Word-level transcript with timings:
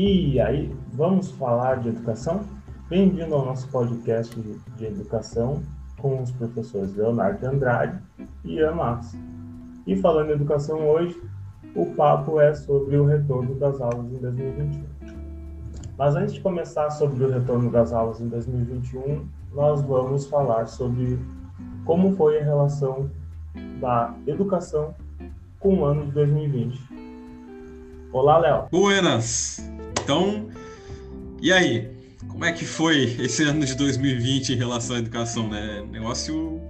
E 0.00 0.38
aí, 0.38 0.72
vamos 0.92 1.32
falar 1.32 1.80
de 1.80 1.88
educação? 1.88 2.44
Bem-vindo 2.88 3.34
ao 3.34 3.44
nosso 3.44 3.66
podcast 3.66 4.32
de 4.76 4.86
educação 4.86 5.60
com 6.00 6.22
os 6.22 6.30
professores 6.30 6.94
Leonardo 6.94 7.44
Andrade 7.44 7.98
e 8.44 8.58
Ian. 8.58 9.00
E 9.88 9.96
falando 9.96 10.30
em 10.30 10.34
educação 10.34 10.88
hoje, 10.88 11.20
o 11.74 11.84
papo 11.96 12.40
é 12.40 12.54
sobre 12.54 12.96
o 12.96 13.06
retorno 13.06 13.56
das 13.56 13.80
aulas 13.80 14.12
em 14.12 14.18
2021. 14.18 14.84
Mas 15.98 16.14
antes 16.14 16.34
de 16.34 16.42
começar 16.42 16.90
sobre 16.90 17.24
o 17.24 17.32
retorno 17.32 17.68
das 17.68 17.92
aulas 17.92 18.20
em 18.20 18.28
2021, 18.28 19.26
nós 19.52 19.82
vamos 19.82 20.28
falar 20.28 20.66
sobre 20.66 21.18
como 21.84 22.14
foi 22.14 22.38
a 22.38 22.44
relação 22.44 23.10
da 23.80 24.14
educação 24.28 24.94
com 25.58 25.80
o 25.80 25.84
ano 25.84 26.06
de 26.06 26.12
2020. 26.12 26.88
Olá, 28.12 28.38
Léo. 28.38 28.68
Buenas! 28.70 29.76
Então, 30.08 30.48
e 31.38 31.52
aí? 31.52 31.86
Como 32.28 32.42
é 32.42 32.50
que 32.50 32.64
foi 32.64 33.14
esse 33.20 33.42
ano 33.42 33.66
de 33.66 33.74
2020 33.74 34.54
em 34.54 34.56
relação 34.56 34.96
à 34.96 35.00
educação, 35.00 35.50
né? 35.50 35.84
Negócio 35.90 36.62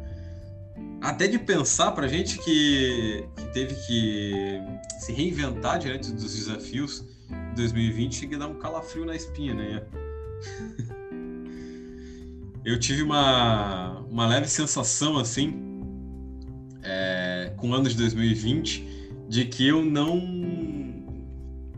até 1.00 1.28
de 1.28 1.38
pensar 1.38 1.92
para 1.92 2.08
gente 2.08 2.36
que, 2.38 3.24
que, 3.36 3.44
teve 3.52 3.76
que 3.86 4.60
se 4.98 5.12
reinventar 5.12 5.78
diante 5.78 6.10
dos 6.10 6.34
desafios 6.34 7.04
de 7.50 7.54
2020 7.54 8.12
chega 8.12 8.38
dar 8.38 8.48
um 8.48 8.58
calafrio 8.58 9.04
na 9.04 9.14
espinha, 9.14 9.54
né? 9.54 9.84
Eu 12.64 12.76
tive 12.76 13.04
uma, 13.04 14.00
uma 14.10 14.26
leve 14.26 14.48
sensação 14.48 15.16
assim 15.16 15.54
é, 16.82 17.52
com 17.56 17.70
o 17.70 17.72
ano 17.72 17.88
de 17.88 17.96
2020 17.96 19.14
de 19.28 19.44
que 19.44 19.68
eu 19.68 19.84
não 19.84 20.18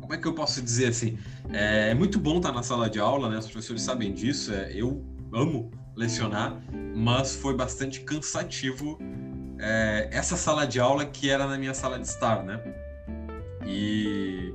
como 0.00 0.14
é 0.14 0.16
que 0.16 0.26
eu 0.26 0.34
posso 0.34 0.62
dizer 0.62 0.86
assim 0.86 1.18
é, 1.52 1.94
muito 1.94 2.18
bom 2.18 2.36
estar 2.36 2.52
na 2.52 2.62
sala 2.62 2.88
de 2.88 2.98
aula, 2.98 3.28
né? 3.28 3.38
Os 3.38 3.46
professores 3.46 3.82
sabem 3.82 4.12
disso. 4.12 4.52
É, 4.52 4.72
eu 4.72 5.04
amo 5.32 5.70
lecionar, 5.96 6.62
mas 6.94 7.34
foi 7.34 7.54
bastante 7.54 8.00
cansativo 8.00 8.98
é, 9.58 10.08
essa 10.10 10.36
sala 10.36 10.66
de 10.66 10.80
aula 10.80 11.04
que 11.04 11.28
era 11.28 11.46
na 11.46 11.58
minha 11.58 11.74
sala 11.74 11.98
de 11.98 12.06
estar, 12.06 12.42
né? 12.42 12.60
E 13.66 14.54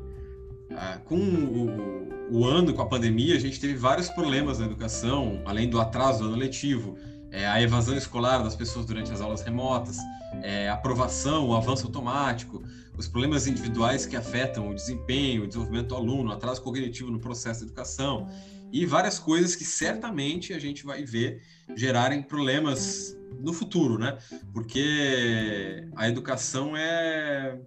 ah, 0.71 0.99
com 1.05 1.15
o, 1.15 2.37
o, 2.37 2.45
ano, 2.45 2.73
com 2.73 2.81
a 2.81 2.87
pandemia, 2.87 3.35
a 3.35 3.39
gente 3.39 3.59
teve 3.59 3.75
vários 3.75 4.09
problemas 4.09 4.59
na 4.59 4.65
educação, 4.65 5.41
além 5.45 5.69
do 5.69 5.79
atraso 5.79 6.19
do 6.19 6.25
ano 6.29 6.37
letivo, 6.37 6.97
é, 7.35 7.45
a 7.45 7.61
evasão 7.61 7.97
escolar 7.97 8.41
das 8.41 8.55
pessoas 8.55 8.85
durante 8.85 9.11
as 9.11 9.19
aulas 9.19 9.41
remotas, 9.41 9.97
é, 10.41 10.69
aprovação, 10.69 11.49
o 11.49 11.53
avanço 11.53 11.85
automático, 11.85 12.63
os 12.97 13.09
problemas 13.09 13.45
individuais 13.45 14.05
que 14.05 14.15
afetam 14.15 14.69
o 14.69 14.73
desempenho, 14.73 15.43
o 15.43 15.47
desenvolvimento 15.47 15.89
do 15.89 15.95
aluno, 15.95 16.31
atraso 16.31 16.61
cognitivo 16.61 17.11
no 17.11 17.19
processo 17.19 17.59
de 17.59 17.65
educação 17.65 18.29
e 18.71 18.85
várias 18.85 19.19
coisas 19.19 19.53
que 19.53 19.65
certamente 19.65 20.53
a 20.53 20.59
gente 20.59 20.85
vai 20.85 21.03
ver 21.03 21.41
gerarem 21.75 22.23
problemas 22.23 23.17
no 23.37 23.51
futuro, 23.51 23.97
né? 23.97 24.17
Porque 24.53 25.85
a 25.93 26.07
educação 26.07 26.75
é, 26.75 27.59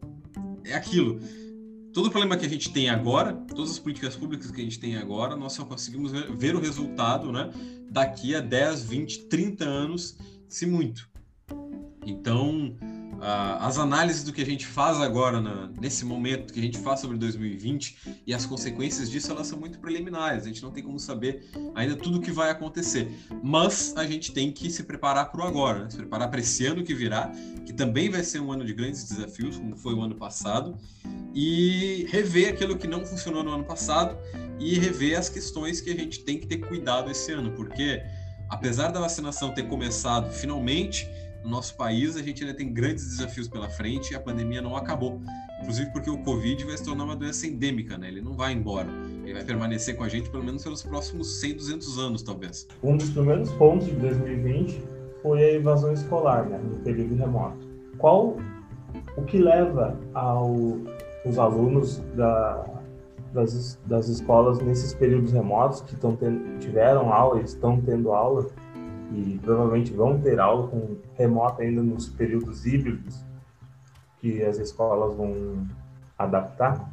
é 0.65 0.75
aquilo. 0.75 1.21
Todo 1.99 2.13
problema 2.13 2.37
que 2.37 2.47
a 2.47 2.49
gente 2.49 2.71
tem 2.71 2.89
agora, 2.89 3.33
todas 3.33 3.73
as 3.73 3.79
políticas 3.81 4.15
públicas 4.15 4.53
que 4.53 4.61
a 4.61 4.63
gente 4.63 4.79
tem 4.79 4.97
agora, 4.97 5.35
nós 5.35 5.55
só 5.55 5.65
conseguimos 5.65 6.13
ver, 6.13 6.31
ver 6.37 6.55
o 6.55 6.61
resultado, 6.61 7.33
né? 7.33 7.51
Daqui 7.91 8.37
a 8.37 8.41
10, 8.41 8.85
20, 8.85 9.25
30 9.25 9.65
anos, 9.65 10.17
se 10.49 10.65
muito. 10.65 11.11
Então, 12.07 12.77
uh, 13.19 13.59
as 13.61 13.79
análises 13.79 14.25
do 14.25 14.33
que 14.33 14.41
a 14.41 14.47
gente 14.47 14.67
faz 14.67 15.01
agora, 15.01 15.41
na, 15.41 15.69
nesse 15.81 16.05
momento, 16.05 16.53
que 16.53 16.59
a 16.59 16.63
gente 16.63 16.79
faz 16.79 17.01
sobre 17.01 17.19
2020 17.19 18.23
e 18.27 18.33
as 18.33 18.47
consequências 18.47 19.11
disso, 19.11 19.31
elas 19.31 19.47
são 19.47 19.59
muito 19.59 19.79
preliminares. 19.79 20.45
A 20.45 20.49
gente 20.49 20.63
não 20.63 20.71
tem 20.71 20.83
como 20.83 20.99
saber 20.99 21.51
ainda 21.75 21.97
tudo 21.97 22.19
o 22.19 22.21
que 22.21 22.31
vai 22.31 22.51
acontecer. 22.51 23.09
Mas 23.43 23.95
a 23.97 24.07
gente 24.07 24.33
tem 24.33 24.51
que 24.51 24.71
se 24.71 24.85
preparar 24.85 25.31
para 25.31 25.41
o 25.43 25.47
agora, 25.47 25.85
né? 25.85 25.91
se 25.91 25.97
preparar 25.97 26.31
para 26.31 26.41
esse 26.41 26.65
ano 26.67 26.83
que 26.83 26.95
virá, 26.95 27.31
que 27.67 27.73
também 27.73 28.09
vai 28.09 28.23
ser 28.23 28.41
um 28.41 28.53
ano 28.53 28.65
de 28.65 28.73
grandes 28.73 29.05
desafios, 29.05 29.57
como 29.57 29.77
foi 29.77 29.95
o 29.95 30.01
ano 30.01 30.15
passado, 30.15 30.77
e 31.35 32.07
rever 32.11 32.53
aquilo 32.55 32.77
que 32.77 32.87
não 32.87 33.05
funcionou 33.05 33.43
no 33.43 33.51
ano 33.51 33.65
passado 33.65 34.17
e 34.59 34.79
rever 34.79 35.19
as 35.19 35.29
questões 35.29 35.81
que 35.81 35.91
a 35.91 35.95
gente 35.95 36.21
tem 36.21 36.39
que 36.39 36.47
ter 36.47 36.59
cuidado 36.59 37.11
esse 37.11 37.33
ano, 37.33 37.53
porque 37.53 38.03
apesar 38.49 38.91
da 38.91 39.01
vacinação 39.01 39.53
ter 39.53 39.65
começado 39.65 40.33
finalmente, 40.33 41.09
no 41.45 41.51
nosso 41.51 41.77
país, 41.77 42.17
a 42.17 42.23
gente 42.23 42.43
ainda 42.43 42.57
tem 42.57 42.73
grandes 42.73 43.05
desafios 43.05 43.49
pela 43.49 43.69
frente 43.69 44.13
e 44.13 44.17
a 44.17 44.21
pandemia 44.21 44.61
não 44.61 44.77
acabou. 44.77 45.21
Inclusive 45.61 45.91
porque 45.93 46.11
o 46.11 46.19
Covid 46.19 46.65
vai 46.65 46.77
se 46.77 46.85
tornar 46.85 47.05
uma 47.05 47.17
doença 47.17 47.47
endêmica, 47.47 47.97
né? 47.97 48.09
Ele 48.09 48.21
não 48.21 48.35
vai 48.35 48.53
embora. 48.53 48.89
Ele 49.25 49.33
vai 49.33 49.45
permanecer 49.45 49.97
com 49.97 50.05
a 50.05 50.09
gente 50.09 50.31
pelo 50.31 50.45
menos 50.45 50.63
pelos 50.63 50.83
próximos 50.83 51.41
100, 51.41 51.55
200 51.55 51.99
anos, 51.99 52.23
talvez. 52.23 52.67
Um 52.83 52.97
dos 52.97 53.11
primeiros 53.11 53.51
pontos 53.53 53.87
de 53.87 53.95
2020 53.97 54.83
foi 55.23 55.43
a 55.43 55.53
evasão 55.55 55.93
escolar, 55.93 56.49
né? 56.49 56.59
No 56.59 56.77
período 56.79 57.15
remoto. 57.15 57.67
Qual 57.99 58.37
o 59.17 59.23
que 59.23 59.39
leva 59.39 59.99
ao, 60.15 60.55
os 61.25 61.39
alunos 61.39 61.99
da, 62.15 62.65
das, 63.33 63.79
das 63.87 64.09
escolas 64.09 64.61
nesses 64.61 64.95
períodos 64.95 65.33
remotos 65.33 65.81
que 65.83 65.95
tendo, 65.97 66.59
tiveram 66.59 67.13
aula, 67.13 67.41
estão 67.41 67.81
tendo 67.81 68.13
aula, 68.13 68.47
e 69.13 69.39
provavelmente 69.43 69.93
vão 69.93 70.21
ter 70.21 70.39
aula 70.39 70.69
com 70.69 70.97
remota 71.17 71.63
ainda 71.63 71.83
nos 71.83 72.09
períodos 72.09 72.67
híbridos 72.67 73.25
que 74.21 74.43
as 74.43 74.59
escolas 74.59 75.17
vão 75.17 75.67
adaptar. 76.19 76.93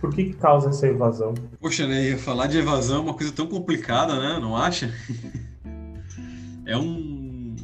Por 0.00 0.14
que, 0.14 0.24
que 0.24 0.34
causa 0.34 0.70
essa 0.70 0.86
evasão? 0.86 1.34
Poxa, 1.60 1.86
né, 1.86 2.16
falar 2.16 2.46
de 2.46 2.58
evasão 2.58 2.98
é 2.98 3.00
uma 3.00 3.14
coisa 3.14 3.32
tão 3.32 3.46
complicada, 3.46 4.18
né? 4.18 4.38
Não 4.38 4.56
acha? 4.56 4.92
é 6.66 6.76
um, 6.76 7.56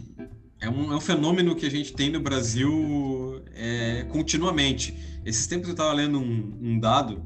é 0.60 0.69
um, 0.69 0.93
é 0.93 0.97
um 0.97 1.00
fenômeno 1.00 1.55
que 1.55 1.66
a 1.66 1.71
gente 1.71 1.93
tem 1.93 2.10
no 2.10 2.21
Brasil 2.21 3.43
é, 3.55 4.06
continuamente. 4.10 5.21
Esses 5.25 5.47
tempos 5.47 5.69
eu 5.69 5.72
estava 5.72 5.93
lendo 5.93 6.19
um, 6.19 6.59
um 6.62 6.78
dado 6.78 7.22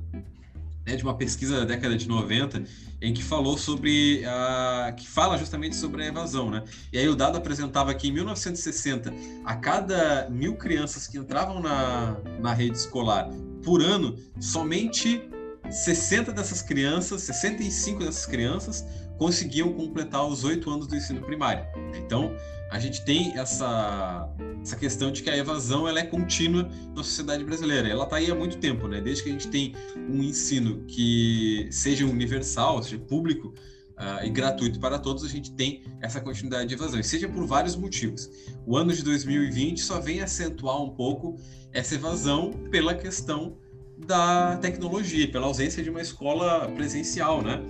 né, 0.86 0.96
de 0.96 1.02
uma 1.02 1.16
pesquisa 1.16 1.60
da 1.60 1.64
década 1.64 1.96
de 1.96 2.08
90 2.08 2.64
em 3.04 3.12
que 3.12 3.22
falou 3.22 3.58
sobre 3.58 4.24
a 4.24 4.92
que 4.96 5.06
fala 5.06 5.36
justamente 5.36 5.76
sobre 5.76 6.02
a 6.04 6.06
evasão, 6.06 6.50
né? 6.50 6.64
E 6.92 6.98
aí 6.98 7.06
o 7.06 7.14
dado 7.14 7.36
apresentava 7.36 7.92
que 7.94 8.08
em 8.08 8.12
1960 8.12 9.12
a 9.44 9.56
cada 9.56 10.28
mil 10.30 10.56
crianças 10.56 11.06
que 11.06 11.18
entravam 11.18 11.60
na, 11.60 12.16
na 12.40 12.54
rede 12.54 12.78
escolar 12.78 13.28
por 13.62 13.82
ano, 13.82 14.16
somente 14.40 15.28
60 15.70 16.32
dessas 16.32 16.62
crianças, 16.62 17.22
65 17.22 18.04
dessas 18.04 18.26
crianças 18.26 18.84
conseguiam 19.18 19.72
completar 19.72 20.26
os 20.26 20.42
oito 20.42 20.70
anos 20.70 20.86
do 20.86 20.96
ensino 20.96 21.20
primário. 21.20 21.64
Então 21.94 22.34
a 22.74 22.78
gente 22.80 23.04
tem 23.04 23.38
essa, 23.38 24.28
essa 24.60 24.74
questão 24.74 25.12
de 25.12 25.22
que 25.22 25.30
a 25.30 25.36
evasão 25.36 25.86
ela 25.86 26.00
é 26.00 26.02
contínua 26.02 26.68
na 26.88 27.04
sociedade 27.04 27.44
brasileira. 27.44 27.86
Ela 27.86 28.02
está 28.02 28.16
aí 28.16 28.28
há 28.28 28.34
muito 28.34 28.58
tempo, 28.58 28.88
né? 28.88 29.00
Desde 29.00 29.22
que 29.22 29.28
a 29.28 29.32
gente 29.32 29.46
tem 29.46 29.76
um 29.96 30.20
ensino 30.20 30.84
que 30.88 31.68
seja 31.70 32.04
universal, 32.04 32.82
seja 32.82 32.98
público 32.98 33.54
uh, 33.90 34.26
e 34.26 34.28
gratuito 34.28 34.80
para 34.80 34.98
todos, 34.98 35.22
a 35.22 35.28
gente 35.28 35.52
tem 35.52 35.84
essa 36.00 36.20
continuidade 36.20 36.66
de 36.66 36.74
evasão, 36.74 36.98
e 36.98 37.04
seja 37.04 37.28
por 37.28 37.46
vários 37.46 37.76
motivos. 37.76 38.28
O 38.66 38.76
ano 38.76 38.92
de 38.92 39.04
2020 39.04 39.80
só 39.80 40.00
vem 40.00 40.20
acentuar 40.20 40.82
um 40.82 40.90
pouco 40.90 41.36
essa 41.72 41.94
evasão 41.94 42.50
pela 42.72 42.92
questão 42.92 43.56
da 44.04 44.56
tecnologia, 44.56 45.30
pela 45.30 45.46
ausência 45.46 45.80
de 45.80 45.90
uma 45.90 46.00
escola 46.00 46.68
presencial, 46.74 47.40
né? 47.40 47.62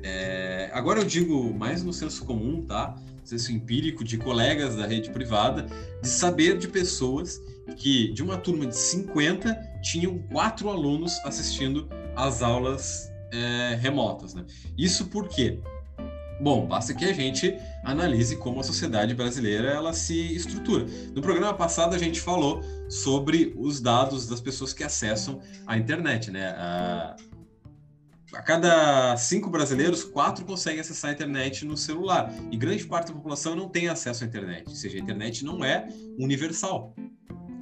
É, 0.00 0.70
agora 0.72 1.00
eu 1.00 1.04
digo 1.04 1.52
mais 1.52 1.82
no 1.82 1.92
senso 1.92 2.24
comum, 2.24 2.64
tá? 2.64 2.94
Senso 3.24 3.52
empírico 3.52 4.04
de 4.04 4.18
colegas 4.18 4.76
da 4.76 4.86
rede 4.86 5.10
privada, 5.10 5.66
de 6.02 6.08
saber 6.08 6.58
de 6.58 6.68
pessoas 6.68 7.40
que 7.76 8.12
de 8.12 8.22
uma 8.22 8.36
turma 8.36 8.66
de 8.66 8.76
50 8.76 9.54
tinham 9.82 10.18
quatro 10.30 10.68
alunos 10.68 11.12
assistindo 11.24 11.88
às 12.14 12.42
aulas 12.42 13.10
é, 13.32 13.78
remotas. 13.80 14.34
Né? 14.34 14.44
Isso 14.76 15.06
por 15.06 15.28
quê? 15.28 15.58
Bom, 16.40 16.66
basta 16.66 16.92
que 16.92 17.04
a 17.04 17.12
gente 17.12 17.56
analise 17.84 18.36
como 18.36 18.60
a 18.60 18.62
sociedade 18.62 19.14
brasileira 19.14 19.68
ela 19.68 19.92
se 19.92 20.34
estrutura. 20.34 20.84
No 21.14 21.22
programa 21.22 21.54
passado 21.54 21.94
a 21.94 21.98
gente 21.98 22.20
falou 22.20 22.60
sobre 22.88 23.54
os 23.56 23.80
dados 23.80 24.26
das 24.26 24.40
pessoas 24.40 24.72
que 24.72 24.82
acessam 24.82 25.40
a 25.66 25.78
internet, 25.78 26.30
né? 26.30 26.48
A, 26.48 27.16
a 28.34 28.42
cada 28.42 29.16
cinco 29.16 29.48
brasileiros, 29.48 30.04
quatro 30.04 30.44
conseguem 30.44 30.80
acessar 30.80 31.10
a 31.10 31.14
internet 31.14 31.64
no 31.64 31.76
celular. 31.76 32.32
E 32.50 32.56
grande 32.56 32.84
parte 32.84 33.08
da 33.08 33.14
população 33.14 33.54
não 33.54 33.68
tem 33.68 33.88
acesso 33.88 34.24
à 34.24 34.26
internet, 34.26 34.64
ou 34.68 34.74
seja, 34.74 34.98
a 34.98 35.00
internet 35.00 35.44
não 35.44 35.64
é 35.64 35.88
universal. 36.18 36.94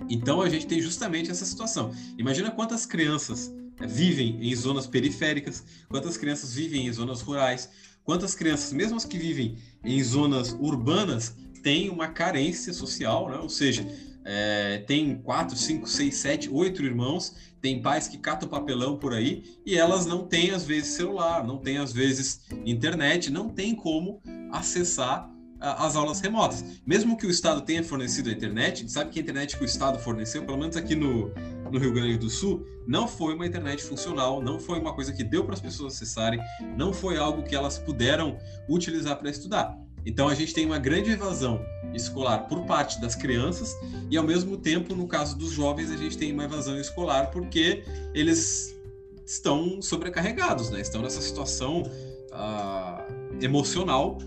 Então 0.08 0.40
a 0.40 0.48
gente 0.48 0.66
tem 0.66 0.80
justamente 0.80 1.30
essa 1.30 1.44
situação. 1.44 1.92
Imagina 2.18 2.50
quantas 2.50 2.86
crianças 2.86 3.52
eh, 3.80 3.86
vivem 3.86 4.38
em 4.40 4.54
zonas 4.54 4.86
periféricas, 4.86 5.64
quantas 5.88 6.16
crianças 6.16 6.54
vivem 6.54 6.86
em 6.86 6.92
zonas 6.92 7.20
rurais, 7.20 7.70
quantas 8.04 8.34
crianças, 8.34 8.72
mesmo 8.72 8.96
as 8.96 9.04
que 9.04 9.18
vivem 9.18 9.58
em 9.84 10.02
zonas 10.02 10.56
urbanas, 10.58 11.36
têm 11.62 11.88
uma 11.88 12.08
carência 12.08 12.72
social, 12.72 13.30
né? 13.30 13.38
ou 13.38 13.48
seja, 13.48 13.86
é, 14.24 14.78
tem 14.86 15.16
quatro, 15.16 15.56
cinco, 15.56 15.88
seis, 15.88 16.16
sete, 16.16 16.48
oito 16.50 16.82
irmãos, 16.82 17.34
tem 17.62 17.80
pais 17.80 18.08
que 18.08 18.18
catam 18.18 18.48
papelão 18.48 18.96
por 18.98 19.14
aí 19.14 19.44
e 19.64 19.78
elas 19.78 20.04
não 20.04 20.26
têm, 20.26 20.50
às 20.50 20.64
vezes, 20.64 20.94
celular, 20.94 21.46
não 21.46 21.56
têm, 21.56 21.78
às 21.78 21.92
vezes, 21.92 22.40
internet, 22.66 23.30
não 23.30 23.48
tem 23.48 23.74
como 23.74 24.20
acessar 24.50 25.30
as 25.60 25.94
aulas 25.94 26.20
remotas. 26.20 26.64
Mesmo 26.84 27.16
que 27.16 27.24
o 27.24 27.30
Estado 27.30 27.60
tenha 27.60 27.84
fornecido 27.84 28.28
a 28.28 28.32
internet, 28.32 28.90
sabe 28.90 29.10
que 29.10 29.20
a 29.20 29.22
internet 29.22 29.56
que 29.56 29.62
o 29.62 29.64
Estado 29.64 29.96
forneceu, 30.00 30.44
pelo 30.44 30.58
menos 30.58 30.76
aqui 30.76 30.96
no, 30.96 31.32
no 31.70 31.78
Rio 31.78 31.92
Grande 31.92 32.18
do 32.18 32.28
Sul, 32.28 32.66
não 32.84 33.06
foi 33.06 33.34
uma 33.34 33.46
internet 33.46 33.80
funcional, 33.84 34.42
não 34.42 34.58
foi 34.58 34.80
uma 34.80 34.92
coisa 34.92 35.12
que 35.12 35.22
deu 35.22 35.44
para 35.44 35.54
as 35.54 35.60
pessoas 35.60 35.94
acessarem, 35.94 36.40
não 36.76 36.92
foi 36.92 37.16
algo 37.16 37.44
que 37.44 37.54
elas 37.54 37.78
puderam 37.78 38.36
utilizar 38.68 39.16
para 39.16 39.30
estudar. 39.30 39.78
Então 40.04 40.28
a 40.28 40.34
gente 40.34 40.52
tem 40.52 40.66
uma 40.66 40.78
grande 40.78 41.10
evasão 41.10 41.64
escolar 41.94 42.48
por 42.48 42.64
parte 42.64 43.00
das 43.00 43.14
crianças 43.14 43.76
e 44.10 44.16
ao 44.16 44.24
mesmo 44.24 44.56
tempo, 44.56 44.94
no 44.94 45.06
caso 45.06 45.36
dos 45.36 45.50
jovens, 45.50 45.90
a 45.90 45.96
gente 45.96 46.16
tem 46.16 46.32
uma 46.32 46.44
evasão 46.44 46.78
escolar 46.78 47.30
porque 47.30 47.84
eles 48.14 48.76
estão 49.24 49.80
sobrecarregados, 49.80 50.70
né? 50.70 50.80
Estão 50.80 51.02
nessa 51.02 51.20
situação 51.20 51.82
uh, 51.82 53.44
emocional 53.44 54.18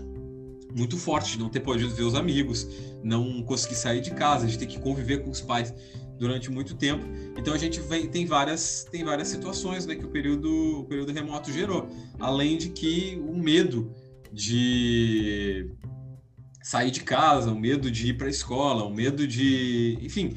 muito 0.76 0.98
forte 0.98 1.32
de 1.32 1.38
não 1.38 1.48
ter 1.48 1.60
podido 1.60 1.94
ver 1.94 2.02
os 2.02 2.14
amigos, 2.14 2.68
não 3.02 3.42
conseguir 3.42 3.76
sair 3.76 4.02
de 4.02 4.10
casa, 4.10 4.46
gente 4.46 4.58
tem 4.58 4.68
que 4.68 4.78
conviver 4.78 5.24
com 5.24 5.30
os 5.30 5.40
pais 5.40 5.72
durante 6.18 6.50
muito 6.50 6.74
tempo. 6.74 7.04
Então 7.36 7.54
a 7.54 7.58
gente 7.58 7.80
vem, 7.80 8.06
tem 8.06 8.26
várias 8.26 8.86
tem 8.90 9.02
várias 9.02 9.28
situações, 9.28 9.86
né, 9.86 9.94
que 9.94 10.04
o 10.04 10.08
período 10.08 10.80
o 10.80 10.84
período 10.84 11.12
remoto 11.12 11.50
gerou, 11.50 11.88
além 12.20 12.58
de 12.58 12.68
que 12.68 13.22
o 13.26 13.34
medo 13.34 13.90
de 14.36 15.70
sair 16.62 16.90
de 16.90 17.00
casa, 17.00 17.50
o 17.50 17.58
medo 17.58 17.90
de 17.90 18.08
ir 18.08 18.18
para 18.18 18.26
a 18.26 18.30
escola, 18.30 18.84
o 18.84 18.94
medo 18.94 19.26
de, 19.26 19.98
enfim, 20.02 20.36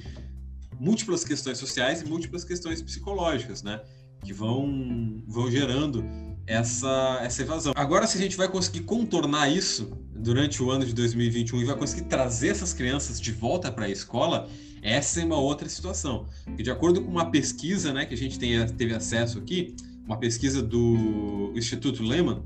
múltiplas 0.79 1.25
questões 1.25 1.57
sociais 1.57 2.01
e 2.01 2.05
múltiplas 2.05 2.45
questões 2.45 2.81
psicológicas, 2.81 3.61
né? 3.61 3.81
Que 4.23 4.31
vão, 4.31 5.21
vão 5.27 5.51
gerando 5.51 6.05
essa, 6.47 7.19
essa 7.21 7.41
evasão. 7.41 7.73
Agora, 7.75 8.07
se 8.07 8.17
a 8.17 8.21
gente 8.21 8.37
vai 8.37 8.47
conseguir 8.47 8.81
contornar 8.81 9.49
isso 9.49 9.91
durante 10.15 10.63
o 10.63 10.71
ano 10.71 10.85
de 10.85 10.93
2021 10.93 11.61
e 11.61 11.65
vai 11.65 11.75
conseguir 11.75 12.03
trazer 12.03 12.49
essas 12.49 12.73
crianças 12.73 13.19
de 13.19 13.33
volta 13.33 13.69
para 13.69 13.85
a 13.85 13.89
escola, 13.89 14.47
essa 14.81 15.19
é 15.19 15.25
uma 15.25 15.39
outra 15.39 15.67
situação. 15.67 16.25
Porque 16.45 16.63
de 16.63 16.71
acordo 16.71 17.01
com 17.01 17.11
uma 17.11 17.29
pesquisa 17.29 17.91
né, 17.91 18.05
que 18.05 18.13
a 18.13 18.17
gente 18.17 18.39
tem, 18.39 18.65
teve 18.65 18.93
acesso 18.93 19.39
aqui, 19.39 19.75
uma 20.05 20.17
pesquisa 20.17 20.61
do 20.61 21.51
Instituto 21.53 22.01
Lehman, 22.01 22.41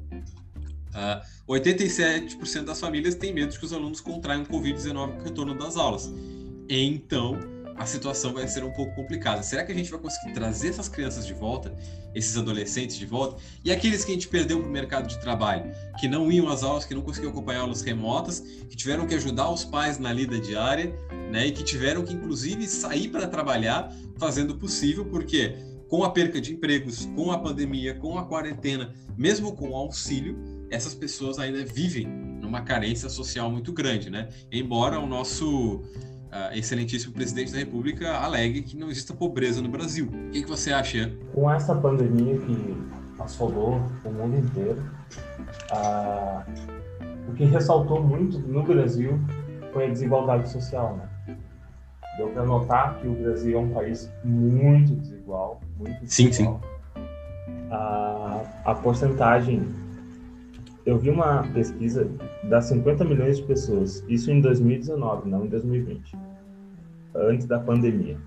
Uh, 0.93 1.25
87% 1.47 2.63
das 2.63 2.79
famílias 2.79 3.15
têm 3.15 3.33
medo 3.33 3.51
de 3.51 3.59
que 3.59 3.65
os 3.65 3.73
alunos 3.73 3.99
contraiam 3.99 4.45
Covid-19 4.45 5.17
no 5.17 5.23
retorno 5.23 5.57
das 5.57 5.75
aulas. 5.75 6.11
Então, 6.69 7.37
a 7.75 7.85
situação 7.85 8.33
vai 8.33 8.47
ser 8.47 8.63
um 8.63 8.71
pouco 8.71 8.95
complicada. 8.95 9.43
Será 9.43 9.63
que 9.65 9.71
a 9.71 9.75
gente 9.75 9.89
vai 9.91 9.99
conseguir 9.99 10.33
trazer 10.33 10.69
essas 10.69 10.87
crianças 10.87 11.25
de 11.25 11.33
volta, 11.33 11.75
esses 12.15 12.37
adolescentes 12.37 12.95
de 12.95 13.05
volta, 13.05 13.41
e 13.63 13.71
aqueles 13.71 14.05
que 14.05 14.11
a 14.11 14.13
gente 14.13 14.27
perdeu 14.27 14.59
para 14.59 14.69
o 14.69 14.71
mercado 14.71 15.07
de 15.07 15.19
trabalho, 15.19 15.71
que 15.99 16.07
não 16.07 16.31
iam 16.31 16.47
às 16.47 16.63
aulas, 16.63 16.85
que 16.85 16.93
não 16.93 17.01
conseguiam 17.01 17.31
acompanhar 17.31 17.61
aulas 17.61 17.81
remotas, 17.81 18.39
que 18.39 18.75
tiveram 18.75 19.05
que 19.05 19.15
ajudar 19.15 19.49
os 19.49 19.65
pais 19.65 19.97
na 19.97 20.13
lida 20.13 20.39
diária, 20.39 20.95
né, 21.31 21.47
e 21.47 21.51
que 21.51 21.63
tiveram 21.63 22.03
que, 22.03 22.13
inclusive, 22.13 22.67
sair 22.67 23.09
para 23.09 23.27
trabalhar 23.27 23.93
fazendo 24.17 24.51
o 24.51 24.57
possível, 24.57 25.05
porque 25.05 25.55
com 25.89 26.03
a 26.03 26.09
perca 26.09 26.39
de 26.39 26.53
empregos, 26.53 27.05
com 27.15 27.31
a 27.31 27.37
pandemia, 27.37 27.93
com 27.95 28.17
a 28.17 28.25
quarentena, 28.25 28.93
mesmo 29.17 29.55
com 29.55 29.71
o 29.71 29.75
auxílio, 29.75 30.37
essas 30.73 30.95
pessoas 30.95 31.37
ainda 31.37 31.63
vivem 31.63 32.07
numa 32.07 32.61
carência 32.61 33.07
social 33.07 33.49
muito 33.51 33.71
grande, 33.71 34.09
né? 34.09 34.27
Embora 34.51 34.99
o 34.99 35.05
nosso 35.05 35.75
uh, 35.75 36.53
excelentíssimo 36.53 37.13
presidente 37.13 37.51
da 37.51 37.59
República 37.59 38.11
alegue 38.17 38.63
que 38.63 38.75
não 38.75 38.89
exista 38.89 39.13
pobreza 39.13 39.61
no 39.61 39.69
Brasil. 39.69 40.07
O 40.07 40.31
que, 40.31 40.41
que 40.41 40.49
você 40.49 40.73
acha? 40.73 41.13
Com 41.33 41.49
essa 41.49 41.75
pandemia 41.75 42.37
que 42.39 42.77
assolou 43.19 43.81
o 44.03 44.09
mundo 44.09 44.37
inteiro, 44.37 44.83
uh, 45.71 46.43
o 47.29 47.33
que 47.33 47.45
ressaltou 47.45 48.01
muito 48.03 48.39
no 48.39 48.63
Brasil 48.63 49.19
foi 49.71 49.85
a 49.85 49.89
desigualdade 49.89 50.49
social, 50.49 50.97
né? 50.97 51.37
Deu 52.17 52.29
para 52.29 52.45
notar 52.45 52.99
que 52.99 53.07
o 53.07 53.13
Brasil 53.13 53.57
é 53.57 53.61
um 53.61 53.69
país 53.69 54.11
muito 54.23 54.95
desigual, 54.95 55.61
muito 55.77 55.99
desigual. 56.01 56.07
Sim, 56.07 56.31
sim. 56.31 56.59
A, 57.71 58.41
a 58.65 58.75
porcentagem 58.75 59.82
eu 60.85 60.97
vi 60.97 61.09
uma 61.09 61.43
pesquisa 61.53 62.09
das 62.43 62.65
50 62.65 63.05
milhões 63.05 63.37
de 63.37 63.43
pessoas, 63.43 64.03
isso 64.07 64.31
em 64.31 64.41
2019, 64.41 65.29
não 65.29 65.45
em 65.45 65.49
2020, 65.49 66.17
antes 67.15 67.45
da 67.45 67.59
pandemia. 67.59 68.17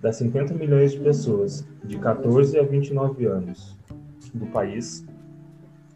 Das 0.00 0.16
50 0.16 0.52
milhões 0.54 0.92
de 0.92 1.00
pessoas 1.00 1.66
de 1.82 1.98
14 1.98 2.58
a 2.58 2.62
29 2.62 3.24
anos 3.24 3.78
do 4.34 4.46
país, 4.46 5.06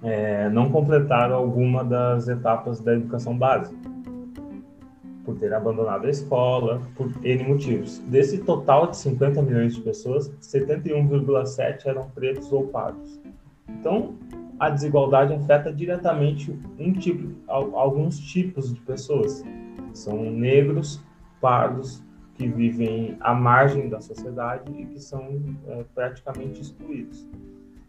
é, 0.03 0.49
não 0.49 0.71
completaram 0.71 1.35
alguma 1.35 1.85
das 1.85 2.29
etapas 2.29 2.81
da 2.81 2.95
educação 2.95 3.37
básica, 3.37 3.77
por 5.25 5.37
ter 5.37 5.53
abandonado 5.53 6.07
a 6.07 6.11
escola, 6.11 6.81
por 6.97 7.13
N 7.23 7.45
motivos. 7.45 7.99
Desse 8.07 8.39
total 8.39 8.87
de 8.87 8.97
50 8.97 9.43
milhões 9.43 9.75
de 9.75 9.83
pessoas, 9.83 10.31
71,7 10.41 11.85
eram 11.85 12.09
pretos 12.15 12.51
ou 12.51 12.69
pardos. 12.69 13.21
Então, 13.69 14.15
a 14.59 14.71
desigualdade 14.71 15.33
afeta 15.33 15.73
diretamente 15.73 16.57
um 16.79 16.93
tipo, 16.93 17.35
alguns 17.49 18.19
tipos 18.19 18.73
de 18.73 18.81
pessoas. 18.81 19.45
São 19.93 20.31
negros, 20.31 21.01
pardos, 21.41 22.03
que 22.35 22.47
vivem 22.47 23.17
à 23.21 23.35
margem 23.35 23.89
da 23.89 24.01
sociedade 24.01 24.71
e 24.73 24.87
que 24.87 25.01
são 25.01 25.41
é, 25.67 25.85
praticamente 25.95 26.61
excluídos. 26.61 27.29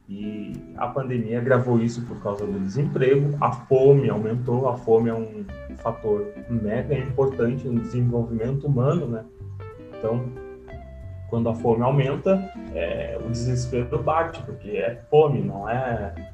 E 0.07 0.53
a 0.75 0.87
pandemia 0.87 1.37
agravou 1.37 1.79
isso 1.79 2.01
por 2.07 2.19
causa 2.23 2.43
do 2.43 2.59
desemprego, 2.59 3.37
a 3.39 3.51
fome 3.51 4.09
aumentou, 4.09 4.67
a 4.67 4.75
fome 4.75 5.09
é 5.11 5.13
um 5.13 5.45
fator 5.77 6.25
mega 6.49 6.97
importante 6.97 7.67
no 7.67 7.79
desenvolvimento 7.79 8.65
humano, 8.65 9.07
né? 9.07 9.23
Então, 9.95 10.25
quando 11.29 11.47
a 11.47 11.53
fome 11.53 11.83
aumenta, 11.83 12.51
é, 12.73 13.19
o 13.23 13.29
desespero 13.29 14.01
bate, 14.01 14.41
porque 14.41 14.71
é 14.71 14.95
fome, 15.11 15.43
não 15.43 15.69
é 15.69 16.31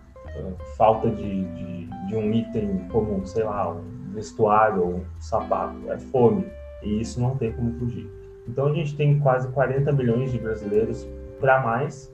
falta 0.78 1.10
de, 1.10 1.44
de, 1.46 1.88
de, 2.08 2.16
um 2.16 2.34
item 2.34 2.88
como, 2.92 3.26
sei 3.26 3.44
lá, 3.44 3.72
um 3.72 4.14
vestuário 4.14 4.82
ou 4.82 4.90
um 4.96 5.06
sapato, 5.20 5.76
é 5.90 5.98
fome, 5.98 6.46
e 6.84 7.02
isso 7.02 7.20
não 7.20 7.36
tem 7.36 7.52
como 7.52 7.74
fugir. 7.74 8.10
Então 8.48 8.68
a 8.68 8.74
gente 8.74 8.96
tem 8.96 9.20
quase 9.20 9.48
40 9.50 9.92
milhões 9.92 10.32
de 10.32 10.38
brasileiros 10.38 11.08
para 11.40 11.62
mais 11.62 12.14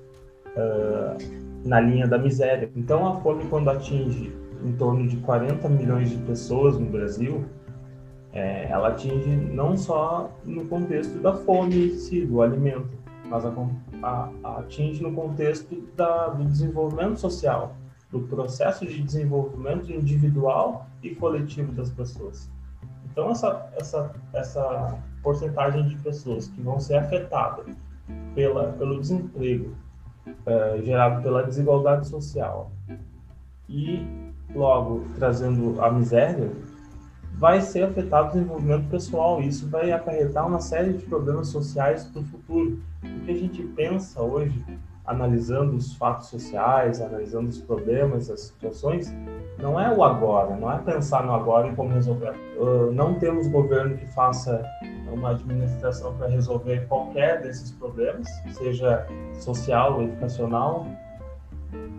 uh, 0.56 1.18
na 1.66 1.80
linha 1.80 2.08
da 2.08 2.18
miséria. 2.18 2.72
Então 2.75 3.08
a 3.08 3.20
fome, 3.22 3.46
quando 3.50 3.70
atinge 3.70 4.34
em 4.63 4.72
torno 4.74 5.08
de 5.08 5.18
40 5.18 5.68
milhões 5.70 6.10
de 6.10 6.18
pessoas 6.18 6.78
no 6.78 6.86
Brasil, 6.86 7.46
é, 8.34 8.68
ela 8.70 8.90
atinge 8.90 9.30
não 9.30 9.75
só 9.75 10.32
no 10.46 10.66
contexto 10.66 11.20
da 11.20 11.34
fome 11.34 11.88
em 11.88 11.96
si, 11.96 12.25
do 12.25 12.42
alimento, 12.42 12.90
mas 13.25 13.46
a, 13.46 13.51
a, 14.44 14.60
atinge 14.60 15.01
no 15.01 15.13
contexto 15.13 15.75
da, 15.96 16.30
do 16.30 16.46
desenvolvimento 16.46 17.18
social, 17.20 17.75
do 18.12 18.22
processo 18.22 18.86
de 18.86 19.01
desenvolvimento 19.01 19.91
individual 19.91 20.88
e 21.01 21.15
coletivo 21.15 21.72
das 21.72 21.89
pessoas. 21.89 22.50
Então, 23.10 23.30
essa, 23.30 23.70
essa, 23.77 24.15
essa 24.34 25.00
porcentagem 25.22 25.88
de 25.88 25.96
pessoas 25.98 26.48
que 26.48 26.62
vão 26.62 26.80
ser 26.80 26.96
afetadas 26.96 27.65
pela, 28.34 28.74
pelo 28.74 29.00
desemprego 29.00 29.75
é, 30.46 30.82
gerado 30.84 31.22
pela 31.22 31.44
desigualdade 31.44 32.08
social 32.08 32.72
e, 33.68 34.06
logo, 34.53 35.06
trazendo 35.15 35.82
a 35.82 35.91
miséria, 35.91 36.51
vai 37.34 37.62
ser 37.62 37.84
afetado 37.84 38.30
o 38.30 38.32
desenvolvimento 38.34 38.89
pessoal. 38.89 39.41
E 39.41 39.48
isso 39.48 39.68
vai 39.70 39.91
acarretar 39.91 40.48
uma 40.48 40.60
série 40.60 40.94
de 40.94 41.06
problemas 41.06 41.48
sociais 41.48 42.03
para 42.06 42.22
o 42.22 42.25
futuro. 42.25 42.80
O 43.03 43.25
que 43.25 43.32
a 43.32 43.38
gente 43.38 43.63
pensa 43.63 44.22
hoje 44.22 44.63
analisando 45.12 45.75
os 45.75 45.94
fatos 45.94 46.27
sociais, 46.27 47.01
analisando 47.01 47.50
os 47.50 47.60
problemas, 47.60 48.30
as 48.30 48.41
situações, 48.41 49.13
não 49.60 49.80
é 49.80 49.94
o 49.96 50.03
agora, 50.03 50.56
não 50.56 50.72
é 50.72 50.77
pensar 50.80 51.24
no 51.24 51.34
agora 51.34 51.68
e 51.68 51.75
como 51.75 51.89
resolver. 51.91 52.34
Uh, 52.58 52.91
não 52.91 53.15
temos 53.20 53.48
governo 53.48 53.98
que 53.98 54.08
faça 54.08 54.63
uma 55.12 55.32
administração 55.32 56.15
para 56.15 56.27
resolver 56.27 56.88
qualquer 56.88 57.41
desses 57.41 57.72
problemas, 57.72 58.27
seja 58.53 59.06
social 59.34 60.01
educacional, 60.01 60.88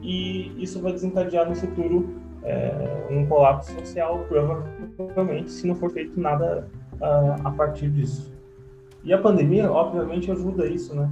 e 0.03 0.53
isso 0.63 0.81
vai 0.81 0.93
desencadear 0.93 1.49
no 1.49 1.55
futuro 1.55 2.09
é, 2.43 3.07
um 3.11 3.27
colapso 3.27 3.73
social, 3.79 4.27
provavelmente, 4.97 5.51
se 5.51 5.67
não 5.67 5.77
for 5.77 5.91
feito 5.91 6.19
nada 6.19 6.69
uh, 6.95 7.47
a 7.47 7.51
partir 7.53 7.89
disso. 7.91 8.33
E 9.05 9.13
a 9.13 9.19
pandemia, 9.19 9.71
obviamente, 9.71 10.31
ajuda 10.31 10.67
isso, 10.67 10.95
né? 10.95 11.09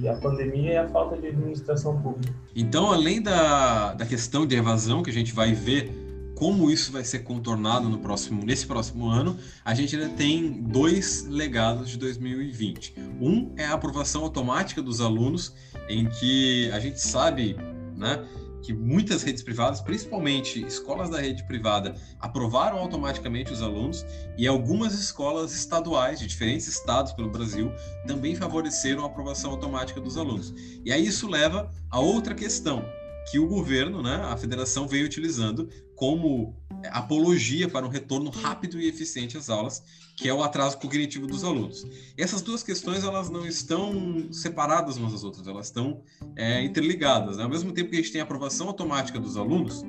E 0.00 0.08
a 0.08 0.14
pandemia 0.14 0.72
é 0.72 0.78
a 0.78 0.88
falta 0.88 1.16
de 1.16 1.26
administração 1.26 2.00
pública. 2.00 2.34
Então, 2.56 2.90
além 2.90 3.20
da, 3.20 3.92
da 3.92 4.06
questão 4.06 4.46
de 4.46 4.56
evasão 4.56 5.02
que 5.02 5.10
a 5.10 5.12
gente 5.12 5.34
vai 5.34 5.52
ver 5.52 5.92
como 6.34 6.70
isso 6.70 6.90
vai 6.90 7.04
ser 7.04 7.20
contornado 7.20 7.88
no 7.88 7.98
próximo, 7.98 8.44
nesse 8.44 8.66
próximo 8.66 9.06
ano, 9.06 9.36
a 9.64 9.74
gente 9.74 9.94
ainda 9.94 10.08
tem 10.08 10.50
dois 10.50 11.26
legados 11.28 11.90
de 11.90 11.98
2020. 11.98 12.94
Um 13.20 13.52
é 13.56 13.66
a 13.66 13.74
aprovação 13.74 14.22
automática 14.22 14.82
dos 14.82 15.00
alunos, 15.00 15.54
em 15.88 16.08
que 16.08 16.70
a 16.72 16.80
gente 16.80 17.00
sabe, 17.00 17.56
né, 17.96 18.24
que 18.62 18.72
muitas 18.72 19.22
redes 19.22 19.42
privadas, 19.42 19.80
principalmente 19.80 20.64
escolas 20.64 21.10
da 21.10 21.20
rede 21.20 21.44
privada, 21.46 21.94
aprovaram 22.20 22.78
automaticamente 22.78 23.52
os 23.52 23.60
alunos 23.60 24.06
e 24.38 24.46
algumas 24.46 24.94
escolas 24.94 25.54
estaduais 25.54 26.20
de 26.20 26.26
diferentes 26.26 26.68
estados 26.68 27.12
pelo 27.12 27.30
Brasil 27.30 27.72
também 28.06 28.34
favoreceram 28.34 29.02
a 29.02 29.06
aprovação 29.06 29.50
automática 29.50 30.00
dos 30.00 30.16
alunos. 30.16 30.54
E 30.84 30.92
aí 30.92 31.06
isso 31.06 31.28
leva 31.28 31.70
a 31.90 32.00
outra 32.00 32.34
questão, 32.34 32.84
que 33.30 33.38
o 33.38 33.46
governo, 33.46 34.02
né, 34.02 34.16
a 34.16 34.36
federação, 34.36 34.86
veio 34.86 35.06
utilizando 35.06 35.68
como 35.94 36.56
apologia 36.90 37.68
para 37.68 37.86
um 37.86 37.88
retorno 37.88 38.30
rápido 38.30 38.80
e 38.80 38.88
eficiente 38.88 39.36
às 39.36 39.48
aulas, 39.48 39.82
que 40.22 40.28
é 40.28 40.32
o 40.32 40.40
atraso 40.40 40.78
cognitivo 40.78 41.26
dos 41.26 41.42
alunos. 41.42 41.84
Essas 42.16 42.42
duas 42.42 42.62
questões 42.62 43.02
elas 43.02 43.28
não 43.28 43.44
estão 43.44 44.28
separadas 44.30 44.96
umas 44.96 45.10
das 45.10 45.24
outras, 45.24 45.48
elas 45.48 45.66
estão 45.66 46.00
é, 46.36 46.62
interligadas. 46.62 47.38
Né? 47.38 47.42
Ao 47.42 47.48
mesmo 47.48 47.72
tempo 47.72 47.90
que 47.90 47.96
a 47.96 47.98
gente 47.98 48.12
tem 48.12 48.20
a 48.20 48.24
aprovação 48.24 48.68
automática 48.68 49.18
dos 49.18 49.36
alunos, 49.36 49.84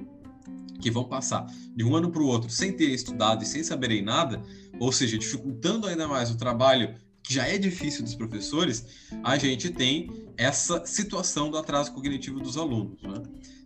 que 0.81 0.89
vão 0.89 1.03
passar 1.03 1.45
de 1.75 1.83
um 1.83 1.95
ano 1.95 2.09
para 2.09 2.21
o 2.23 2.25
outro 2.25 2.49
sem 2.49 2.73
ter 2.73 2.89
estudado 2.89 3.43
e 3.43 3.45
sem 3.45 3.63
saberem 3.63 4.01
nada, 4.01 4.41
ou 4.79 4.91
seja, 4.91 5.19
dificultando 5.19 5.85
ainda 5.85 6.07
mais 6.07 6.31
o 6.31 6.35
trabalho 6.35 6.95
que 7.21 7.35
já 7.35 7.47
é 7.47 7.59
difícil 7.59 8.03
dos 8.03 8.15
professores, 8.15 8.85
a 9.23 9.37
gente 9.37 9.69
tem 9.69 10.09
essa 10.35 10.83
situação 10.83 11.51
do 11.51 11.59
atraso 11.59 11.93
cognitivo 11.93 12.39
dos 12.39 12.57
alunos. 12.57 12.99
Né? 13.03 13.21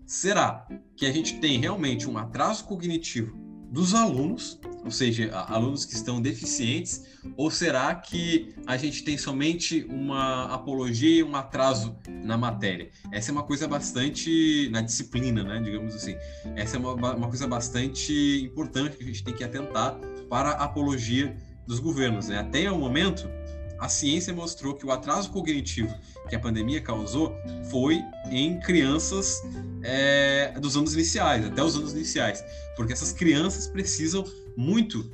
Será 0.05 0.67
que 0.97 1.05
a 1.05 1.13
gente 1.13 1.39
tem 1.39 1.61
realmente 1.61 2.09
um 2.09 2.17
atraso 2.17 2.65
cognitivo 2.65 3.33
dos 3.71 3.93
alunos, 3.93 4.59
ou 4.83 4.91
seja, 4.91 5.33
alunos 5.35 5.85
que 5.85 5.93
estão 5.93 6.21
deficientes, 6.21 7.03
ou 7.35 7.51
será 7.51 7.93
que 7.95 8.53
a 8.65 8.77
gente 8.77 9.03
tem 9.03 9.17
somente 9.17 9.85
uma 9.89 10.45
apologia 10.53 11.19
e 11.19 11.23
um 11.23 11.35
atraso 11.35 11.95
na 12.07 12.37
matéria? 12.37 12.89
Essa 13.11 13.31
é 13.31 13.33
uma 13.33 13.43
coisa 13.43 13.67
bastante 13.67 14.69
na 14.71 14.81
disciplina, 14.81 15.43
né, 15.43 15.59
digamos 15.61 15.93
assim. 15.93 16.15
Essa 16.55 16.77
é 16.77 16.79
uma, 16.79 16.93
uma 16.93 17.27
coisa 17.27 17.47
bastante 17.47 18.41
importante 18.43 18.97
que 18.97 19.03
a 19.03 19.07
gente 19.07 19.23
tem 19.23 19.33
que 19.33 19.43
atentar 19.43 19.97
para 20.29 20.51
a 20.51 20.63
apologia 20.65 21.35
dos 21.65 21.79
governos. 21.79 22.29
Né? 22.29 22.39
Até 22.39 22.71
o 22.71 22.77
momento, 22.77 23.29
a 23.79 23.89
ciência 23.89 24.33
mostrou 24.33 24.73
que 24.73 24.85
o 24.85 24.91
atraso 24.91 25.29
cognitivo 25.31 25.93
que 26.27 26.35
a 26.35 26.39
pandemia 26.39 26.81
causou 26.81 27.35
foi 27.69 28.01
em 28.31 28.59
crianças 28.59 29.41
é, 29.83 30.53
dos 30.59 30.75
anos 30.75 30.93
iniciais, 30.93 31.45
até 31.45 31.63
os 31.63 31.75
anos 31.75 31.93
iniciais, 31.93 32.43
porque 32.75 32.93
essas 32.93 33.11
crianças 33.11 33.67
precisam 33.67 34.23
muito 34.55 35.09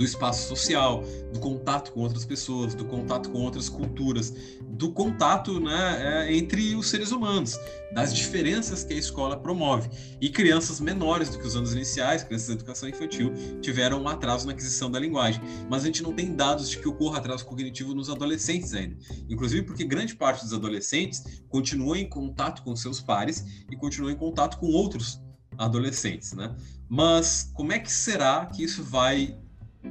do 0.00 0.04
espaço 0.04 0.48
social, 0.48 1.04
do 1.30 1.38
contato 1.40 1.92
com 1.92 2.00
outras 2.00 2.24
pessoas, 2.24 2.74
do 2.74 2.86
contato 2.86 3.28
com 3.28 3.42
outras 3.42 3.68
culturas, 3.68 4.34
do 4.62 4.90
contato 4.92 5.60
né, 5.60 6.26
é, 6.26 6.34
entre 6.34 6.74
os 6.74 6.88
seres 6.88 7.12
humanos, 7.12 7.60
das 7.92 8.14
diferenças 8.14 8.82
que 8.82 8.94
a 8.94 8.96
escola 8.96 9.36
promove. 9.36 9.90
E 10.18 10.30
crianças 10.30 10.80
menores 10.80 11.28
do 11.28 11.38
que 11.38 11.46
os 11.46 11.54
anos 11.54 11.74
iniciais, 11.74 12.24
crianças 12.24 12.46
de 12.46 12.54
educação 12.54 12.88
infantil, 12.88 13.34
tiveram 13.60 14.00
um 14.00 14.08
atraso 14.08 14.46
na 14.46 14.54
aquisição 14.54 14.90
da 14.90 14.98
linguagem. 14.98 15.42
Mas 15.68 15.82
a 15.82 15.86
gente 15.86 16.02
não 16.02 16.14
tem 16.14 16.34
dados 16.34 16.70
de 16.70 16.78
que 16.78 16.88
ocorra 16.88 17.18
atraso 17.18 17.44
cognitivo 17.44 17.94
nos 17.94 18.08
adolescentes 18.08 18.72
ainda. 18.72 18.96
Inclusive 19.28 19.64
porque 19.64 19.84
grande 19.84 20.16
parte 20.16 20.42
dos 20.42 20.54
adolescentes 20.54 21.42
continua 21.50 21.98
em 21.98 22.08
contato 22.08 22.62
com 22.62 22.74
seus 22.74 23.02
pares 23.02 23.44
e 23.70 23.76
continua 23.76 24.10
em 24.10 24.16
contato 24.16 24.56
com 24.56 24.68
outros 24.68 25.20
adolescentes, 25.58 26.32
né? 26.32 26.56
Mas 26.88 27.50
como 27.52 27.70
é 27.70 27.78
que 27.78 27.92
será 27.92 28.46
que 28.46 28.64
isso 28.64 28.82
vai 28.82 29.38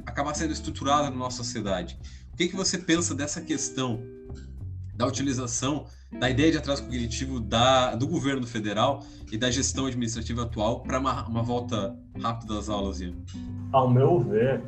acabar 0.06 0.34
sendo 0.34 0.52
estruturada 0.52 1.10
na 1.10 1.16
nossa 1.16 1.38
sociedade. 1.38 1.98
O 2.32 2.36
que, 2.36 2.48
que 2.48 2.56
você 2.56 2.78
pensa 2.78 3.14
dessa 3.14 3.40
questão 3.40 4.02
da 4.94 5.06
utilização 5.06 5.86
da 6.18 6.28
ideia 6.28 6.50
de 6.50 6.58
atraso 6.58 6.84
cognitivo 6.84 7.40
da, 7.40 7.94
do 7.94 8.06
governo 8.06 8.46
federal 8.46 9.02
e 9.30 9.38
da 9.38 9.50
gestão 9.50 9.86
administrativa 9.86 10.42
atual 10.42 10.80
para 10.80 10.98
uma, 10.98 11.26
uma, 11.26 11.42
volta 11.42 11.96
rápida 12.20 12.54
das 12.54 12.68
aulas? 12.68 13.00
Ian? 13.00 13.14
Ao 13.72 13.88
meu 13.88 14.20
ver, 14.20 14.60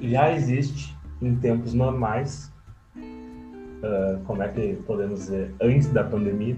já 0.00 0.32
existe 0.32 0.96
em 1.22 1.36
tempos 1.36 1.74
normais, 1.74 2.50
uh, 2.96 4.20
como 4.24 4.42
é 4.42 4.48
que 4.48 4.74
podemos 4.86 5.20
dizer, 5.20 5.54
antes 5.60 5.88
da 5.88 6.02
pandemia, 6.02 6.56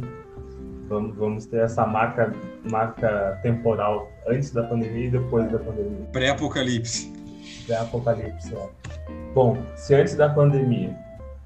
vamos, 0.88 1.16
vamos 1.16 1.46
ter 1.46 1.64
essa 1.64 1.84
marca, 1.84 2.32
marca 2.70 3.38
temporal 3.42 4.08
antes 4.28 4.50
da 4.50 4.62
pandemia 4.62 5.08
e 5.08 5.10
depois 5.10 5.50
da 5.50 5.58
pandemia. 5.58 6.06
Pré-apocalipse 6.12 7.21
pré-apocalipse. 7.66 8.54
É. 8.54 8.68
Bom, 9.34 9.56
se 9.76 9.94
antes 9.94 10.14
da 10.14 10.28
pandemia 10.28 10.96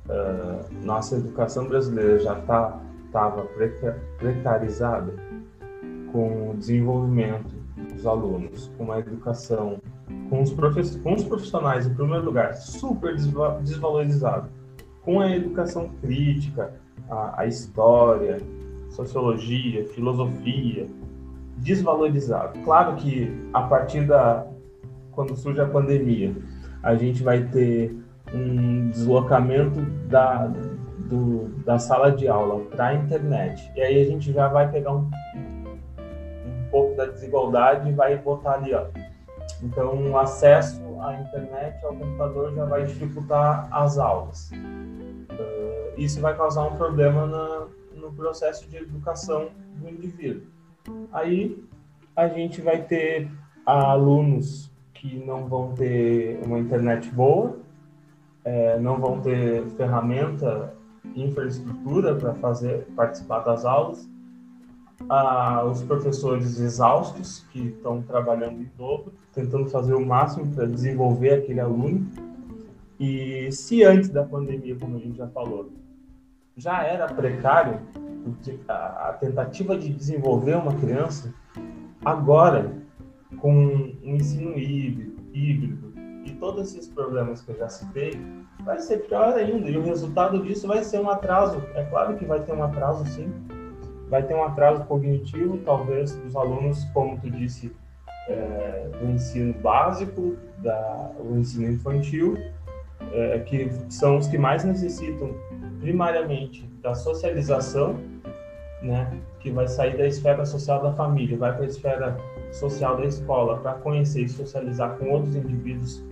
uh, 0.08 0.84
nossa 0.84 1.16
educação 1.16 1.66
brasileira 1.66 2.18
já 2.18 2.38
estava 2.38 2.80
tá, 3.12 3.30
precarizada 4.18 5.14
com 6.12 6.50
o 6.50 6.54
desenvolvimento 6.56 7.54
dos 7.92 8.06
alunos, 8.06 8.70
com 8.78 8.90
a 8.90 8.98
educação, 8.98 9.80
com 10.30 10.42
os, 10.42 10.52
com 11.02 11.14
os 11.14 11.24
profissionais, 11.24 11.86
em 11.86 11.94
primeiro 11.94 12.24
lugar, 12.24 12.54
super 12.54 13.14
desvalorizado, 13.14 14.48
com 15.02 15.20
a 15.20 15.30
educação 15.30 15.90
crítica, 16.00 16.74
a, 17.08 17.42
a 17.42 17.46
história, 17.46 18.40
sociologia, 18.90 19.86
filosofia, 19.88 20.88
desvalorizado. 21.58 22.58
Claro 22.60 22.96
que 22.96 23.30
a 23.52 23.62
partir 23.62 24.06
da, 24.06 24.46
quando 25.16 25.34
surge 25.34 25.60
a 25.60 25.66
pandemia, 25.66 26.36
a 26.82 26.94
gente 26.94 27.22
vai 27.22 27.42
ter 27.48 27.96
um 28.32 28.90
deslocamento 28.90 29.80
da, 30.08 30.46
do, 30.98 31.48
da 31.64 31.78
sala 31.78 32.12
de 32.12 32.28
aula 32.28 32.64
para 32.66 32.88
a 32.88 32.94
internet. 32.94 33.72
E 33.74 33.80
aí 33.80 34.00
a 34.00 34.04
gente 34.04 34.32
já 34.32 34.46
vai 34.46 34.70
pegar 34.70 34.92
um, 34.92 35.10
um 35.34 36.70
pouco 36.70 36.94
da 36.94 37.06
desigualdade 37.06 37.88
e 37.88 37.92
vai 37.92 38.16
botar 38.18 38.52
ali, 38.52 38.74
ó. 38.74 38.86
Então, 39.62 40.10
o 40.10 40.18
acesso 40.18 40.82
à 41.00 41.18
internet, 41.18 41.82
ao 41.84 41.94
computador, 41.94 42.54
já 42.54 42.64
vai 42.66 42.84
dificultar 42.84 43.68
as 43.72 43.96
aulas. 43.96 44.50
Uh, 44.52 45.92
isso 45.96 46.20
vai 46.20 46.36
causar 46.36 46.64
um 46.64 46.76
problema 46.76 47.26
na, 47.26 47.66
no 47.94 48.12
processo 48.12 48.68
de 48.68 48.76
educação 48.76 49.48
do 49.76 49.88
indivíduo. 49.88 50.42
Aí 51.10 51.64
a 52.14 52.28
gente 52.28 52.60
vai 52.60 52.82
ter 52.82 53.30
alunos 53.64 54.70
que 55.00 55.16
não 55.16 55.46
vão 55.46 55.72
ter 55.74 56.40
uma 56.44 56.58
internet 56.58 57.10
boa, 57.10 57.56
é, 58.44 58.78
não 58.78 58.98
vão 58.98 59.20
ter 59.20 59.64
ferramenta, 59.76 60.72
infraestrutura 61.14 62.14
para 62.14 62.34
fazer 62.34 62.86
participar 62.94 63.40
das 63.40 63.64
aulas, 63.64 64.08
ah, 65.08 65.64
os 65.64 65.82
professores 65.82 66.58
exaustos 66.58 67.44
que 67.52 67.68
estão 67.68 68.02
trabalhando 68.02 68.62
em 68.62 68.70
dobro, 68.76 69.12
tentando 69.32 69.68
fazer 69.68 69.94
o 69.94 70.04
máximo 70.04 70.46
para 70.54 70.66
desenvolver 70.66 71.34
aquele 71.34 71.60
aluno. 71.60 72.06
E 72.98 73.50
se 73.52 73.84
antes 73.84 74.08
da 74.08 74.24
pandemia, 74.24 74.76
como 74.76 74.96
a 74.96 75.00
gente 75.00 75.18
já 75.18 75.28
falou, 75.28 75.70
já 76.56 76.82
era 76.82 77.06
precário 77.06 77.78
a, 78.68 79.16
tentativa 79.20 79.76
de 79.76 79.92
desenvolver 79.92 80.56
uma 80.56 80.74
criança, 80.74 81.32
agora 82.04 82.72
com 83.38 83.52
um 83.52 84.14
ensino 84.16 84.56
híbrido, 84.56 85.16
híbrido 85.32 85.92
e 86.24 86.32
todos 86.32 86.74
esses 86.74 86.88
problemas 86.88 87.40
que 87.42 87.50
eu 87.52 87.56
já 87.56 87.68
citei, 87.68 88.20
vai 88.64 88.78
ser 88.80 88.98
pior 89.06 89.34
ainda. 89.34 89.68
E 89.70 89.76
o 89.76 89.82
resultado 89.82 90.42
disso 90.42 90.66
vai 90.66 90.82
ser 90.82 91.00
um 91.00 91.08
atraso. 91.08 91.62
É 91.74 91.84
claro 91.84 92.16
que 92.16 92.24
vai 92.24 92.40
ter 92.40 92.52
um 92.52 92.62
atraso, 92.62 93.06
sim. 93.06 93.32
Vai 94.08 94.22
ter 94.22 94.34
um 94.34 94.44
atraso 94.44 94.84
cognitivo, 94.84 95.58
talvez, 95.58 96.14
dos 96.16 96.34
alunos, 96.34 96.84
como 96.92 97.18
tu 97.20 97.30
disse, 97.30 97.72
é, 98.28 98.88
do 99.00 99.10
ensino 99.10 99.54
básico, 99.54 100.36
da, 100.58 101.12
o 101.18 101.36
ensino 101.36 101.72
infantil, 101.72 102.36
é, 103.12 103.38
que 103.40 103.70
são 103.88 104.16
os 104.16 104.26
que 104.26 104.38
mais 104.38 104.64
necessitam, 104.64 105.34
primariamente, 105.80 106.68
da 106.82 106.94
socialização, 106.94 107.98
né, 108.82 109.10
que 109.40 109.50
vai 109.50 109.66
sair 109.68 109.96
da 109.96 110.06
esfera 110.06 110.44
social 110.44 110.82
da 110.82 110.92
família, 110.92 111.36
vai 111.36 111.52
para 111.52 111.64
a 111.64 111.66
esfera 111.66 112.16
social 112.52 112.96
da 112.96 113.04
escola 113.04 113.58
para 113.58 113.74
conhecer 113.74 114.22
e 114.22 114.28
socializar 114.28 114.96
com 114.98 115.10
outros 115.10 115.34
indivíduos 115.36 116.04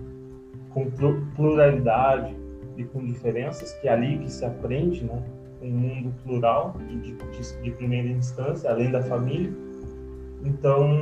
com 0.69 0.91
pluralidade 1.35 2.35
e 2.77 2.83
com 2.83 3.05
diferenças, 3.05 3.71
que 3.73 3.87
é 3.87 3.93
ali 3.93 4.17
que 4.19 4.31
se 4.31 4.43
aprende, 4.43 5.05
né? 5.05 5.23
Um 5.61 5.69
mundo 5.69 6.13
plural 6.23 6.75
e 6.89 6.95
de, 6.97 7.13
de, 7.13 7.61
de 7.63 7.71
primeira 7.71 8.09
instância, 8.09 8.69
além 8.69 8.91
da 8.91 9.01
família. 9.01 9.51
Então, 10.43 10.99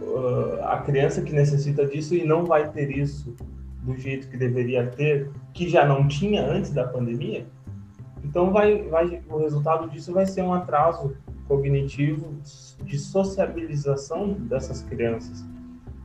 uh, 0.00 0.64
a 0.64 0.78
criança 0.78 1.20
que 1.20 1.32
necessita 1.32 1.86
disso 1.86 2.14
e 2.14 2.24
não 2.24 2.46
vai 2.46 2.70
ter 2.70 2.90
isso 2.90 3.36
do 3.82 3.96
jeito 3.96 4.28
que 4.28 4.36
deveria 4.36 4.86
ter, 4.86 5.30
que 5.52 5.68
já 5.68 5.84
não 5.84 6.08
tinha 6.08 6.44
antes 6.44 6.70
da 6.70 6.84
pandemia, 6.86 7.46
então 8.24 8.52
vai, 8.52 8.82
vai, 8.82 9.20
o 9.28 9.38
resultado 9.38 9.90
disso 9.90 10.12
vai 10.12 10.26
ser 10.26 10.42
um 10.42 10.54
atraso 10.54 11.16
cognitivo 11.52 12.34
de 12.82 12.98
sociabilização 12.98 14.32
dessas 14.32 14.82
crianças. 14.84 15.44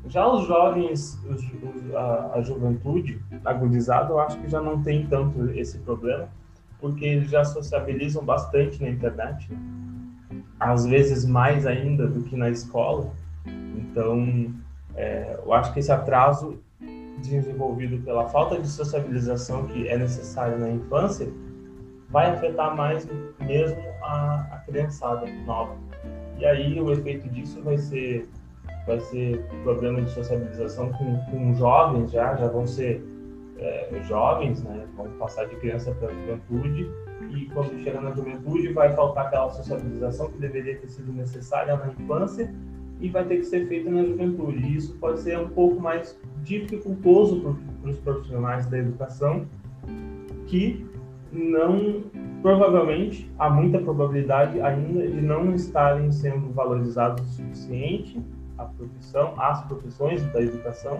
Já 0.09 0.27
os 0.27 0.45
jovens, 0.45 1.17
os, 1.25 1.95
a, 1.95 2.31
a 2.35 2.41
juventude 2.41 3.21
agudizada, 3.45 4.11
eu 4.11 4.19
acho 4.19 4.37
que 4.39 4.49
já 4.49 4.61
não 4.61 4.83
tem 4.83 5.07
tanto 5.07 5.49
esse 5.51 5.77
problema, 5.79 6.27
porque 6.81 7.05
eles 7.05 7.29
já 7.29 7.45
sociabilizam 7.45 8.23
bastante 8.25 8.81
na 8.81 8.89
internet, 8.89 9.51
né? 9.51 9.57
às 10.59 10.85
vezes 10.85 11.25
mais 11.25 11.65
ainda 11.65 12.07
do 12.07 12.23
que 12.23 12.35
na 12.35 12.49
escola. 12.49 13.09
Então, 13.45 14.53
é, 14.95 15.39
eu 15.45 15.53
acho 15.53 15.73
que 15.73 15.79
esse 15.79 15.91
atraso 15.91 16.59
desenvolvido 17.19 18.03
pela 18.03 18.27
falta 18.27 18.59
de 18.59 18.67
sociabilização 18.67 19.65
que 19.67 19.87
é 19.87 19.97
necessária 19.97 20.57
na 20.57 20.69
infância 20.69 21.27
vai 22.09 22.31
afetar 22.31 22.75
mais 22.75 23.07
mesmo 23.39 23.81
a, 24.01 24.47
a 24.51 24.57
criançada 24.65 25.25
nova. 25.45 25.75
E 26.37 26.45
aí 26.45 26.79
o 26.79 26.91
efeito 26.91 27.27
disso 27.29 27.61
vai 27.61 27.77
ser 27.77 28.29
vai 28.85 28.99
ser 29.01 29.43
problema 29.63 30.01
de 30.01 30.09
sociabilização 30.11 30.93
com, 30.93 31.17
com 31.29 31.53
jovens 31.55 32.09
já, 32.09 32.35
já 32.37 32.47
vão 32.47 32.65
ser 32.65 33.03
é, 33.59 34.01
jovens, 34.07 34.63
né? 34.63 34.85
Vão 34.95 35.09
passar 35.17 35.45
de 35.45 35.55
criança 35.57 35.91
para 35.91 36.13
juventude 36.13 36.89
e 37.31 37.45
quando 37.47 37.77
chegar 37.83 38.01
na 38.01 38.11
juventude 38.11 38.71
vai 38.71 38.93
faltar 38.93 39.27
aquela 39.27 39.49
sociabilização 39.49 40.31
que 40.31 40.37
deveria 40.37 40.77
ter 40.77 40.87
sido 40.87 41.11
necessária 41.11 41.75
na 41.75 41.87
infância 41.87 42.53
e 42.99 43.09
vai 43.09 43.25
ter 43.25 43.37
que 43.37 43.43
ser 43.43 43.67
feita 43.67 43.89
na 43.89 44.03
juventude. 44.05 44.57
E 44.57 44.77
isso 44.77 44.95
pode 44.95 45.19
ser 45.19 45.37
um 45.37 45.49
pouco 45.49 45.81
mais 45.81 46.17
dificultoso 46.43 47.57
para 47.81 47.91
os 47.91 47.97
profissionais 47.97 48.65
da 48.67 48.77
educação 48.77 49.45
que 50.47 50.85
não 51.31 52.03
provavelmente 52.41 53.31
há 53.37 53.49
muita 53.49 53.79
probabilidade 53.79 54.61
ainda 54.61 55.07
de 55.07 55.21
não 55.21 55.53
estarem 55.53 56.11
sendo 56.11 56.51
valorizados 56.53 57.23
o 57.23 57.33
suficiente 57.33 58.21
a 58.57 58.65
profissão, 58.65 59.33
as 59.37 59.61
profissões 59.65 60.23
da 60.33 60.41
educação 60.41 60.99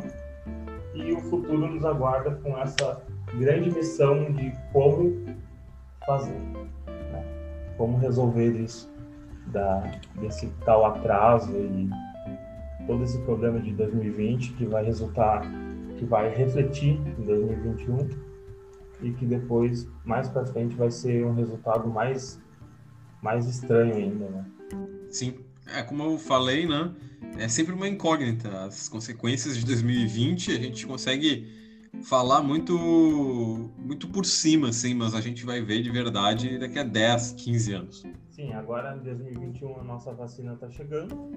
e 0.93 1.11
o 1.11 1.19
futuro 1.21 1.73
nos 1.73 1.83
aguarda 1.83 2.31
com 2.43 2.57
essa 2.57 3.01
grande 3.37 3.71
missão 3.71 4.31
de 4.31 4.53
como 4.71 5.25
fazer, 6.05 6.39
né? 7.11 7.23
como 7.77 7.97
resolver 7.97 8.51
isso 8.51 8.91
da, 9.47 9.91
desse 10.15 10.47
tal 10.65 10.85
atraso 10.85 11.51
e 11.51 11.89
todo 12.85 13.03
esse 13.03 13.17
problema 13.19 13.59
de 13.59 13.73
2020 13.73 14.53
que 14.53 14.65
vai 14.65 14.85
resultar, 14.85 15.41
que 15.97 16.05
vai 16.05 16.29
refletir 16.29 16.99
em 17.19 17.23
2021 17.23 18.26
e 19.01 19.11
que 19.11 19.25
depois, 19.25 19.87
mais 20.03 20.27
para 20.27 20.45
frente, 20.45 20.75
vai 20.75 20.91
ser 20.91 21.25
um 21.25 21.33
resultado 21.33 21.87
mais, 21.87 22.41
mais 23.21 23.47
estranho 23.47 23.95
ainda, 23.95 24.29
né? 24.29 24.45
Sim, 25.09 25.35
é 25.67 25.83
como 25.83 26.03
eu 26.03 26.17
falei, 26.17 26.67
né? 26.67 26.93
É 27.37 27.47
sempre 27.47 27.73
uma 27.73 27.87
incógnita. 27.87 28.65
As 28.65 28.89
consequências 28.89 29.57
de 29.57 29.65
2020 29.65 30.51
a 30.51 30.59
gente 30.59 30.85
consegue 30.85 31.55
falar 32.03 32.41
muito 32.41 32.77
muito 33.77 34.07
por 34.07 34.25
cima, 34.25 34.69
assim, 34.69 34.93
mas 34.93 35.13
a 35.13 35.21
gente 35.21 35.45
vai 35.45 35.61
ver 35.61 35.81
de 35.81 35.89
verdade 35.89 36.57
daqui 36.57 36.79
a 36.79 36.83
10, 36.83 37.33
15 37.33 37.73
anos. 37.73 38.03
Sim, 38.29 38.53
agora 38.53 38.95
em 38.95 39.03
2021 39.03 39.79
a 39.79 39.83
nossa 39.83 40.13
vacina 40.13 40.53
está 40.53 40.69
chegando. 40.69 41.31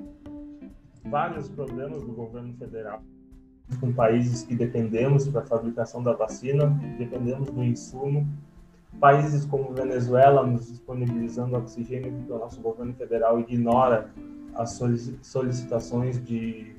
Vários 1.04 1.48
problemas 1.48 2.02
do 2.02 2.12
governo 2.12 2.54
federal 2.58 3.02
com 3.76 3.92
países 3.92 4.42
que 4.42 4.54
dependemos 4.54 5.28
para 5.28 5.42
a 5.42 5.44
fabricação 5.44 6.02
da 6.02 6.12
vacina, 6.12 6.66
dependemos 6.98 7.50
do 7.50 7.62
insumo. 7.62 8.26
Países 8.98 9.44
como 9.44 9.72
Venezuela 9.72 10.44
nos 10.46 10.66
disponibilizando 10.66 11.56
oxigênio, 11.56 12.12
porque 12.12 12.32
o 12.32 12.38
nosso 12.38 12.60
governo 12.60 12.92
federal 12.94 13.38
ignora 13.38 14.10
as 14.54 14.78
solicitações 15.22 16.22
de, 16.24 16.76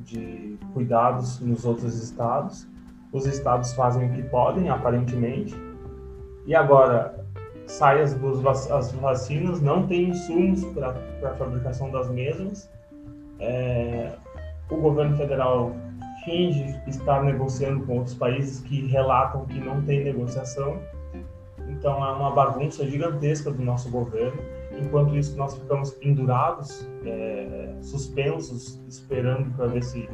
de 0.00 0.58
cuidados 0.74 1.40
nos 1.40 1.64
outros 1.64 2.00
estados. 2.02 2.68
Os 3.12 3.26
estados 3.26 3.72
fazem 3.72 4.08
o 4.08 4.12
que 4.12 4.22
podem, 4.24 4.68
aparentemente. 4.68 5.54
E 6.46 6.54
agora, 6.54 7.26
sai 7.66 8.02
as, 8.02 8.14
as 8.70 8.92
vacinas, 8.92 9.60
não 9.60 9.86
tem 9.86 10.10
insumos 10.10 10.64
para 10.66 10.90
a 10.90 11.34
fabricação 11.34 11.90
das 11.90 12.08
mesmas. 12.10 12.70
É, 13.38 14.12
o 14.70 14.76
governo 14.76 15.16
federal 15.16 15.74
finge 16.24 16.80
estar 16.86 17.22
negociando 17.22 17.84
com 17.86 17.98
outros 17.98 18.14
países 18.14 18.60
que 18.60 18.86
relatam 18.86 19.44
que 19.46 19.58
não 19.58 19.82
tem 19.82 20.04
negociação. 20.04 20.78
Então 21.68 22.04
é 22.04 22.12
uma 22.12 22.30
bagunça 22.30 22.86
gigantesca 22.86 23.50
do 23.50 23.62
nosso 23.62 23.90
governo. 23.90 24.40
Enquanto 24.78 25.16
isso, 25.16 25.36
nós 25.36 25.56
ficamos 25.56 25.90
pendurados, 25.92 26.88
é, 27.04 27.74
suspensos, 27.80 28.80
esperando 28.88 29.54
para 29.56 29.66
ver 29.66 29.82
se 29.82 30.08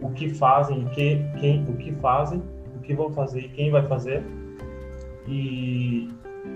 o 0.00 0.10
que 0.10 0.28
fazem, 0.34 0.84
que, 0.86 1.18
quem, 1.38 1.64
o 1.68 1.76
que 1.76 1.92
fazem, 1.94 2.42
o 2.74 2.80
que 2.80 2.94
vão 2.94 3.10
fazer 3.12 3.40
e 3.40 3.48
quem 3.48 3.70
vai 3.70 3.82
fazer. 3.86 4.22
E 5.26 6.08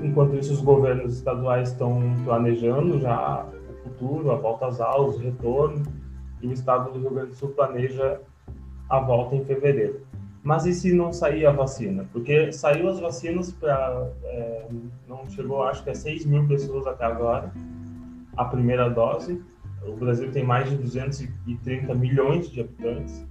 enquanto 0.03 0.37
isso, 0.37 0.53
os 0.53 0.61
governos 0.61 1.17
estaduais 1.17 1.71
estão 1.71 2.01
planejando 2.25 3.01
já 3.01 3.47
o 3.69 3.83
futuro, 3.83 4.31
a 4.31 4.37
volta 4.37 4.67
às 4.67 4.81
aulas, 4.81 5.17
o 5.17 5.19
retorno, 5.19 5.83
e 6.43 6.47
o 6.47 6.53
estado 6.53 6.93
do 6.93 7.01
Rio 7.01 7.11
Grande 7.11 7.31
do 7.31 7.35
Sul 7.35 7.51
planeja 7.51 8.21
a 8.91 8.99
volta 8.99 9.37
em 9.37 9.45
fevereiro. 9.45 10.05
Mas 10.43 10.67
e 10.67 10.73
se 10.73 10.93
não 10.93 11.13
sair 11.13 11.47
a 11.47 11.53
vacina? 11.53 12.07
Porque 12.13 12.51
saiu 12.53 12.89
as 12.89 12.99
vacinas 12.99 13.53
para. 13.53 14.11
É, 14.25 14.67
não 15.07 15.29
chegou, 15.29 15.63
acho 15.63 15.85
que 15.85 15.91
é 15.91 15.95
6 15.95 16.25
mil 16.27 16.47
pessoas 16.49 16.87
até 16.87 17.05
agora, 17.05 17.53
a 18.37 18.45
primeira 18.45 18.89
dose. 18.89 19.41
O 19.87 19.97
Brasil 19.97 20.31
tem 20.31 20.45
mais 20.45 20.69
de 20.69 20.77
230 20.77 21.95
milhões 21.95 22.51
de 22.51 22.61
habitantes. 22.61 23.25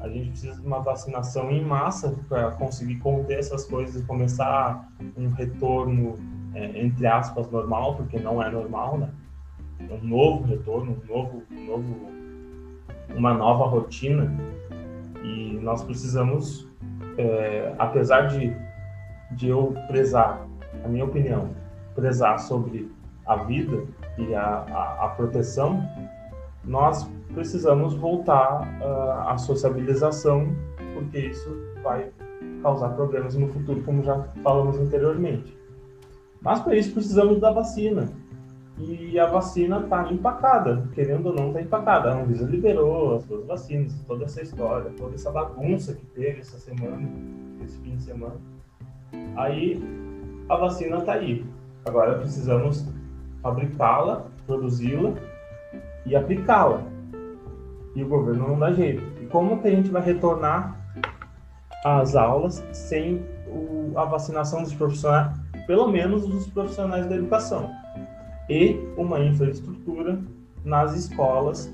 A 0.00 0.08
gente 0.08 0.30
precisa 0.30 0.60
de 0.60 0.66
uma 0.66 0.78
vacinação 0.80 1.50
em 1.50 1.64
massa 1.64 2.14
para 2.28 2.52
conseguir 2.52 2.96
conter 2.96 3.38
essas 3.38 3.64
coisas 3.64 4.00
e 4.00 4.04
começar 4.04 4.88
um 5.16 5.30
retorno, 5.30 6.16
é, 6.54 6.80
entre 6.80 7.06
aspas, 7.06 7.50
normal, 7.50 7.96
porque 7.96 8.18
não 8.18 8.42
é 8.42 8.50
normal, 8.50 8.98
né? 8.98 9.10
Um 9.80 10.06
novo 10.06 10.44
retorno, 10.44 10.96
um 11.02 11.06
novo, 11.12 11.42
um 11.50 11.66
novo, 11.66 11.96
uma 13.16 13.34
nova 13.34 13.64
rotina 13.66 14.32
e 15.22 15.58
nós 15.62 15.82
precisamos, 15.82 16.68
é, 17.16 17.74
apesar 17.78 18.28
de, 18.28 18.54
de 19.32 19.48
eu 19.48 19.74
prezar, 19.86 20.46
a 20.84 20.88
minha 20.88 21.04
opinião, 21.04 21.50
prezar 21.94 22.38
sobre 22.38 22.90
a 23.26 23.36
vida 23.36 23.84
e 24.16 24.34
a, 24.34 24.42
a, 24.42 25.04
a 25.04 25.08
proteção, 25.10 25.82
nós 26.64 27.08
precisamos 27.34 27.94
voltar 27.94 28.62
uh, 28.80 29.28
à 29.28 29.38
sociabilização, 29.38 30.48
porque 30.94 31.18
isso 31.18 31.56
vai 31.82 32.10
causar 32.62 32.90
problemas 32.90 33.34
no 33.34 33.48
futuro, 33.48 33.82
como 33.82 34.02
já 34.02 34.22
falamos 34.42 34.78
anteriormente. 34.78 35.56
Mas 36.40 36.60
para 36.60 36.76
isso 36.76 36.92
precisamos 36.92 37.40
da 37.40 37.50
vacina 37.50 38.08
e 38.80 39.18
a 39.18 39.26
vacina 39.26 39.80
está 39.80 40.10
empacada, 40.12 40.88
querendo 40.94 41.26
ou 41.26 41.34
não 41.34 41.48
está 41.48 41.60
empacada. 41.60 42.12
A 42.12 42.20
Anvisa 42.20 42.46
liberou 42.46 43.16
as 43.16 43.24
duas 43.24 43.44
vacinas, 43.44 43.94
toda 44.06 44.24
essa 44.24 44.40
história, 44.42 44.90
toda 44.96 45.14
essa 45.14 45.30
bagunça 45.30 45.94
que 45.94 46.06
teve 46.06 46.40
essa 46.40 46.58
semana, 46.58 47.08
esse 47.64 47.76
fim 47.78 47.96
de 47.96 48.02
semana. 48.04 48.36
Aí 49.36 49.82
a 50.48 50.56
vacina 50.56 50.98
está 50.98 51.14
aí. 51.14 51.44
Agora 51.84 52.18
precisamos 52.18 52.86
fabricá-la, 53.42 54.26
produzi-la 54.46 55.14
e 56.06 56.14
aplicá-la. 56.14 56.82
E 57.96 58.02
o 58.02 58.08
governo 58.08 58.48
não 58.48 58.58
dá 58.58 58.72
jeito. 58.72 59.02
E 59.20 59.26
como 59.26 59.60
que 59.60 59.68
a 59.68 59.70
gente 59.72 59.90
vai 59.90 60.02
retornar 60.02 60.76
às 61.84 62.14
aulas 62.14 62.64
sem 62.72 63.24
o, 63.48 63.92
a 63.96 64.04
vacinação 64.04 64.62
dos 64.62 64.72
profissionais, 64.72 65.36
pelo 65.66 65.88
menos 65.88 66.26
dos 66.26 66.46
profissionais 66.46 67.06
da 67.06 67.16
educação? 67.16 67.70
E 68.48 68.80
uma 68.96 69.20
infraestrutura 69.20 70.20
nas 70.64 70.94
escolas 70.94 71.72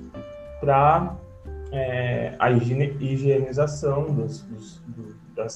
para 0.60 1.16
é, 1.72 2.34
a 2.38 2.50
higienização 2.50 4.06
dos, 4.14 4.42
dos, 4.42 4.82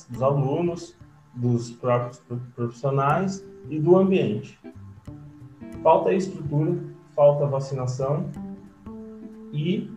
dos 0.08 0.22
alunos, 0.22 0.96
dos 1.34 1.70
próprios 1.70 2.20
profissionais 2.54 3.44
e 3.68 3.78
do 3.78 3.96
ambiente. 3.96 4.58
Falta 5.82 6.12
estrutura, 6.12 6.76
falta 7.14 7.46
vacinação 7.46 8.28
e 9.52 9.90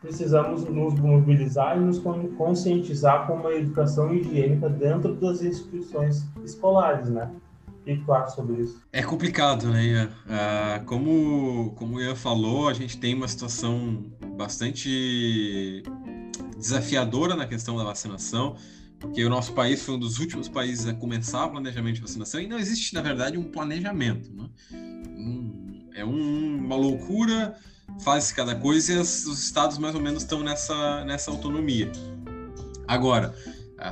precisamos 0.00 0.64
nos 0.64 0.94
mobilizar 0.94 1.76
e 1.76 1.80
nos 1.80 1.98
conscientizar 2.36 3.26
com 3.26 3.34
uma 3.34 3.52
educação 3.52 4.14
higiênica 4.14 4.68
dentro 4.68 5.14
das 5.14 5.42
instituições 5.42 6.24
escolares, 6.44 7.08
né? 7.08 7.30
Que 7.94 8.04
tu 8.04 8.12
acha 8.12 8.34
sobre 8.34 8.62
isso? 8.62 8.82
É 8.92 9.02
complicado, 9.02 9.68
né, 9.68 9.84
Ian? 9.84 10.10
Ah, 10.28 10.82
como, 10.86 11.72
como 11.76 11.96
o 11.96 12.00
Ian 12.00 12.16
falou, 12.16 12.68
a 12.68 12.72
gente 12.72 12.98
tem 12.98 13.14
uma 13.14 13.28
situação 13.28 14.04
bastante 14.36 15.84
desafiadora 16.56 17.36
na 17.36 17.46
questão 17.46 17.76
da 17.76 17.84
vacinação, 17.84 18.56
porque 18.98 19.24
o 19.24 19.30
nosso 19.30 19.52
país 19.52 19.84
foi 19.84 19.94
um 19.94 19.98
dos 19.98 20.18
últimos 20.18 20.48
países 20.48 20.86
a 20.86 20.94
começar 20.94 21.46
o 21.46 21.50
planejamento 21.50 21.96
de 21.96 22.00
vacinação 22.00 22.40
e 22.40 22.48
não 22.48 22.58
existe, 22.58 22.94
na 22.94 23.02
verdade, 23.02 23.38
um 23.38 23.44
planejamento. 23.44 24.32
Né? 24.34 24.48
é 25.96 26.04
um, 26.04 26.58
uma 26.58 26.76
loucura, 26.76 27.56
faz 28.00 28.30
cada 28.30 28.54
coisa 28.54 28.92
e 28.92 28.98
as, 28.98 29.24
os 29.24 29.42
estados 29.42 29.78
mais 29.78 29.94
ou 29.94 30.00
menos 30.00 30.22
estão 30.22 30.42
nessa, 30.42 31.04
nessa 31.04 31.30
autonomia. 31.30 31.90
Agora, 32.86 33.34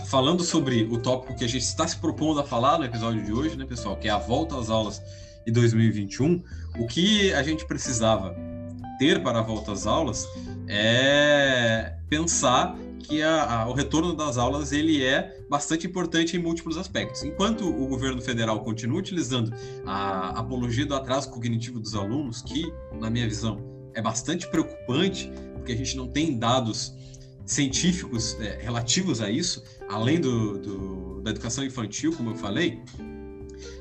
falando 0.07 0.43
sobre 0.43 0.85
o 0.85 0.99
tópico 0.99 1.37
que 1.37 1.45
a 1.45 1.49
gente 1.49 1.63
está 1.63 1.87
se 1.87 1.97
propondo 1.97 2.41
a 2.41 2.45
falar 2.45 2.79
no 2.79 2.85
episódio 2.85 3.23
de 3.25 3.33
hoje, 3.33 3.57
né, 3.57 3.65
pessoal, 3.65 3.97
que 3.97 4.09
é 4.09 4.11
a 4.11 4.19
volta 4.19 4.59
às 4.59 4.71
aulas 4.71 5.03
de 5.45 5.53
2021, 5.53 6.43
o 6.79 6.87
que 6.87 7.33
a 7.35 7.43
gente 7.43 7.67
precisava 7.67 8.35
ter 8.99 9.23
para 9.23 9.41
a 9.41 9.43
volta 9.43 9.73
às 9.73 9.87
aulas 9.87 10.27
é 10.67 11.95
pensar 12.09 12.77
que 13.01 13.23
a, 13.23 13.61
a, 13.61 13.69
o 13.69 13.75
retorno 13.75 14.15
das 14.15 14.39
aulas 14.39 14.73
ele 14.73 15.05
é 15.05 15.45
bastante 15.49 15.87
importante 15.87 16.37
em 16.37 16.41
múltiplos 16.41 16.79
aspectos. 16.79 17.23
Enquanto 17.23 17.69
o 17.69 17.87
governo 17.87 18.23
federal 18.23 18.61
continua 18.61 18.99
utilizando 18.99 19.53
a 19.85 20.31
apologia 20.41 20.87
do 20.87 20.95
atraso 20.95 21.31
cognitivo 21.31 21.79
dos 21.79 21.95
alunos, 21.95 22.41
que, 22.41 22.73
na 22.99 23.11
minha 23.11 23.29
visão, 23.29 23.61
é 23.93 24.01
bastante 24.01 24.49
preocupante, 24.49 25.31
porque 25.53 25.73
a 25.73 25.77
gente 25.77 25.97
não 25.97 26.09
tem 26.09 26.39
dados 26.39 26.95
científicos 27.45 28.39
é, 28.41 28.59
relativos 28.63 29.21
a 29.21 29.31
isso, 29.31 29.63
além 29.95 30.21
do, 30.21 30.59
do, 30.59 31.21
da 31.23 31.31
educação 31.31 31.65
infantil, 31.65 32.13
como 32.13 32.31
eu 32.31 32.35
falei, 32.35 32.83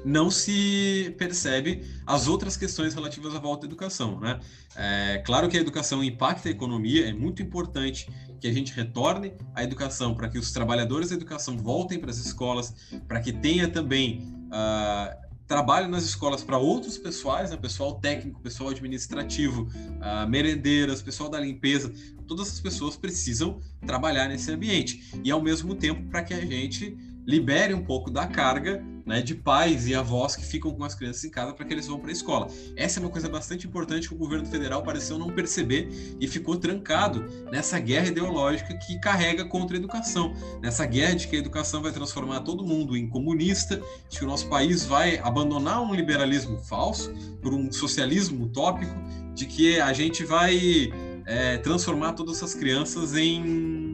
não 0.05 0.29
se 0.29 1.13
percebe 1.17 1.83
as 2.05 2.27
outras 2.27 2.55
questões 2.55 2.93
relativas 2.93 3.33
à 3.35 3.39
volta 3.39 3.65
à 3.65 3.67
educação. 3.67 4.19
Né? 4.19 4.39
É, 4.75 5.23
claro 5.25 5.49
que 5.49 5.57
a 5.57 5.59
educação 5.59 6.03
impacta 6.03 6.49
a 6.49 6.51
economia, 6.51 7.09
é 7.09 7.13
muito 7.13 7.41
importante 7.41 8.07
que 8.39 8.47
a 8.47 8.53
gente 8.53 8.73
retorne 8.73 9.33
à 9.55 9.63
educação 9.63 10.13
para 10.13 10.29
que 10.29 10.37
os 10.37 10.51
trabalhadores 10.51 11.09
da 11.09 11.15
educação 11.15 11.57
voltem 11.57 11.97
para 11.99 12.11
as 12.11 12.17
escolas, 12.17 12.75
para 13.07 13.19
que 13.19 13.31
tenha 13.31 13.67
também 13.67 14.19
uh, 14.49 15.22
trabalho 15.47 15.87
nas 15.87 16.03
escolas 16.03 16.43
para 16.43 16.57
outros 16.57 16.97
pessoais, 16.97 17.51
né? 17.51 17.57
pessoal 17.57 17.99
técnico, 17.99 18.41
pessoal 18.41 18.69
administrativo, 18.69 19.63
uh, 19.63 20.27
merendeiras, 20.27 21.01
pessoal 21.01 21.29
da 21.29 21.39
limpeza, 21.39 21.93
todas 22.27 22.47
as 22.49 22.59
pessoas 22.59 22.95
precisam 22.95 23.59
trabalhar 23.85 24.27
nesse 24.27 24.51
ambiente. 24.51 25.03
E 25.23 25.31
ao 25.31 25.41
mesmo 25.41 25.75
tempo 25.75 26.09
para 26.09 26.23
que 26.23 26.33
a 26.33 26.45
gente 26.45 26.97
libere 27.25 27.73
um 27.73 27.83
pouco 27.83 28.11
da 28.11 28.27
carga 28.27 28.83
né, 29.05 29.21
de 29.21 29.35
pais 29.35 29.87
e 29.87 29.95
avós 29.95 30.35
que 30.35 30.45
ficam 30.45 30.71
com 30.71 30.83
as 30.83 30.95
crianças 30.95 31.23
em 31.23 31.29
casa 31.29 31.53
para 31.53 31.65
que 31.65 31.73
eles 31.73 31.87
vão 31.87 31.99
para 31.99 32.09
a 32.09 32.13
escola. 32.13 32.47
Essa 32.75 32.99
é 32.99 33.03
uma 33.03 33.09
coisa 33.09 33.27
bastante 33.27 33.67
importante 33.67 34.07
que 34.07 34.13
o 34.13 34.17
governo 34.17 34.45
federal 34.45 34.81
pareceu 34.81 35.17
não 35.17 35.27
perceber 35.27 35.89
e 36.19 36.27
ficou 36.27 36.57
trancado 36.57 37.25
nessa 37.51 37.79
guerra 37.79 38.07
ideológica 38.07 38.73
que 38.77 38.99
carrega 38.99 39.45
contra 39.45 39.75
a 39.75 39.79
educação, 39.79 40.33
nessa 40.61 40.85
guerra 40.85 41.15
de 41.15 41.27
que 41.27 41.35
a 41.35 41.39
educação 41.39 41.81
vai 41.81 41.91
transformar 41.91 42.41
todo 42.41 42.63
mundo 42.63 42.95
em 42.95 43.07
comunista, 43.07 43.81
de 44.09 44.19
que 44.19 44.23
o 44.23 44.27
nosso 44.27 44.47
país 44.47 44.85
vai 44.85 45.17
abandonar 45.17 45.81
um 45.81 45.93
liberalismo 45.93 46.57
falso 46.59 47.13
por 47.41 47.53
um 47.53 47.71
socialismo 47.71 48.45
utópico, 48.45 48.95
de 49.33 49.45
que 49.45 49.79
a 49.79 49.91
gente 49.91 50.23
vai 50.23 50.91
é, 51.25 51.57
transformar 51.57 52.13
todas 52.13 52.37
essas 52.37 52.53
crianças 52.53 53.15
em 53.15 53.93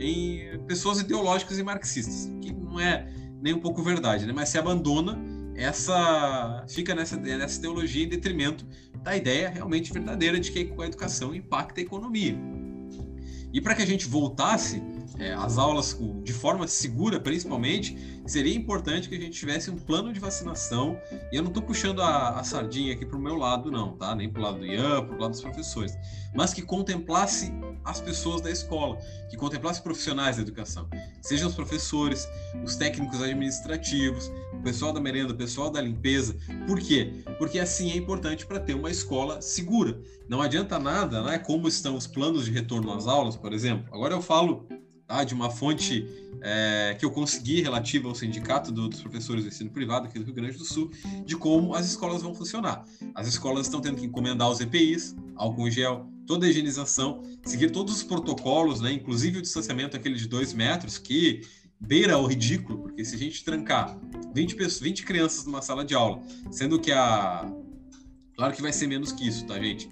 em 0.00 0.58
pessoas 0.66 1.00
ideológicas 1.00 1.58
e 1.58 1.62
marxistas, 1.62 2.30
não 2.78 2.84
é 2.84 3.06
nem 3.42 3.52
um 3.52 3.60
pouco 3.60 3.82
verdade, 3.82 4.24
né? 4.24 4.32
Mas 4.32 4.48
se 4.48 4.58
abandona 4.58 5.18
essa 5.54 6.64
fica 6.68 6.94
nessa 6.94 7.16
nessa 7.16 7.60
teologia 7.60 8.04
em 8.04 8.08
detrimento 8.08 8.64
da 9.02 9.16
ideia 9.16 9.48
realmente 9.48 9.92
verdadeira 9.92 10.38
de 10.38 10.52
que 10.52 10.72
a 10.78 10.86
educação 10.86 11.34
impacta 11.34 11.80
a 11.80 11.82
economia. 11.82 12.36
E 13.52 13.60
para 13.60 13.74
que 13.74 13.82
a 13.82 13.86
gente 13.86 14.06
voltasse 14.06 14.82
é, 15.18 15.34
às 15.34 15.58
aulas 15.58 15.98
de 16.22 16.32
forma 16.32 16.66
segura, 16.66 17.18
principalmente, 17.18 17.98
seria 18.26 18.54
importante 18.54 19.08
que 19.08 19.14
a 19.14 19.18
gente 19.18 19.38
tivesse 19.38 19.70
um 19.70 19.76
plano 19.76 20.12
de 20.12 20.20
vacinação. 20.20 20.98
E 21.32 21.36
eu 21.36 21.42
não 21.42 21.48
estou 21.48 21.62
puxando 21.62 22.00
a, 22.00 22.38
a, 22.38 22.44
sardinha 22.44 22.92
aqui 22.92 23.04
para 23.04 23.16
o 23.16 23.20
meu 23.20 23.34
lado, 23.34 23.70
não, 23.70 23.96
tá? 23.96 24.14
Nem 24.14 24.28
para 24.30 24.40
o 24.40 24.44
lado 24.44 24.58
do 24.58 24.66
Ian, 24.66 25.04
para 25.04 25.16
o 25.16 25.20
lado 25.20 25.32
dos 25.32 25.40
professores, 25.40 25.96
mas 26.34 26.54
que 26.54 26.62
contemplasse 26.62 27.52
as 27.84 28.00
pessoas 28.00 28.40
da 28.40 28.50
escola, 28.50 28.98
que 29.30 29.36
contemplasse 29.36 29.82
profissionais 29.82 30.36
da 30.36 30.42
educação, 30.42 30.88
sejam 31.22 31.48
os 31.48 31.54
professores, 31.54 32.28
os 32.62 32.76
técnicos 32.76 33.22
administrativos, 33.22 34.30
o 34.52 34.62
pessoal 34.62 34.92
da 34.92 35.00
merenda, 35.00 35.32
o 35.32 35.36
pessoal 35.36 35.70
da 35.70 35.80
limpeza. 35.80 36.36
Por 36.66 36.78
quê? 36.78 37.24
Porque 37.38 37.58
assim 37.58 37.90
é 37.90 37.96
importante 37.96 38.46
para 38.46 38.60
ter 38.60 38.74
uma 38.74 38.90
escola 38.90 39.40
segura. 39.40 39.98
Não 40.28 40.42
adianta 40.42 40.78
nada, 40.78 41.22
né? 41.22 41.38
Como 41.38 41.66
estão 41.66 41.96
os 41.96 42.06
planos 42.06 42.44
de 42.44 42.50
retorno 42.50 42.92
às 42.92 43.06
aulas, 43.06 43.36
por 43.36 43.52
exemplo. 43.52 43.86
Agora 43.92 44.14
eu 44.14 44.20
falo 44.20 44.66
tá, 45.08 45.24
de 45.24 45.32
uma 45.32 45.50
fonte 45.50 46.06
é, 46.42 46.94
que 46.98 47.04
eu 47.04 47.10
consegui 47.10 47.62
relativa 47.62 48.06
ao 48.06 48.14
sindicato 48.14 48.70
do, 48.70 48.88
dos 48.88 49.00
professores 49.00 49.42
do 49.42 49.48
ensino 49.48 49.70
privado 49.70 50.06
aqui 50.06 50.18
do 50.18 50.24
Rio 50.24 50.34
Grande 50.34 50.58
do 50.58 50.64
Sul, 50.64 50.90
de 51.24 51.34
como 51.34 51.74
as 51.74 51.86
escolas 51.86 52.22
vão 52.22 52.34
funcionar. 52.34 52.84
As 53.14 53.26
escolas 53.26 53.66
estão 53.66 53.80
tendo 53.80 53.96
que 53.96 54.04
encomendar 54.04 54.48
os 54.50 54.60
EPIs, 54.60 55.16
álcool 55.34 55.66
em 55.66 55.70
gel, 55.70 56.06
toda 56.26 56.46
a 56.46 56.48
higienização, 56.50 57.22
seguir 57.42 57.70
todos 57.70 57.96
os 57.96 58.02
protocolos, 58.02 58.80
né, 58.82 58.92
inclusive 58.92 59.38
o 59.38 59.42
distanciamento 59.42 59.96
aquele 59.96 60.16
de 60.16 60.28
dois 60.28 60.52
metros, 60.52 60.98
que 60.98 61.40
beira 61.80 62.18
o 62.18 62.26
ridículo, 62.26 62.78
porque 62.80 63.04
se 63.04 63.14
a 63.14 63.18
gente 63.18 63.42
trancar 63.42 63.98
20, 64.34 64.56
pessoas, 64.56 64.80
20 64.80 65.04
crianças 65.04 65.46
numa 65.46 65.62
sala 65.62 65.84
de 65.84 65.94
aula, 65.94 66.20
sendo 66.50 66.78
que 66.78 66.92
a. 66.92 67.50
Claro 68.36 68.54
que 68.54 68.62
vai 68.62 68.72
ser 68.72 68.86
menos 68.86 69.10
que 69.10 69.26
isso, 69.26 69.44
tá, 69.46 69.58
gente? 69.58 69.88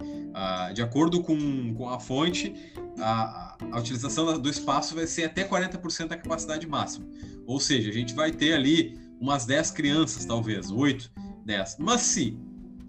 De 0.75 0.83
acordo 0.83 1.23
com, 1.23 1.75
com 1.75 1.89
a 1.89 1.99
fonte, 1.99 2.55
a, 2.99 3.57
a 3.73 3.79
utilização 3.79 4.39
do 4.39 4.51
espaço 4.51 4.95
vai 4.95 5.07
ser 5.07 5.25
até 5.25 5.47
40% 5.49 6.09
da 6.09 6.17
capacidade 6.17 6.67
máxima. 6.67 7.07
Ou 7.47 7.59
seja, 7.59 7.89
a 7.89 7.93
gente 7.93 8.15
vai 8.15 8.31
ter 8.31 8.53
ali 8.53 8.99
umas 9.21 9.47
10 9.47 9.71
crianças, 9.71 10.25
talvez, 10.25 10.71
8, 10.71 11.11
10. 11.45 11.77
Mas 11.79 12.03
se 12.03 12.39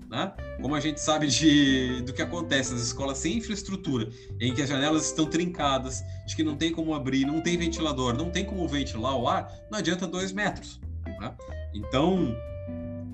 né? 0.09 0.31
Como 0.61 0.73
a 0.75 0.79
gente 0.79 0.99
sabe 0.99 1.27
de, 1.27 2.01
do 2.01 2.13
que 2.13 2.21
acontece 2.21 2.71
nas 2.73 2.81
escolas 2.81 3.17
sem 3.17 3.37
infraestrutura, 3.37 4.09
em 4.39 4.53
que 4.53 4.61
as 4.61 4.69
janelas 4.69 5.05
estão 5.07 5.25
trincadas, 5.25 6.03
de 6.25 6.35
que 6.35 6.43
não 6.43 6.55
tem 6.55 6.71
como 6.71 6.93
abrir, 6.93 7.25
não 7.25 7.41
tem 7.41 7.57
ventilador, 7.57 8.15
não 8.15 8.29
tem 8.29 8.45
como 8.45 8.67
ventilar 8.67 9.17
o 9.17 9.27
ar, 9.27 9.51
não 9.69 9.79
adianta 9.79 10.07
dois 10.07 10.31
metros. 10.31 10.79
Né? 11.05 11.33
Então, 11.73 12.35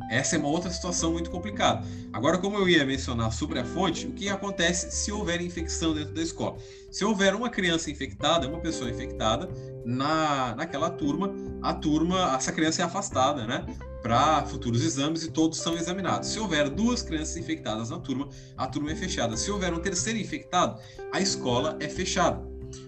essa 0.10 0.36
é 0.36 0.40
uma 0.40 0.48
outra 0.48 0.70
situação 0.70 1.12
muito 1.12 1.30
complicada. 1.30 1.86
Agora, 2.12 2.38
como 2.38 2.58
eu 2.58 2.68
ia 2.68 2.86
mencionar 2.86 3.32
sobre 3.32 3.60
a 3.60 3.66
fonte, 3.66 4.08
o 4.08 4.12
que 4.12 4.30
acontece 4.30 4.92
se 4.92 5.12
houver 5.12 5.42
infecção 5.42 5.94
dentro 5.94 6.14
da 6.14 6.22
escola? 6.22 6.58
Se 6.92 7.04
houver 7.04 7.34
uma 7.36 7.50
criança 7.50 7.90
infectada, 7.90 8.48
uma 8.48 8.60
pessoa 8.60 8.90
infectada 8.90 9.50
na, 9.86 10.56
naquela 10.56 10.90
turma, 10.90 11.34
a 11.62 11.74
turma, 11.74 12.36
essa 12.36 12.52
criança 12.52 12.82
é 12.82 12.86
afastada, 12.86 13.46
né? 13.46 13.66
para 14.04 14.46
futuros 14.46 14.84
exames 14.84 15.24
e 15.24 15.32
todos 15.32 15.58
são 15.58 15.76
examinados. 15.76 16.28
Se 16.28 16.38
houver 16.38 16.70
duas 16.70 17.02
crianças 17.02 17.38
infectadas 17.38 17.90
na 17.90 17.98
turma, 17.98 18.28
a 18.58 18.68
turma 18.68 18.92
é 18.92 18.96
fechada. 18.96 19.38
Se 19.38 19.50
houver 19.50 19.74
um 19.74 19.80
terceiro 19.80 20.20
infectado, 20.20 20.78
a 21.12 21.22
escola 21.22 21.78
é 21.80 21.88
fechada. 21.88 22.46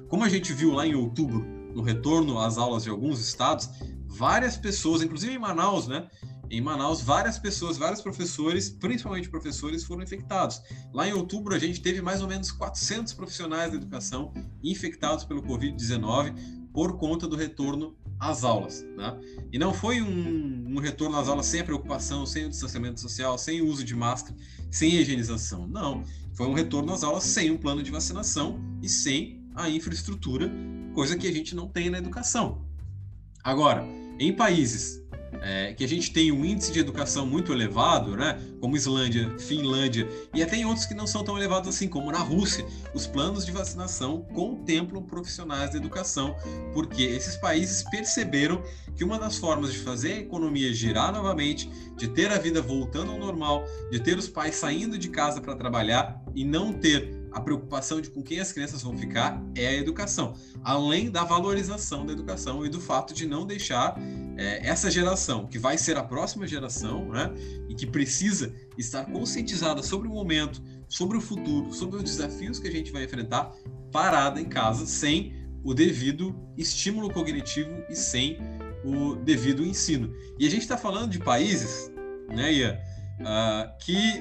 Como 0.10 0.25
a 0.25 0.30
gente 0.30 0.51
viu 0.51 0.73
lá 0.73 0.86
em 0.86 0.93
outubro, 0.93 1.39
no 1.73 1.82
retorno 1.82 2.38
às 2.38 2.58
aulas 2.58 2.84
de 2.84 2.89
alguns 2.89 3.21
estados, 3.21 3.69
várias 4.06 4.58
pessoas, 4.58 5.01
inclusive 5.01 5.34
em 5.34 5.39
Manaus, 5.39 5.88
né? 5.88 6.06
Em 6.56 6.62
Manaus, 6.62 7.02
várias 7.02 7.38
pessoas, 7.38 7.78
vários 7.78 8.00
professores, 8.00 8.70
principalmente 8.70 9.30
professores, 9.30 9.84
foram 9.84 10.02
infectados. 10.04 10.62
Lá 10.94 11.06
em 11.06 11.12
outubro, 11.12 11.54
a 11.54 11.60
gente 11.60 11.82
teve 11.82 12.02
mais 12.02 12.22
ou 12.22 12.30
menos 12.30 12.50
400 12.50 13.12
profissionais 13.12 13.72
da 13.72 13.76
educação 13.76 14.34
infectados 14.63 15.26
pelo 15.26 15.44
Covid-19 15.44 16.34
por 16.72 16.98
conta 16.98 17.28
do 17.28 17.36
retorno 17.36 17.98
às 18.18 18.46
aulas. 18.46 18.86
Né? 18.96 19.20
E 19.52 19.60
não 19.60 19.74
foi 19.74 20.02
um, 20.02 20.78
um, 20.78 20.80
retorno 20.80 21.18
às 21.18 21.28
aulas 21.28 21.46
sem 21.46 21.60
a 21.60 21.63
preocupação, 21.65 22.26
sem 22.26 22.46
o 22.46 22.50
distanciamento 22.50 23.02
social, 23.02 23.38
sem 23.38 23.60
o 23.60 23.68
uso 23.68 23.84
de 23.84 23.94
máscara, 23.94 24.34
sem 24.72 24.98
a 24.98 25.02
higienização. 25.02 25.68
Não. 25.68 26.06
Foi 26.36 26.48
um 26.48 26.54
retorno 26.54 26.94
às 26.94 27.04
aulas 27.04 27.26
sem 27.26 27.52
um 27.52 27.58
plano 27.58 27.84
de 27.84 27.91
vacinação 27.91 28.62
e 28.82 28.88
sem 28.88 29.46
a 29.54 29.70
infraestrutura, 29.70 30.50
coisa 30.94 31.18
que 31.18 31.28
a 31.28 31.34
gente 31.34 31.54
não 31.54 31.68
tem 31.68 31.89
na 31.89 31.98
educação. 31.98 32.65
Agora, 33.44 33.86
em 34.18 34.34
países 34.34 35.05
é, 35.42 35.74
que 35.74 35.84
a 35.84 35.88
gente 35.88 36.12
tem 36.12 36.32
um 36.32 36.44
índice 36.44 36.72
de 36.72 36.80
educação 36.80 37.26
muito 37.26 37.52
elevado, 37.52 38.16
né, 38.16 38.40
como 38.60 38.76
Islândia, 38.76 39.38
Finlândia 39.38 40.08
e 40.34 40.42
até 40.42 40.58
em 40.58 40.66
outros 40.66 40.86
que 40.86 40.94
não 40.94 41.06
são 41.08 41.24
tão 41.24 41.38
elevados 41.38 41.70
assim, 41.70 41.88
como 41.88 42.12
na 42.12 42.20
Rússia, 42.20 42.66
os 42.94 43.06
planos 43.06 43.46
de 43.46 43.52
vacinação 43.52 44.22
contemplam 44.34 45.04
profissionais 45.04 45.72
da 45.72 45.78
educação, 45.78 46.36
porque 46.74 47.04
esses 47.04 47.36
países 47.36 47.84
perceberam 47.84 48.62
que 48.96 49.04
uma 49.04 49.20
das 49.20 49.38
formas 49.38 49.74
de 49.74 49.80
fazer 49.80 50.14
a 50.14 50.20
economia 50.20 50.74
girar 50.74 51.12
novamente, 51.12 51.70
de 51.98 52.08
ter 52.08 52.32
a 52.32 52.38
vida 52.38 52.62
voltando 52.62 53.12
ao 53.12 53.20
normal, 53.20 53.66
de 53.92 54.00
ter 54.00 54.18
os 54.18 54.28
pais 54.28 54.56
saindo 54.56 54.98
de 54.98 55.10
casa 55.10 55.42
para 55.42 55.56
trabalhar 55.56 56.22
e 56.34 56.44
não 56.44 56.74
ter 56.74 57.25
a 57.36 57.41
preocupação 57.41 58.00
de 58.00 58.10
com 58.10 58.24
quem 58.24 58.39
as 58.39 58.54
crianças 58.54 58.82
vão 58.82 58.98
ficar 58.98 59.43
é 59.56 59.67
a 59.67 59.74
educação, 59.74 60.36
além 60.63 61.12
da 61.12 61.26
valorização 61.26 62.06
da 62.06 62.13
educação 62.13 62.65
e 62.65 62.69
do 62.69 62.80
fato 62.80 63.13
de 63.13 63.28
não 63.28 63.45
deixar 63.45 64.00
é, 64.38 64.65
essa 64.65 64.89
geração, 64.89 65.45
que 65.45 65.60
vai 65.60 65.78
ser 65.78 65.98
a 65.98 66.04
próxima 66.04 66.48
geração, 66.48 67.10
né, 67.10 67.30
e 67.67 67.76
que 67.76 67.86
precisa 67.86 68.56
estar 68.78 69.04
conscientizada 69.04 69.84
sobre 69.84 70.08
o 70.08 70.12
momento, 70.12 70.63
sobre 70.88 71.17
o 71.17 71.21
futuro, 71.21 71.74
sobre 71.74 71.98
os 71.98 72.04
desafios 72.04 72.58
que 72.58 72.69
a 72.69 72.71
gente 72.71 72.89
vai 72.89 73.04
enfrentar, 73.04 73.54
parada 73.91 74.39
em 74.39 74.45
casa, 74.45 74.86
sem 74.86 75.34
o 75.62 75.74
devido 75.74 76.34
estímulo 76.58 77.12
cognitivo 77.12 77.84
e 77.89 77.95
sem 77.98 78.38
o 78.82 79.15
devido 79.17 79.62
ensino. 79.65 80.15
E 80.39 80.48
a 80.48 80.50
gente 80.50 80.62
está 80.62 80.78
falando 80.78 81.12
de 81.12 81.19
países, 81.19 81.91
né, 82.30 82.54
Ian, 82.54 82.78
uh, 83.19 83.78
que 83.80 84.19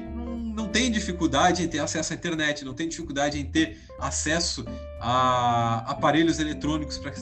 não 0.55 0.69
tem 0.69 0.91
dificuldade 0.91 1.63
em 1.63 1.69
ter 1.69 1.81
acesso 1.81 2.13
à 2.13 2.17
internet, 2.17 2.65
não 2.65 2.75
tem 2.75 2.89
dificuldade 2.89 3.39
em 3.39 3.45
ter 3.45 3.81
acesso 3.99 4.65
a 5.01 5.79
aparelhos 5.91 6.39
eletrônicos 6.39 6.99
para 6.99 7.13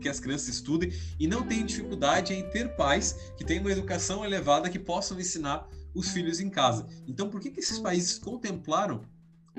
que 0.00 0.08
as 0.08 0.20
crianças 0.20 0.48
estudem 0.48 0.92
e 1.18 1.26
não 1.26 1.42
tem 1.42 1.64
dificuldade 1.64 2.34
em 2.34 2.48
ter 2.50 2.76
pais 2.76 3.32
que 3.36 3.44
têm 3.44 3.60
uma 3.60 3.70
educação 3.70 4.24
elevada 4.24 4.68
que 4.68 4.78
possam 4.78 5.18
ensinar 5.18 5.66
os 5.94 6.10
filhos 6.10 6.40
em 6.40 6.50
casa. 6.50 6.86
Então, 7.06 7.28
por 7.30 7.40
que, 7.40 7.50
que 7.50 7.60
esses 7.60 7.78
países 7.78 8.18
contemplaram 8.18 9.02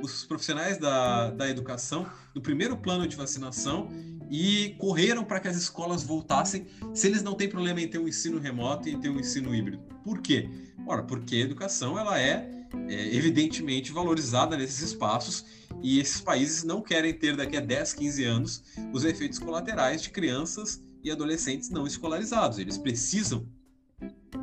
os 0.02 0.24
profissionais 0.24 0.78
da, 0.78 1.32
da 1.32 1.50
educação 1.50 2.08
no 2.34 2.42
primeiro 2.42 2.78
plano 2.78 3.08
de 3.08 3.16
vacinação 3.16 3.90
e 4.30 4.76
correram 4.78 5.24
para 5.24 5.40
que 5.40 5.48
as 5.48 5.56
escolas 5.56 6.04
voltassem 6.04 6.68
se 6.94 7.08
eles 7.08 7.24
não 7.24 7.34
têm 7.34 7.50
problema 7.50 7.82
em 7.82 7.88
ter 7.88 7.98
um 7.98 8.08
ensino 8.08 8.40
remoto 8.40 8.88
e 8.88 8.98
ter 8.98 9.10
um 9.10 9.20
ensino 9.20 9.56
híbrido. 9.56 9.80
Por 10.04 10.22
quê? 10.22 10.50
Ora, 10.88 11.04
porque 11.04 11.36
a 11.36 11.40
educação 11.40 12.00
ela 12.00 12.20
é, 12.20 12.50
é 12.88 13.16
evidentemente 13.16 13.92
valorizada 13.92 14.56
nesses 14.56 14.80
espaços 14.80 15.46
e 15.84 16.00
esses 16.00 16.22
países 16.22 16.64
não 16.64 16.82
querem 16.82 17.14
ter 17.14 17.36
daqui 17.36 17.58
a 17.58 17.60
10, 17.60 17.94
15 17.94 18.24
anos 18.24 18.64
os 18.94 19.04
efeitos 19.04 19.38
colaterais 19.38 20.02
de 20.02 20.10
crianças 20.10 20.82
e 21.04 21.12
adolescentes 21.12 21.70
não 21.70 21.86
escolarizados. 21.86 22.58
Eles 22.58 22.78
precisam 22.78 23.46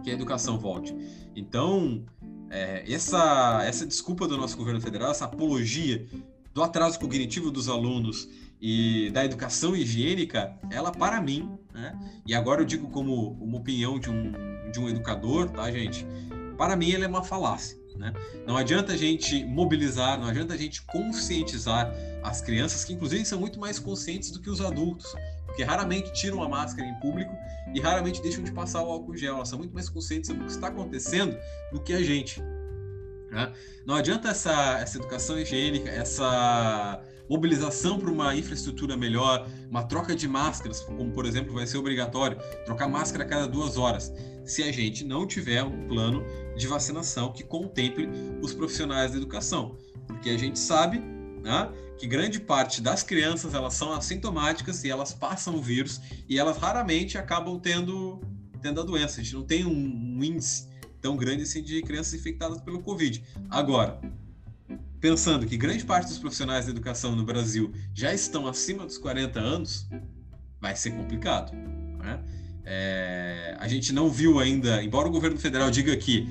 que 0.03 0.11
a 0.11 0.13
educação 0.13 0.59
volte. 0.59 0.95
Então, 1.35 2.05
é, 2.51 2.85
essa, 2.93 3.63
essa 3.65 3.87
desculpa 3.87 4.29
do 4.29 4.37
nosso 4.37 4.57
governo 4.57 4.81
federal, 4.81 5.11
essa 5.11 5.25
apologia 5.25 6.07
do 6.53 6.63
atraso 6.63 7.01
cognitivo 7.01 7.51
dos 7.51 7.69
alunos 7.69 8.29
e 8.61 9.11
da 9.13 9.25
educação 9.25 9.75
higiênica, 9.75 10.57
ela 10.71 10.93
para 10.93 11.21
mim, 11.21 11.51
né? 11.73 11.99
e 12.27 12.35
agora 12.35 12.63
eu 12.63 12.65
digo 12.65 12.89
como 12.91 13.33
uma 13.33 13.59
opinião 13.59 13.99
de 13.99 14.09
um, 14.11 14.33
de 14.71 14.79
um 14.79 14.89
educador, 14.89 15.51
tá, 15.51 15.71
gente? 15.71 16.07
Para 16.57 16.77
mim, 16.77 16.93
ela 16.93 17.05
é 17.05 17.09
uma 17.09 17.23
falácia. 17.23 17.79
Né? 17.97 18.13
Não 18.47 18.57
adianta 18.57 18.93
a 18.93 18.97
gente 18.97 19.45
mobilizar, 19.45 20.19
não 20.19 20.27
adianta 20.27 20.55
a 20.55 20.57
gente 20.57 20.83
conscientizar 20.83 21.95
as 22.23 22.41
crianças, 22.41 22.85
que 22.85 22.93
inclusive 22.93 23.25
são 23.25 23.39
muito 23.39 23.59
mais 23.61 23.79
conscientes 23.79 24.31
do 24.31 24.41
que 24.41 24.51
os 24.51 24.61
adultos, 24.61 25.15
porque 25.47 25.63
raramente 25.63 26.13
tiram 26.13 26.43
a 26.43 26.49
máscara 26.49 26.89
em 26.89 26.95
público 27.01 27.33
e 27.73 27.81
raramente 27.81 28.21
deixam 28.21 28.43
de 28.43 28.51
passar 28.51 28.83
o 28.83 28.91
álcool 28.91 29.17
gel. 29.17 29.37
Elas 29.37 29.49
são 29.49 29.59
muito 29.59 29.73
mais 29.73 29.89
conscientes 29.89 30.31
do 30.31 30.37
que 30.37 30.51
está 30.51 30.69
acontecendo 30.69 31.37
do 31.73 31.81
que 31.81 31.93
a 31.93 32.03
gente. 32.03 32.43
Né? 33.31 33.53
Não 33.87 33.95
adianta 33.95 34.29
essa, 34.29 34.79
essa 34.79 34.99
educação 34.99 35.39
higiênica, 35.39 35.89
essa 35.89 37.01
mobilização 37.29 37.99
para 37.99 38.11
uma 38.11 38.35
infraestrutura 38.35 38.97
melhor, 38.97 39.49
uma 39.71 39.83
troca 39.85 40.15
de 40.15 40.29
máscaras, 40.29 40.81
como 40.81 41.11
por 41.13 41.25
exemplo 41.27 41.55
vai 41.55 41.67
ser 41.67 41.79
obrigatório 41.79 42.39
trocar 42.65 42.89
máscara 42.89 43.25
a 43.25 43.27
cada 43.27 43.49
duas 43.49 43.77
horas, 43.77 44.13
se 44.45 44.63
a 44.63 44.71
gente 44.71 45.05
não 45.05 45.27
tiver 45.27 45.63
um 45.63 45.87
plano 45.89 46.25
de 46.57 46.67
vacinação 46.67 47.33
que 47.33 47.43
contemple 47.43 48.09
os 48.43 48.53
profissionais 48.53 49.13
da 49.13 49.17
educação, 49.17 49.77
porque 50.07 50.31
a 50.31 50.37
gente 50.37 50.59
sabe 50.59 50.99
né, 51.43 51.71
que 51.99 52.07
grande 52.07 52.41
parte 52.41 52.81
das 52.81 53.03
crianças 53.03 53.55
elas 53.55 53.75
são 53.75 53.93
assintomáticas 53.93 54.85
e 54.85 54.91
elas 54.91 55.13
passam 55.13 55.55
o 55.57 55.63
vírus 55.63 56.01
e 56.29 56.39
elas 56.39 56.57
raramente 56.57 57.17
acabam 57.17 57.59
tendo, 57.59 58.21
tendo 58.61 58.81
a 58.81 58.85
doença. 58.85 59.21
A 59.21 59.25
gente 59.25 59.35
não 59.35 59.45
tem 59.45 59.65
um, 59.65 59.71
um 59.71 60.25
índice 60.25 60.69
tão 61.01 61.17
grande 61.17 61.43
assim 61.43 61.63
de 61.63 61.83
crianças 61.83 62.15
infectadas 62.15 62.61
pelo 62.61 62.81
Covid. 62.81 63.23
Agora, 63.51 64.01
pensando 65.01 65.47
que 65.47 65.57
grande 65.57 65.85
parte 65.85 66.09
dos 66.09 66.19
profissionais 66.19 66.65
da 66.65 66.71
educação 66.71 67.15
no 67.15 67.25
Brasil 67.25 67.71
já 67.93 68.15
estão 68.15 68.47
acima 68.47 68.87
dos 68.87 68.97
40 68.97 69.39
anos, 69.39 69.87
vai 70.59 70.75
ser 70.75 70.93
complicado. 70.93 71.53
Né? 71.53 72.25
É, 72.65 73.57
a 73.59 73.69
gente 73.69 73.93
não 73.93 74.09
viu 74.11 74.39
ainda, 74.39 74.83
embora 74.83 75.09
o 75.09 75.11
governo 75.11 75.39
federal 75.39 75.71
diga 75.71 75.97
que 75.97 76.27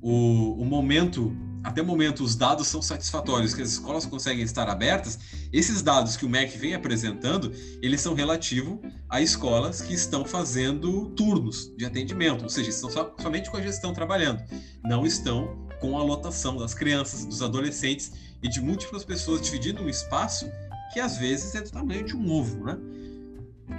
o, 0.00 0.60
o 0.60 0.64
momento 0.64 1.36
até 1.62 1.80
o 1.80 1.86
momento 1.86 2.24
os 2.24 2.34
dados 2.34 2.66
são 2.66 2.82
satisfatórios, 2.82 3.54
que 3.54 3.62
as 3.62 3.70
escolas 3.70 4.04
conseguem 4.04 4.42
estar 4.42 4.68
abertas, 4.68 5.18
esses 5.52 5.80
dados 5.80 6.16
que 6.16 6.26
o 6.26 6.28
MEC 6.28 6.58
vem 6.58 6.74
apresentando, 6.74 7.52
eles 7.80 8.00
são 8.00 8.14
relativos 8.14 8.80
a 9.08 9.20
escolas 9.20 9.80
que 9.80 9.94
estão 9.94 10.24
fazendo 10.24 11.10
turnos 11.10 11.72
de 11.76 11.84
atendimento, 11.84 12.42
ou 12.42 12.48
seja, 12.48 12.70
estão 12.70 12.90
só, 12.90 13.14
somente 13.20 13.50
com 13.50 13.56
a 13.56 13.62
gestão 13.62 13.92
trabalhando, 13.92 14.42
não 14.82 15.06
estão 15.06 15.68
com 15.80 15.96
a 15.96 16.02
lotação 16.02 16.56
das 16.56 16.74
crianças, 16.74 17.24
dos 17.24 17.42
adolescentes 17.42 18.12
e 18.42 18.48
de 18.48 18.60
múltiplas 18.60 19.04
pessoas 19.04 19.40
dividindo 19.40 19.82
um 19.82 19.88
espaço 19.88 20.50
que 20.92 21.00
às 21.00 21.16
vezes 21.16 21.54
é 21.54 21.60
do 21.60 21.70
tamanho 21.70 22.04
de 22.04 22.16
um 22.16 22.30
ovo, 22.30 22.64
né? 22.64 22.76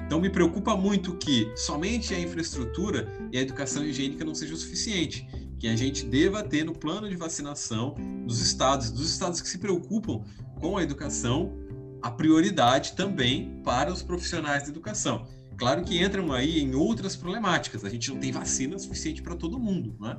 Então 0.06 0.20
me 0.20 0.30
preocupa 0.30 0.76
muito 0.76 1.16
que 1.16 1.52
somente 1.56 2.14
a 2.14 2.20
infraestrutura 2.20 3.08
e 3.32 3.38
a 3.38 3.42
educação 3.42 3.84
higiênica 3.84 4.24
não 4.24 4.36
seja 4.36 4.54
o 4.54 4.58
suficiente 4.58 5.28
que 5.60 5.68
a 5.68 5.76
gente 5.76 6.06
deva 6.06 6.44
ter 6.44 6.64
no 6.66 6.74
plano 6.74 7.10
de 7.10 7.16
vacinação 7.16 7.96
dos 8.28 8.42
estados, 8.42 8.92
dos 8.92 9.10
estados 9.10 9.42
que 9.42 9.48
se 9.48 9.58
preocupam 9.58 10.22
com 10.60 10.78
a 10.78 10.84
educação, 10.84 11.54
a 12.02 12.12
prioridade 12.12 12.94
também 12.94 13.62
para 13.64 13.92
os 13.92 14.04
profissionais 14.04 14.64
de 14.64 14.70
educação. 14.70 15.26
Claro 15.58 15.84
que 15.84 16.04
entram 16.04 16.34
aí 16.34 16.60
em 16.60 16.76
outras 16.76 17.16
problemáticas. 17.16 17.86
A 17.86 17.90
gente 17.90 18.10
não 18.10 18.20
tem 18.20 18.32
vacina 18.32 18.78
suficiente 18.78 19.22
para 19.22 19.36
todo 19.36 19.58
mundo, 19.60 19.96
né? 20.02 20.18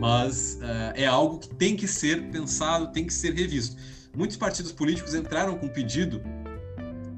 Mas 0.00 0.58
uh, 0.60 0.92
é 0.94 1.06
algo 1.06 1.38
que 1.38 1.54
tem 1.54 1.76
que 1.76 1.86
ser 1.86 2.30
pensado, 2.30 2.90
tem 2.90 3.06
que 3.06 3.14
ser 3.14 3.34
revisto. 3.34 3.76
Muitos 4.16 4.36
partidos 4.36 4.72
políticos 4.72 5.14
entraram 5.14 5.56
com 5.56 5.68
pedido 5.68 6.20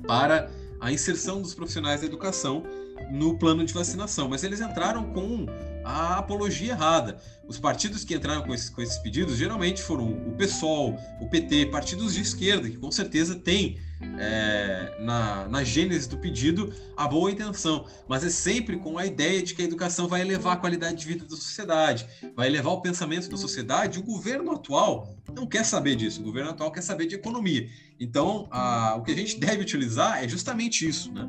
para 0.07 0.51
a 0.85 0.93
inserção 0.93 1.41
dos 1.41 1.55
profissionais 1.55 2.03
da 2.03 2.07
educação 2.07 2.63
no 3.11 3.39
plano 3.39 3.65
de 3.65 3.73
vacinação, 3.73 4.29
mas 4.29 4.45
eles 4.45 4.61
entraram 4.61 5.05
com 5.13 5.47
a 5.85 6.19
apologia 6.19 6.73
errada. 6.73 7.19
Os 7.47 7.59
partidos 7.59 8.05
que 8.05 8.15
entraram 8.15 8.43
com 8.43 8.55
esses, 8.55 8.71
com 8.71 8.81
esses 8.81 8.99
pedidos 8.99 9.37
geralmente 9.37 9.83
foram 9.83 10.11
o 10.11 10.33
PSOL, 10.33 10.99
o 11.21 11.29
PT, 11.29 11.67
partidos 11.67 12.15
de 12.15 12.23
esquerda, 12.23 12.71
que 12.71 12.79
com 12.79 12.91
certeza 12.91 13.35
têm 13.35 13.79
é, 14.19 14.97
na, 15.01 15.47
na 15.49 15.65
gênese 15.65 16.09
do 16.09 16.17
pedido 16.17 16.73
a 16.97 17.07
boa 17.07 17.31
intenção, 17.31 17.87
mas 18.09 18.25
é 18.25 18.31
sempre 18.31 18.77
com 18.79 18.99
a 18.99 19.07
ideia 19.07 19.43
de 19.43 19.55
que 19.55 19.63
a 19.63 19.65
educação 19.65 20.09
vai 20.09 20.21
elevar 20.21 20.55
a 20.55 20.57
qualidade 20.57 20.97
de 20.97 21.07
vida 21.07 21.25
da 21.25 21.37
sociedade, 21.37 22.07
vai 22.35 22.47
elevar 22.49 22.73
o 22.73 22.81
pensamento 22.81 23.29
da 23.29 23.37
sociedade. 23.37 23.99
O 23.99 24.03
governo 24.03 24.53
atual 24.53 25.15
não 25.35 25.47
quer 25.47 25.65
saber 25.65 25.97
disso, 25.97 26.21
o 26.21 26.25
governo 26.25 26.51
atual 26.51 26.71
quer 26.73 26.83
saber 26.83 27.07
de 27.07 27.15
economia. 27.15 27.69
Então, 27.99 28.49
a, 28.51 28.97
o 28.97 29.03
que 29.03 29.13
a 29.13 29.17
gente 29.17 29.39
deve 29.39 29.63
utilizar 29.63 30.23
é 30.23 30.29
justamente 30.29 30.87
isso. 30.87 31.13
Né? 31.13 31.29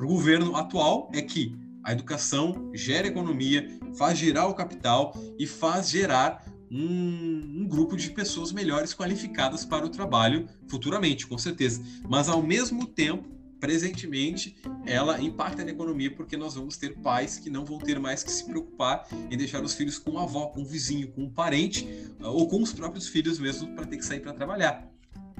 Para 0.00 0.06
o 0.06 0.12
governo 0.12 0.56
atual, 0.56 1.10
é 1.12 1.20
que 1.20 1.54
a 1.84 1.92
educação 1.92 2.70
gera 2.72 3.06
economia, 3.06 3.78
faz 3.98 4.18
girar 4.18 4.48
o 4.48 4.54
capital 4.54 5.14
e 5.38 5.46
faz 5.46 5.90
gerar 5.90 6.42
um, 6.70 7.58
um, 7.58 7.68
grupo 7.68 7.98
de 7.98 8.08
pessoas 8.08 8.50
melhores 8.50 8.94
qualificadas 8.94 9.62
para 9.62 9.84
o 9.84 9.90
trabalho 9.90 10.48
futuramente, 10.68 11.26
com 11.26 11.36
certeza. 11.36 11.82
Mas 12.08 12.30
ao 12.30 12.42
mesmo 12.42 12.86
tempo, 12.86 13.28
presentemente, 13.60 14.56
ela 14.86 15.20
impacta 15.20 15.62
na 15.66 15.70
economia 15.70 16.10
porque 16.10 16.34
nós 16.34 16.54
vamos 16.54 16.78
ter 16.78 16.96
pais 17.00 17.38
que 17.38 17.50
não 17.50 17.66
vão 17.66 17.76
ter 17.76 17.98
mais 17.98 18.22
que 18.22 18.32
se 18.32 18.46
preocupar 18.46 19.06
em 19.30 19.36
deixar 19.36 19.62
os 19.62 19.74
filhos 19.74 19.98
com 19.98 20.18
a 20.18 20.22
avó, 20.22 20.46
com 20.46 20.62
um 20.62 20.64
vizinho, 20.64 21.08
com 21.08 21.24
um 21.24 21.30
parente 21.30 21.86
ou 22.22 22.48
com 22.48 22.62
os 22.62 22.72
próprios 22.72 23.06
filhos 23.06 23.38
mesmo 23.38 23.74
para 23.74 23.84
ter 23.84 23.98
que 23.98 24.04
sair 24.06 24.20
para 24.20 24.32
trabalhar. 24.32 24.90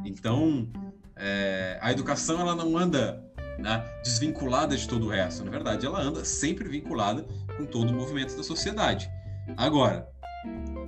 Então, 0.05 0.69
é, 1.17 1.79
a 1.81 1.93
educação 1.93 2.41
ela 2.41 2.55
não 2.55 2.77
anda 2.77 3.30
né, 3.61 3.85
desvinculada 4.03 4.77
de 4.77 4.89
todo 4.89 5.07
o 5.07 5.11
resto. 5.11 5.45
Na 5.45 5.51
verdade, 5.51 5.87
ela 5.87 6.01
anda 6.01 6.25
sempre 6.25 6.69
vinculada 6.69 7.25
com 7.57 7.67
todo 7.67 7.91
o 7.91 7.95
movimento 7.95 8.37
da 8.37 8.43
sociedade. 8.43 9.11
Agora, 9.57 10.09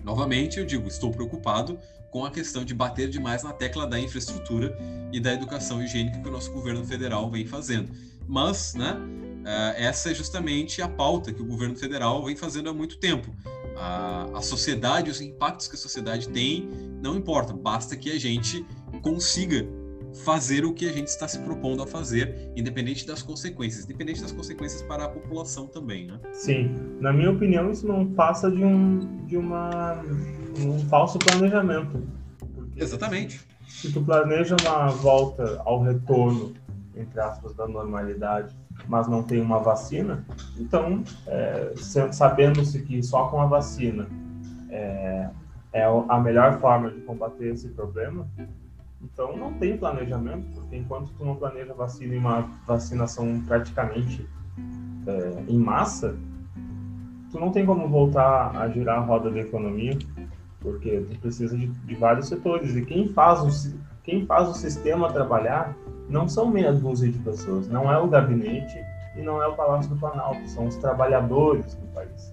novamente, 0.02 0.58
eu 0.58 0.66
digo, 0.66 0.88
estou 0.88 1.10
preocupado 1.10 1.78
com 2.10 2.24
a 2.24 2.30
questão 2.30 2.64
de 2.64 2.74
bater 2.74 3.08
demais 3.08 3.42
na 3.42 3.52
tecla 3.52 3.86
da 3.86 3.98
infraestrutura 3.98 4.76
e 5.12 5.20
da 5.20 5.32
educação 5.32 5.82
higiênica 5.82 6.20
que 6.20 6.28
o 6.28 6.32
nosso 6.32 6.52
governo 6.52 6.84
federal 6.84 7.30
vem 7.30 7.46
fazendo. 7.46 7.90
Mas, 8.26 8.74
né, 8.74 8.96
eh, 9.44 9.84
essa 9.84 10.10
é 10.10 10.14
justamente 10.14 10.80
a 10.82 10.88
pauta 10.88 11.32
que 11.32 11.42
o 11.42 11.44
governo 11.44 11.76
federal 11.76 12.24
vem 12.24 12.36
fazendo 12.36 12.68
há 12.70 12.74
muito 12.74 12.98
tempo. 12.98 13.34
A, 13.76 14.28
a 14.34 14.42
sociedade, 14.42 15.10
os 15.10 15.20
impactos 15.20 15.66
que 15.66 15.74
a 15.74 15.78
sociedade 15.78 16.28
tem, 16.28 16.68
não 17.02 17.16
importa, 17.16 17.52
basta 17.52 17.96
que 17.96 18.10
a 18.10 18.18
gente 18.18 18.64
consiga 19.02 19.66
fazer 20.24 20.64
o 20.64 20.72
que 20.72 20.88
a 20.88 20.92
gente 20.92 21.08
está 21.08 21.26
se 21.26 21.38
propondo 21.38 21.82
a 21.82 21.86
fazer, 21.86 22.50
independente 22.54 23.06
das 23.06 23.22
consequências, 23.22 23.84
independente 23.84 24.20
das 24.20 24.32
consequências 24.32 24.82
para 24.82 25.04
a 25.04 25.08
população 25.08 25.66
também, 25.66 26.06
né? 26.06 26.18
Sim, 26.32 26.74
na 27.00 27.12
minha 27.12 27.30
opinião 27.30 27.70
isso 27.70 27.86
não 27.86 28.06
passa 28.06 28.50
de 28.50 28.64
um 28.64 29.24
de 29.26 29.36
uma 29.36 30.02
um 30.60 30.78
falso 30.88 31.18
planejamento. 31.18 32.02
Exatamente. 32.76 33.40
Se 33.66 33.90
tu 33.90 34.02
planeja 34.02 34.56
uma 34.62 34.88
volta 34.88 35.62
ao 35.64 35.82
retorno 35.82 36.52
entre 36.94 37.20
aspas 37.20 37.54
da 37.54 37.66
normalidade, 37.66 38.54
mas 38.86 39.08
não 39.08 39.22
tem 39.22 39.40
uma 39.40 39.58
vacina, 39.58 40.24
então 40.58 41.02
é, 41.26 41.72
sabendo-se 42.12 42.82
que 42.82 43.02
só 43.02 43.28
com 43.28 43.40
a 43.40 43.46
vacina 43.46 44.06
é, 44.70 45.28
é 45.72 45.84
a 45.84 46.20
melhor 46.20 46.60
forma 46.60 46.90
de 46.90 47.00
combater 47.00 47.52
esse 47.52 47.68
problema, 47.68 48.28
então 49.02 49.36
não 49.36 49.52
tem 49.54 49.76
planejamento, 49.76 50.46
porque 50.54 50.76
enquanto 50.76 51.10
tu 51.18 51.24
não 51.24 51.34
planeja 51.34 51.74
vacina 51.74 52.14
em 52.14 52.18
uma 52.18 52.48
vacinação 52.66 53.42
praticamente 53.46 54.28
é, 55.06 55.44
em 55.48 55.58
massa, 55.58 56.16
tu 57.30 57.40
não 57.40 57.50
tem 57.50 57.66
como 57.66 57.88
voltar 57.88 58.56
a 58.56 58.68
girar 58.68 58.98
a 58.98 59.00
roda 59.00 59.30
da 59.30 59.40
economia, 59.40 59.98
porque 60.60 61.04
precisa 61.20 61.56
de, 61.56 61.66
de, 61.66 61.94
vários 61.94 62.28
setores. 62.28 62.76
E 62.76 62.84
quem 62.84 63.08
faz, 63.08 63.40
o, 63.40 63.78
quem 64.04 64.24
faz 64.26 64.48
o 64.48 64.54
sistema 64.54 65.12
trabalhar 65.12 65.76
não 66.08 66.28
são 66.28 66.48
meia 66.48 66.72
dúzia 66.72 67.10
de 67.10 67.18
pessoas, 67.18 67.68
não 67.68 67.90
é 67.90 67.98
o 67.98 68.06
gabinete 68.06 68.78
e 69.16 69.22
não 69.22 69.42
é 69.42 69.46
o 69.46 69.54
Palácio 69.54 69.90
do 69.92 69.98
Planalto, 69.98 70.46
são 70.48 70.66
os 70.66 70.76
trabalhadores 70.76 71.74
do 71.74 71.86
país. 71.88 72.32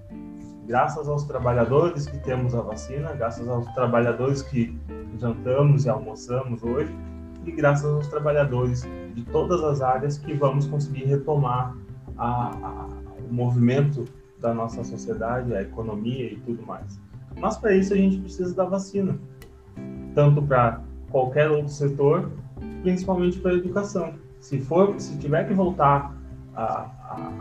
Graças 0.67 1.09
aos 1.09 1.23
trabalhadores 1.23 2.05
que 2.05 2.19
temos 2.19 2.53
a 2.53 2.61
vacina, 2.61 3.13
graças 3.13 3.47
aos 3.47 3.65
trabalhadores 3.73 4.43
que 4.43 4.78
jantamos 5.19 5.85
e 5.85 5.89
almoçamos 5.89 6.63
hoje, 6.63 6.93
e 7.45 7.51
graças 7.51 7.85
aos 7.85 8.07
trabalhadores 8.07 8.87
de 9.13 9.23
todas 9.25 9.63
as 9.63 9.81
áreas 9.81 10.17
que 10.17 10.33
vamos 10.33 10.67
conseguir 10.67 11.05
retomar 11.05 11.75
a, 12.17 12.49
a, 12.51 12.87
o 13.29 13.33
movimento 13.33 14.05
da 14.39 14.53
nossa 14.53 14.83
sociedade, 14.83 15.53
a 15.53 15.61
economia 15.61 16.31
e 16.31 16.37
tudo 16.37 16.65
mais. 16.65 16.99
Mas 17.39 17.57
para 17.57 17.75
isso 17.75 17.93
a 17.93 17.97
gente 17.97 18.19
precisa 18.19 18.53
da 18.55 18.65
vacina, 18.65 19.17
tanto 20.13 20.41
para 20.41 20.81
qualquer 21.09 21.49
outro 21.49 21.71
setor, 21.71 22.31
principalmente 22.81 23.39
para 23.39 23.51
a 23.51 23.55
educação. 23.55 24.13
Se 24.39 24.59
for, 24.59 24.99
se 24.99 25.17
tiver 25.17 25.47
que 25.47 25.53
voltar 25.53 26.15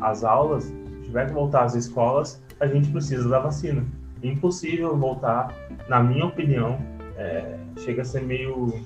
às 0.01 0.25
aulas, 0.25 0.65
se 0.65 1.03
tiver 1.03 1.27
que 1.27 1.33
voltar 1.33 1.65
às 1.65 1.75
escolas, 1.75 2.43
a 2.61 2.67
gente 2.67 2.91
precisa 2.91 3.29
da 3.29 3.39
vacina. 3.39 3.85
Impossível 4.23 4.97
voltar, 4.97 5.55
na 5.89 6.03
minha 6.03 6.27
opinião, 6.27 6.79
é, 7.19 7.59
chega 7.85 8.03
a 8.03 8.05
ser 8.05 8.23
meio 8.23 8.85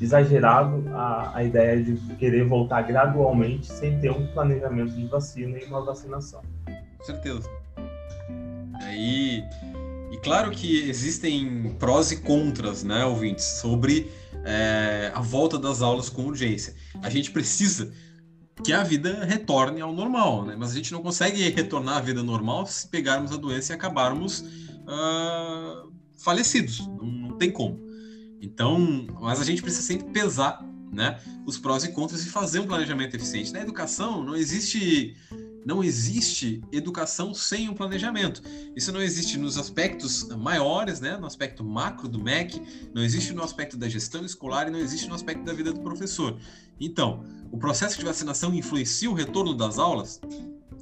exagerado 0.00 0.84
a, 0.90 1.36
a 1.36 1.44
ideia 1.44 1.82
de 1.82 1.96
querer 2.16 2.44
voltar 2.44 2.82
gradualmente 2.82 3.66
sem 3.66 3.98
ter 4.00 4.10
um 4.10 4.26
planejamento 4.28 4.92
de 4.92 5.06
vacina 5.06 5.58
e 5.58 5.64
uma 5.64 5.84
vacinação. 5.84 6.42
Com 6.98 7.04
certeza. 7.04 7.48
Aí, 8.82 9.44
e, 10.10 10.16
claro 10.18 10.50
que 10.50 10.88
existem 10.88 11.74
prós 11.78 12.10
e 12.10 12.16
contras, 12.18 12.84
né, 12.84 13.04
ouvintes, 13.04 13.44
sobre 13.44 14.10
é, 14.44 15.10
a 15.14 15.20
volta 15.20 15.58
das 15.58 15.82
aulas 15.82 16.08
com 16.08 16.22
urgência. 16.22 16.74
A 17.02 17.10
gente 17.10 17.30
precisa 17.30 17.92
que 18.62 18.72
a 18.72 18.82
vida 18.82 19.24
retorne 19.24 19.80
ao 19.80 19.92
normal, 19.92 20.44
né? 20.44 20.56
Mas 20.58 20.72
a 20.72 20.74
gente 20.74 20.92
não 20.92 21.02
consegue 21.02 21.48
retornar 21.50 21.98
à 21.98 22.00
vida 22.00 22.22
normal 22.22 22.66
se 22.66 22.88
pegarmos 22.88 23.30
a 23.32 23.36
doença 23.36 23.72
e 23.72 23.76
acabarmos 23.76 24.40
uh, 24.40 25.92
falecidos. 26.16 26.86
Não 26.86 27.17
tem 27.38 27.50
como. 27.50 27.80
Então, 28.40 29.06
mas 29.20 29.40
a 29.40 29.44
gente 29.44 29.62
precisa 29.62 29.82
sempre 29.82 30.10
pesar 30.10 30.64
né, 30.92 31.20
os 31.46 31.58
prós 31.58 31.84
e 31.84 31.92
contras 31.92 32.24
e 32.24 32.30
fazer 32.30 32.60
um 32.60 32.66
planejamento 32.66 33.14
eficiente. 33.14 33.52
Na 33.52 33.60
educação 33.60 34.24
não 34.24 34.36
existe 34.36 35.16
não 35.66 35.84
existe 35.84 36.62
educação 36.72 37.34
sem 37.34 37.68
um 37.68 37.74
planejamento. 37.74 38.42
Isso 38.74 38.90
não 38.90 39.02
existe 39.02 39.36
nos 39.36 39.58
aspectos 39.58 40.26
maiores, 40.28 40.98
né, 40.98 41.18
no 41.18 41.26
aspecto 41.26 41.62
macro 41.62 42.08
do 42.08 42.18
MEC, 42.18 42.62
não 42.94 43.02
existe 43.02 43.34
no 43.34 43.42
aspecto 43.42 43.76
da 43.76 43.86
gestão 43.86 44.24
escolar 44.24 44.68
e 44.68 44.70
não 44.70 44.78
existe 44.78 45.06
no 45.08 45.14
aspecto 45.14 45.44
da 45.44 45.52
vida 45.52 45.70
do 45.70 45.80
professor. 45.80 46.38
Então, 46.80 47.22
o 47.50 47.58
processo 47.58 47.98
de 47.98 48.04
vacinação 48.04 48.54
influencia 48.54 49.10
o 49.10 49.14
retorno 49.14 49.52
das 49.52 49.78
aulas? 49.78 50.20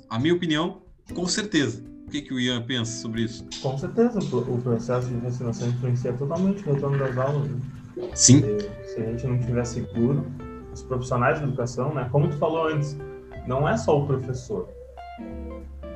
A 0.09 0.21
minha 0.21 0.35
opinião, 0.35 0.83
com 1.13 1.27
certeza. 1.27 1.83
O 2.07 2.11
que, 2.11 2.23
que 2.23 2.33
o 2.33 2.39
Ian 2.39 2.63
pensa 2.63 3.03
sobre 3.03 3.23
isso? 3.23 3.45
Com 3.61 3.77
certeza, 3.77 4.21
o 4.21 4.63
processo 4.63 5.09
de 5.09 5.15
vacinação 5.17 5.69
influencia 5.69 6.13
totalmente 6.13 6.63
o 6.63 6.73
retorno 6.73 6.99
das 6.99 7.19
aulas. 7.19 7.51
Né? 7.51 7.61
Sim. 8.15 8.43
Se, 8.43 8.95
se, 8.95 9.01
a 9.01 9.05
gente 9.07 9.27
não 9.27 9.39
tiver 9.41 9.65
seguro, 9.65 10.25
os 10.73 10.85
profissionais 10.85 11.39
de 11.39 11.45
educação, 11.45 11.93
né? 11.93 12.09
Como 12.13 12.29
tu 12.29 12.37
falou 12.37 12.69
antes, 12.69 12.97
não 13.49 13.69
é 13.69 13.77
só 13.77 14.01
o 14.01 14.07
professor. 14.07 14.69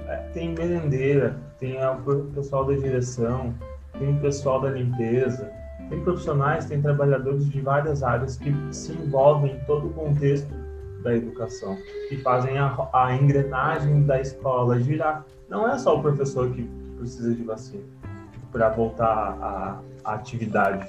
É, 0.08 0.16
tem 0.32 0.52
merendeira, 0.52 1.40
tem 1.60 1.76
o 1.84 2.24
pessoal 2.34 2.64
da 2.64 2.74
direção, 2.74 3.54
tem 3.96 4.16
o 4.16 4.20
pessoal 4.20 4.60
da 4.60 4.70
limpeza, 4.70 5.48
tem 5.88 6.02
profissionais, 6.02 6.64
tem 6.64 6.82
trabalhadores 6.82 7.48
de 7.48 7.60
várias 7.60 8.02
áreas 8.02 8.36
que 8.36 8.52
se 8.72 8.92
envolvem 8.92 9.54
em 9.54 9.60
todo 9.60 9.86
o 9.86 9.90
contexto 9.90 10.59
da 11.02 11.14
educação, 11.14 11.76
que 12.08 12.16
fazem 12.18 12.58
a, 12.58 12.88
a 12.92 13.14
engrenagem 13.14 14.02
da 14.04 14.20
escola 14.20 14.78
girar 14.80 15.24
não 15.50 15.68
é 15.68 15.76
só 15.76 15.98
o 15.98 16.00
professor 16.00 16.48
que 16.52 16.62
precisa 16.96 17.34
de 17.34 17.42
vacina 17.42 17.82
para 18.52 18.68
voltar 18.68 19.36
à, 19.40 19.80
atividade. 20.04 20.88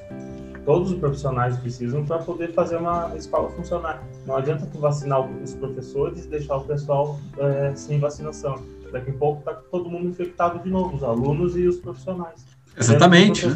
Todos 0.63 0.91
os 0.91 0.99
profissionais 0.99 1.57
precisam 1.57 2.05
para 2.05 2.19
poder 2.19 2.53
fazer 2.53 2.77
uma 2.77 3.11
escola 3.15 3.49
funcionar. 3.49 4.01
Não 4.25 4.37
adianta 4.37 4.65
tu 4.67 4.79
vacinar 4.79 5.21
os 5.21 5.53
professores 5.55 6.25
e 6.25 6.27
deixar 6.29 6.57
o 6.57 6.61
pessoal 6.61 7.19
é, 7.37 7.75
sem 7.75 7.99
vacinação. 7.99 8.55
Daqui 8.91 9.09
a 9.09 9.13
pouco 9.13 9.39
está 9.39 9.53
todo 9.53 9.89
mundo 9.89 10.09
infectado 10.09 10.59
de 10.59 10.69
novo, 10.69 10.95
os 10.95 11.03
alunos 11.03 11.57
e 11.57 11.67
os 11.67 11.77
profissionais. 11.77 12.45
Exatamente. 12.77 13.47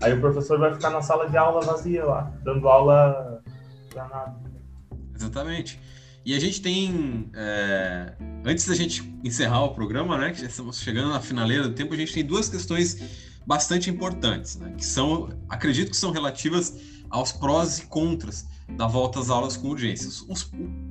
Aí 0.00 0.12
o 0.12 0.20
professor 0.20 0.58
vai 0.58 0.72
ficar 0.72 0.90
na 0.90 1.02
sala 1.02 1.28
de 1.28 1.36
aula 1.36 1.60
vazia 1.62 2.04
lá, 2.04 2.30
dando 2.42 2.68
aula 2.68 3.42
para 3.92 4.08
nada. 4.08 4.45
Exatamente. 5.16 5.78
E 6.24 6.34
a 6.34 6.40
gente 6.40 6.60
tem, 6.60 7.30
é, 7.34 8.12
antes 8.44 8.66
da 8.66 8.74
gente 8.74 9.02
encerrar 9.22 9.64
o 9.64 9.74
programa, 9.74 10.18
né, 10.18 10.32
que 10.32 10.40
já 10.40 10.46
estamos 10.48 10.80
chegando 10.80 11.10
na 11.10 11.20
finaleira 11.20 11.68
do 11.68 11.74
tempo, 11.74 11.94
a 11.94 11.96
gente 11.96 12.12
tem 12.12 12.24
duas 12.24 12.48
questões 12.48 13.00
bastante 13.46 13.88
importantes, 13.88 14.56
né, 14.56 14.74
que 14.76 14.84
são, 14.84 15.28
acredito 15.48 15.90
que 15.90 15.96
são 15.96 16.10
relativas 16.10 16.76
aos 17.08 17.30
prós 17.30 17.78
e 17.78 17.86
contras 17.86 18.44
da 18.70 18.88
volta 18.88 19.20
às 19.20 19.30
aulas 19.30 19.56
com 19.56 19.68
urgências. 19.68 20.24
Os, 20.28 20.50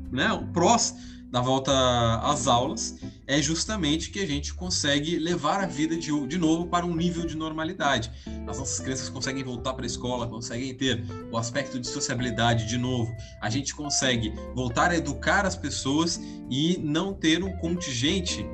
né, 0.09 0.31
o 0.31 0.47
prós 0.47 0.95
da 1.35 1.41
volta 1.41 2.21
às 2.23 2.47
aulas 2.47 2.95
é 3.27 3.41
justamente 3.41 4.09
que 4.09 4.21
a 4.21 4.25
gente 4.25 4.53
consegue 4.53 5.19
levar 5.19 5.59
a 5.59 5.65
vida 5.65 5.97
de, 5.97 6.27
de 6.27 6.37
novo 6.37 6.67
para 6.67 6.85
um 6.85 6.95
nível 6.95 7.25
de 7.25 7.35
normalidade. 7.35 8.09
As 8.47 8.57
nossas 8.57 8.79
crianças 8.79 9.09
conseguem 9.09 9.43
voltar 9.43 9.73
para 9.73 9.83
a 9.83 9.85
escola, 9.85 10.29
conseguem 10.29 10.73
ter 10.73 11.03
o 11.29 11.37
aspecto 11.37 11.77
de 11.77 11.87
sociabilidade 11.87 12.65
de 12.65 12.77
novo. 12.77 13.13
A 13.41 13.49
gente 13.49 13.75
consegue 13.75 14.33
voltar 14.55 14.91
a 14.91 14.95
educar 14.95 15.45
as 15.45 15.57
pessoas 15.57 16.21
e 16.49 16.77
não 16.81 17.13
ter 17.13 17.43
um 17.43 17.51
contingente 17.57 18.47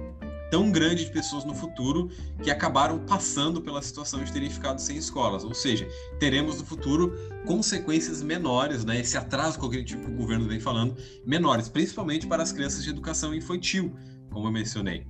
tão 0.52 0.70
grande 0.70 1.06
de 1.06 1.12
pessoas 1.12 1.46
no 1.46 1.56
futuro 1.56 2.12
que 2.44 2.52
acabaram 2.52 3.00
passando 3.00 3.62
pela 3.62 3.82
situação 3.82 4.22
de 4.24 4.32
terem 4.32 4.50
ficado 4.50 4.80
sem 4.80 4.98
escolas. 4.98 5.46
Ou 5.46 5.54
seja, 5.54 5.88
teremos 6.20 6.60
no 6.60 6.66
futuro 6.66 7.18
consequências 7.48 8.22
menores, 8.22 8.84
né? 8.84 9.00
Esse 9.00 9.18
atraso 9.18 9.58
cognitivo 9.58 10.04
que 10.04 10.12
o 10.12 10.16
governo 10.16 10.48
vem 10.48 10.60
falando, 10.60 10.96
menores, 11.26 11.70
principalmente 11.70 12.28
para 12.28 12.44
as 12.44 12.52
crianças 12.52 12.84
de 12.84 12.90
educação 12.90 13.34
infantil, 13.34 13.96
como 14.30 14.48
eu 14.48 14.52
mencionei. 14.52 15.08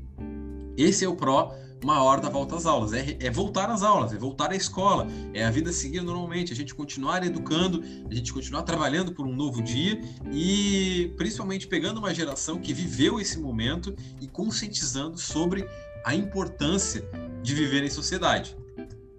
Esse 0.81 1.05
é 1.05 1.07
o 1.07 1.15
pró 1.15 1.55
maior 1.83 2.19
da 2.19 2.29
volta 2.29 2.55
às 2.55 2.65
aulas, 2.65 2.93
é, 2.93 3.17
é, 3.19 3.29
voltar 3.29 3.69
às 3.69 3.81
aulas, 3.81 4.13
é 4.13 4.17
voltar 4.17 4.51
à 4.51 4.55
escola, 4.55 5.07
é 5.33 5.43
a 5.43 5.49
vida 5.49 5.71
seguir 5.71 6.01
normalmente, 6.01 6.53
a 6.53 6.55
gente 6.55 6.75
continuar 6.75 7.25
educando, 7.25 7.83
a 8.09 8.13
gente 8.13 8.31
continuar 8.31 8.61
trabalhando 8.63 9.11
por 9.13 9.25
um 9.25 9.35
novo 9.35 9.61
dia 9.61 9.99
e 10.31 11.11
principalmente 11.17 11.67
pegando 11.67 11.97
uma 11.97 12.13
geração 12.13 12.59
que 12.59 12.73
viveu 12.73 13.19
esse 13.19 13.39
momento 13.39 13.95
e 14.19 14.27
conscientizando 14.27 15.17
sobre 15.17 15.67
a 16.05 16.13
importância 16.15 17.03
de 17.41 17.55
viver 17.55 17.83
em 17.83 17.89
sociedade. 17.89 18.55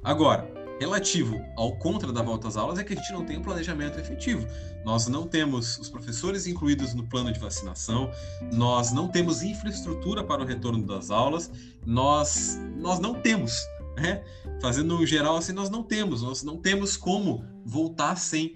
Agora, 0.03 0.49
relativo 0.81 1.41
ao 1.57 1.77
contra 1.77 2.13
da 2.13 2.23
volta 2.23 2.49
às 2.49 2.57
aulas 2.57 2.79
é 2.79 2.85
que 2.85 2.93
a 2.93 2.97
gente 2.97 3.13
não 3.13 3.25
tem 3.25 3.39
um 3.39 3.43
planejamento 3.43 3.99
efetivo. 3.99 4.47
Nós 4.85 5.07
não 5.07 5.27
temos 5.27 5.79
os 5.79 5.89
professores 5.89 6.47
incluídos 6.47 6.95
no 6.95 7.07
plano 7.07 7.33
de 7.33 7.39
vacinação, 7.39 8.11
nós 8.53 8.93
não 8.93 9.09
temos 9.09 9.43
infraestrutura 9.43 10.25
para 10.25 10.43
o 10.43 10.45
retorno 10.45 10.85
das 10.87 11.11
aulas, 11.11 11.51
nós, 11.87 12.59
nós 12.77 12.99
não 12.99 13.15
temos. 13.15 13.53
Né? 13.97 14.25
Fazendo 14.61 15.05
geral 15.07 15.37
assim, 15.37 15.53
nós 15.53 15.69
não 15.69 15.83
temos, 15.83 16.23
nós 16.23 16.43
não 16.43 16.57
temos 16.57 16.97
como 16.97 17.45
voltar 17.65 18.17
sem 18.17 18.55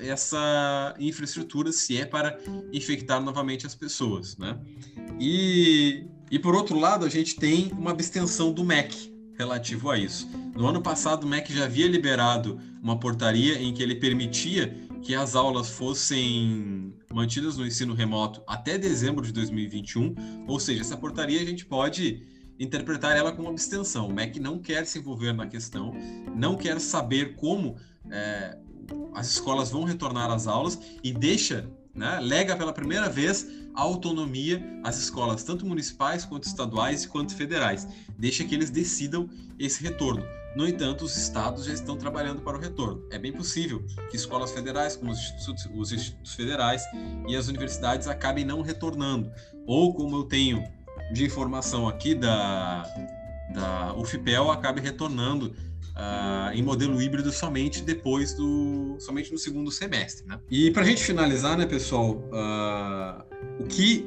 essa 0.00 0.94
infraestrutura 0.98 1.70
se 1.72 1.98
é 1.98 2.06
para 2.06 2.38
infectar 2.72 3.20
novamente 3.22 3.66
as 3.66 3.74
pessoas, 3.74 4.36
né? 4.38 4.58
E, 5.20 6.06
e 6.30 6.38
por 6.38 6.54
outro 6.54 6.78
lado, 6.78 7.04
a 7.04 7.08
gente 7.08 7.36
tem 7.36 7.70
uma 7.72 7.90
abstenção 7.90 8.52
do 8.52 8.64
MEC, 8.64 9.12
relativo 9.38 9.90
a 9.90 9.98
isso. 9.98 10.28
No 10.56 10.66
ano 10.66 10.80
passado, 10.80 11.24
o 11.24 11.28
MEC 11.28 11.52
já 11.54 11.64
havia 11.64 11.86
liberado 11.86 12.58
uma 12.82 12.98
portaria 12.98 13.60
em 13.60 13.72
que 13.72 13.82
ele 13.82 13.94
permitia 13.94 14.74
que 15.02 15.14
as 15.14 15.34
aulas 15.34 15.70
fossem 15.70 16.94
mantidas 17.12 17.56
no 17.56 17.66
ensino 17.66 17.92
remoto 17.92 18.42
até 18.46 18.78
dezembro 18.78 19.24
de 19.24 19.32
2021, 19.32 20.46
ou 20.46 20.60
seja, 20.60 20.80
essa 20.80 20.96
portaria 20.96 21.40
a 21.40 21.44
gente 21.44 21.66
pode 21.66 22.22
interpretar 22.58 23.16
ela 23.16 23.32
como 23.32 23.48
abstenção. 23.48 24.08
O 24.08 24.12
MEC 24.12 24.38
não 24.38 24.58
quer 24.58 24.86
se 24.86 24.98
envolver 24.98 25.32
na 25.32 25.46
questão, 25.46 25.92
não 26.34 26.56
quer 26.56 26.80
saber 26.80 27.34
como 27.34 27.76
é, 28.10 28.56
as 29.14 29.30
escolas 29.30 29.70
vão 29.70 29.84
retornar 29.84 30.30
às 30.30 30.46
aulas 30.46 30.78
e 31.02 31.12
deixa 31.12 31.68
né, 31.94 32.18
lega 32.20 32.56
pela 32.56 32.72
primeira 32.72 33.08
vez 33.08 33.46
a 33.74 33.82
autonomia 33.82 34.62
às 34.82 34.98
escolas, 34.98 35.42
tanto 35.42 35.66
municipais 35.66 36.24
quanto 36.24 36.44
estaduais 36.44 37.06
quanto 37.06 37.34
federais. 37.34 37.86
Deixa 38.18 38.44
que 38.44 38.54
eles 38.54 38.70
decidam 38.70 39.28
esse 39.58 39.82
retorno. 39.82 40.24
No 40.54 40.68
entanto, 40.68 41.06
os 41.06 41.16
estados 41.16 41.64
já 41.64 41.72
estão 41.72 41.96
trabalhando 41.96 42.42
para 42.42 42.56
o 42.56 42.60
retorno. 42.60 43.02
É 43.10 43.18
bem 43.18 43.32
possível 43.32 43.82
que 44.10 44.16
escolas 44.16 44.52
federais, 44.52 44.96
como 44.96 45.10
os 45.10 45.18
institutos, 45.18 45.68
os 45.74 45.92
institutos 45.92 46.34
federais 46.34 46.84
e 47.26 47.34
as 47.34 47.48
universidades, 47.48 48.06
acabem 48.06 48.44
não 48.44 48.60
retornando. 48.60 49.32
Ou, 49.66 49.94
como 49.94 50.16
eu 50.16 50.24
tenho 50.24 50.62
de 51.12 51.24
informação 51.24 51.88
aqui 51.88 52.14
da, 52.14 52.82
da 53.54 53.94
UFPEL, 53.96 54.50
acabe 54.50 54.80
retornando 54.80 55.54
uh, 55.96 56.52
em 56.54 56.62
modelo 56.62 57.00
híbrido 57.00 57.30
somente 57.32 57.82
depois 57.82 58.34
do, 58.34 58.96
somente 58.98 59.32
no 59.32 59.38
segundo 59.38 59.70
semestre, 59.70 60.26
né? 60.26 60.38
E 60.50 60.70
para 60.70 60.82
a 60.82 60.86
gente 60.86 61.02
finalizar, 61.02 61.56
né, 61.56 61.66
pessoal, 61.66 62.16
uh, 62.16 63.62
o 63.62 63.66
que 63.66 64.06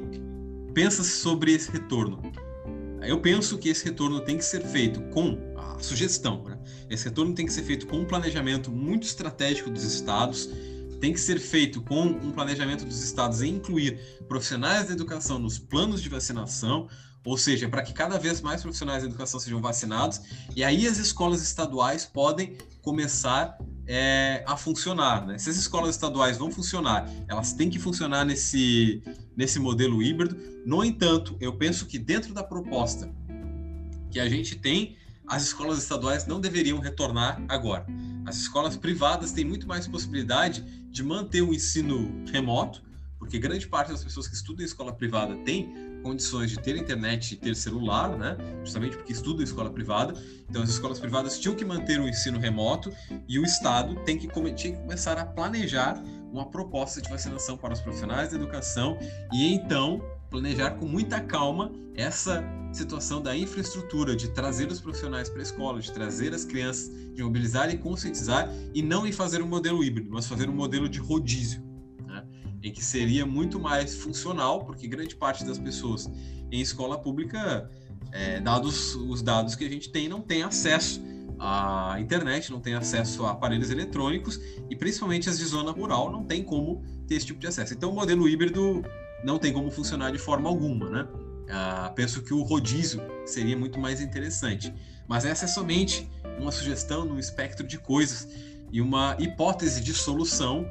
pensa 0.74 1.02
sobre 1.02 1.52
esse 1.52 1.70
retorno? 1.70 2.20
Eu 3.02 3.20
penso 3.20 3.56
que 3.58 3.68
esse 3.68 3.84
retorno 3.84 4.20
tem 4.20 4.36
que 4.36 4.44
ser 4.44 4.62
feito 4.62 5.00
com 5.12 5.38
a 5.56 5.78
sugestão, 5.78 6.42
né? 6.42 6.58
Esse 6.90 7.04
retorno 7.04 7.34
tem 7.34 7.46
que 7.46 7.52
ser 7.52 7.62
feito 7.62 7.86
com 7.86 7.98
um 7.98 8.04
planejamento 8.04 8.70
muito 8.70 9.04
estratégico 9.04 9.70
dos 9.70 9.84
estados, 9.84 10.50
tem 11.00 11.12
que 11.12 11.20
ser 11.20 11.38
feito 11.38 11.82
com 11.82 12.02
um 12.02 12.32
planejamento 12.32 12.84
dos 12.84 13.02
estados 13.02 13.42
em 13.42 13.56
incluir 13.56 13.98
profissionais 14.26 14.88
da 14.88 14.94
educação 14.94 15.38
nos 15.38 15.58
planos 15.58 16.02
de 16.02 16.08
vacinação, 16.08 16.88
ou 17.26 17.36
seja, 17.36 17.68
para 17.68 17.82
que 17.82 17.92
cada 17.92 18.18
vez 18.18 18.40
mais 18.40 18.62
profissionais 18.62 19.02
da 19.02 19.08
educação 19.08 19.40
sejam 19.40 19.60
vacinados, 19.60 20.20
e 20.54 20.62
aí 20.62 20.86
as 20.86 20.96
escolas 20.96 21.42
estaduais 21.42 22.06
podem 22.06 22.56
começar 22.80 23.58
é, 23.84 24.44
a 24.46 24.56
funcionar. 24.56 25.26
Né? 25.26 25.36
Se 25.36 25.50
as 25.50 25.56
escolas 25.56 25.96
estaduais 25.96 26.38
vão 26.38 26.52
funcionar, 26.52 27.10
elas 27.26 27.52
têm 27.52 27.68
que 27.68 27.80
funcionar 27.80 28.24
nesse, 28.24 29.02
nesse 29.36 29.58
modelo 29.58 30.00
híbrido. 30.00 30.36
No 30.64 30.84
entanto, 30.84 31.36
eu 31.40 31.52
penso 31.56 31.86
que 31.86 31.98
dentro 31.98 32.32
da 32.32 32.44
proposta 32.44 33.12
que 34.08 34.20
a 34.20 34.28
gente 34.28 34.54
tem, 34.54 34.96
as 35.26 35.42
escolas 35.42 35.78
estaduais 35.78 36.26
não 36.26 36.40
deveriam 36.40 36.78
retornar 36.78 37.42
agora. 37.48 37.84
As 38.24 38.36
escolas 38.36 38.76
privadas 38.76 39.32
têm 39.32 39.44
muito 39.44 39.66
mais 39.66 39.88
possibilidade 39.88 40.62
de 40.90 41.02
manter 41.02 41.42
o 41.42 41.52
ensino 41.52 42.24
remoto, 42.32 42.84
porque 43.18 43.36
grande 43.36 43.66
parte 43.66 43.90
das 43.90 44.04
pessoas 44.04 44.28
que 44.28 44.34
estudam 44.36 44.62
em 44.62 44.66
escola 44.66 44.92
privada 44.92 45.34
tem 45.38 45.74
condições 46.06 46.50
de 46.50 46.60
ter 46.60 46.76
internet 46.76 47.32
e 47.32 47.36
ter 47.36 47.56
celular, 47.56 48.16
né? 48.16 48.36
Justamente 48.60 48.96
porque 48.96 49.12
estudam 49.12 49.40
em 49.40 49.44
escola 49.44 49.68
privada. 49.68 50.14
Então, 50.48 50.62
as 50.62 50.70
escolas 50.70 51.00
privadas 51.00 51.36
tinham 51.40 51.56
que 51.56 51.64
manter 51.64 51.98
o 51.98 52.08
ensino 52.08 52.38
remoto 52.38 52.92
e 53.28 53.40
o 53.40 53.44
Estado 53.44 53.96
tem 54.04 54.16
que, 54.16 54.28
tinha 54.54 54.74
que 54.74 54.80
começar 54.80 55.18
a 55.18 55.26
planejar 55.26 56.00
uma 56.30 56.48
proposta 56.48 57.02
de 57.02 57.10
vacinação 57.10 57.56
para 57.56 57.74
os 57.74 57.80
profissionais 57.80 58.30
da 58.30 58.36
educação 58.36 58.96
e 59.32 59.52
então 59.52 60.00
planejar 60.30 60.72
com 60.72 60.86
muita 60.86 61.20
calma 61.20 61.72
essa 61.96 62.44
situação 62.72 63.20
da 63.20 63.36
infraestrutura, 63.36 64.14
de 64.14 64.28
trazer 64.28 64.70
os 64.70 64.80
profissionais 64.80 65.28
para 65.28 65.40
a 65.40 65.42
escola, 65.42 65.80
de 65.80 65.90
trazer 65.90 66.32
as 66.32 66.44
crianças, 66.44 66.88
de 67.14 67.22
mobilizar 67.22 67.68
e 67.70 67.78
conscientizar, 67.78 68.48
e 68.72 68.82
não 68.82 69.06
em 69.06 69.12
fazer 69.12 69.42
um 69.42 69.46
modelo 69.46 69.82
híbrido, 69.82 70.10
mas 70.12 70.26
fazer 70.26 70.48
um 70.48 70.52
modelo 70.52 70.88
de 70.88 71.00
rodízio 71.00 71.65
em 72.66 72.72
que 72.72 72.84
seria 72.84 73.24
muito 73.24 73.60
mais 73.60 73.94
funcional, 73.94 74.64
porque 74.64 74.88
grande 74.88 75.14
parte 75.14 75.44
das 75.44 75.56
pessoas 75.56 76.10
em 76.50 76.60
escola 76.60 76.98
pública, 76.98 77.70
é, 78.10 78.40
dados 78.40 78.96
os 78.96 79.22
dados 79.22 79.54
que 79.54 79.64
a 79.64 79.68
gente 79.68 79.88
tem, 79.90 80.08
não 80.08 80.20
tem 80.20 80.42
acesso 80.42 81.00
à 81.38 81.96
internet, 82.00 82.50
não 82.50 82.60
tem 82.60 82.74
acesso 82.74 83.24
a 83.24 83.30
aparelhos 83.30 83.70
eletrônicos 83.70 84.40
e 84.68 84.74
principalmente 84.74 85.28
as 85.28 85.38
de 85.38 85.44
zona 85.44 85.70
rural 85.70 86.10
não 86.10 86.24
tem 86.24 86.42
como 86.42 86.82
ter 87.06 87.14
esse 87.14 87.26
tipo 87.26 87.38
de 87.38 87.46
acesso. 87.46 87.72
Então 87.72 87.90
o 87.90 87.94
modelo 87.94 88.28
híbrido 88.28 88.82
não 89.22 89.38
tem 89.38 89.52
como 89.52 89.70
funcionar 89.70 90.10
de 90.10 90.18
forma 90.18 90.48
alguma, 90.48 90.90
né? 90.90 91.08
Ah, 91.48 91.92
penso 91.94 92.20
que 92.22 92.34
o 92.34 92.42
rodízio 92.42 93.00
seria 93.24 93.56
muito 93.56 93.78
mais 93.78 94.00
interessante. 94.00 94.74
Mas 95.06 95.24
essa 95.24 95.44
é 95.44 95.48
somente 95.48 96.10
uma 96.36 96.50
sugestão 96.50 97.04
no 97.04 97.16
espectro 97.16 97.64
de 97.64 97.78
coisas 97.78 98.26
e 98.72 98.80
uma 98.80 99.16
hipótese 99.20 99.80
de 99.80 99.94
solução 99.94 100.66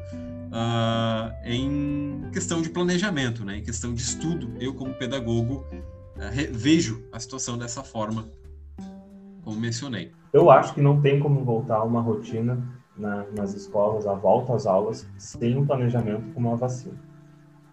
uh, 0.56 1.34
em 1.44 2.30
questão 2.32 2.62
de 2.62 2.70
planejamento, 2.70 3.44
né? 3.44 3.58
em 3.58 3.64
questão 3.64 3.94
de 3.94 4.02
estudo. 4.02 4.52
Eu, 4.60 4.74
como 4.74 4.94
pedagogo, 4.94 5.66
uh, 5.74 6.52
vejo 6.52 7.04
a 7.12 7.20
situação 7.20 7.58
dessa 7.58 7.84
forma, 7.84 8.26
como 9.44 9.60
mencionei. 9.60 10.12
Eu 10.32 10.50
acho 10.50 10.74
que 10.74 10.82
não 10.82 11.02
tem 11.02 11.20
como 11.20 11.44
voltar 11.44 11.78
a 11.78 11.84
uma 11.84 12.02
rotina 12.02 12.58
na, 12.98 13.26
nas 13.36 13.54
escolas, 13.54 14.08
a 14.08 14.14
volta 14.14 14.56
às 14.56 14.66
aulas, 14.66 15.08
sem 15.18 15.58
um 15.58 15.66
planejamento 15.66 16.34
como 16.34 16.52
a 16.52 16.56
vacina. 16.56 16.96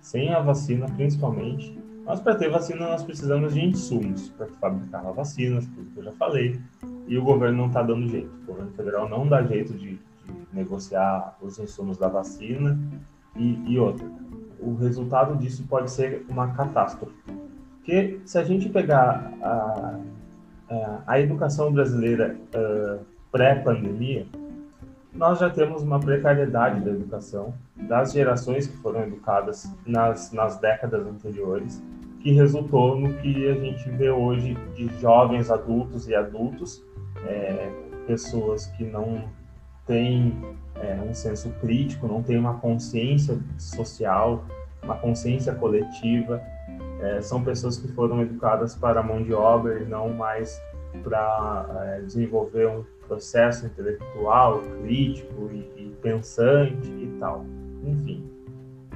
Sem 0.00 0.32
a 0.34 0.40
vacina, 0.40 0.86
principalmente, 0.86 1.78
mas 2.04 2.18
para 2.18 2.34
ter 2.34 2.50
vacina 2.50 2.88
nós 2.88 3.04
precisamos 3.04 3.54
de 3.54 3.64
insumos 3.64 4.30
para 4.30 4.48
fabricar 4.60 5.06
a 5.06 5.12
vacina, 5.12 5.60
tudo 5.60 5.90
que 5.92 5.98
eu 6.00 6.04
já 6.04 6.12
falei, 6.12 6.60
e 7.06 7.16
o 7.16 7.22
governo 7.22 7.58
não 7.58 7.66
está 7.68 7.82
dando 7.82 8.08
jeito. 8.08 8.32
O 8.42 8.46
governo 8.46 8.72
federal 8.72 9.08
não 9.08 9.28
dá 9.28 9.42
jeito 9.44 9.72
de 9.74 10.00
negociar 10.52 11.36
os 11.40 11.58
insumos 11.58 11.96
da 11.96 12.08
vacina 12.08 12.78
e, 13.36 13.72
e 13.72 13.78
outra. 13.78 14.06
O 14.60 14.74
resultado 14.74 15.36
disso 15.36 15.64
pode 15.68 15.90
ser 15.90 16.24
uma 16.28 16.48
catástrofe. 16.54 17.14
Porque 17.78 18.20
se 18.24 18.38
a 18.38 18.44
gente 18.44 18.68
pegar 18.68 19.32
a, 19.42 19.98
a, 21.06 21.20
educação 21.20 21.72
brasileira 21.72 22.36
uh, 22.54 23.04
pré-pandemia, 23.32 24.26
nós 25.12 25.40
já 25.40 25.50
temos 25.50 25.82
uma 25.82 25.98
precariedade 25.98 26.80
da 26.80 26.92
educação 26.92 27.52
das 27.76 28.12
gerações 28.12 28.66
que 28.66 28.76
foram 28.76 29.02
educadas 29.02 29.70
nas, 29.84 30.32
nas 30.32 30.58
décadas 30.58 31.06
anteriores, 31.06 31.82
que 32.20 32.32
resultou 32.32 32.96
no 32.96 33.12
que 33.14 33.48
a 33.48 33.54
gente 33.54 33.90
vê 33.90 34.10
hoje 34.10 34.56
de 34.76 34.86
jovens 35.00 35.50
adultos 35.50 36.08
e 36.08 36.14
adultos, 36.14 36.82
é, 37.26 37.68
pessoas 38.06 38.66
que 38.68 38.84
não 38.84 39.24
tem 39.92 40.34
é, 40.76 40.98
um 41.06 41.12
senso 41.12 41.50
crítico, 41.60 42.08
não 42.08 42.22
tem 42.22 42.38
uma 42.38 42.54
consciência 42.54 43.38
social, 43.58 44.42
uma 44.82 44.96
consciência 44.96 45.54
coletiva. 45.54 46.42
É, 47.02 47.20
são 47.20 47.42
pessoas 47.42 47.76
que 47.76 47.88
foram 47.88 48.22
educadas 48.22 48.74
para 48.74 49.00
a 49.00 49.02
mão 49.02 49.22
de 49.22 49.34
obra 49.34 49.80
e 49.80 49.84
não 49.84 50.08
mais 50.08 50.58
para 51.02 51.66
é, 51.84 52.00
desenvolver 52.00 52.68
um 52.68 52.84
processo 53.06 53.66
intelectual, 53.66 54.62
crítico 54.82 55.50
e, 55.52 55.58
e 55.76 55.96
pensante 56.00 56.88
e 56.88 57.14
tal. 57.20 57.44
Enfim, 57.84 58.24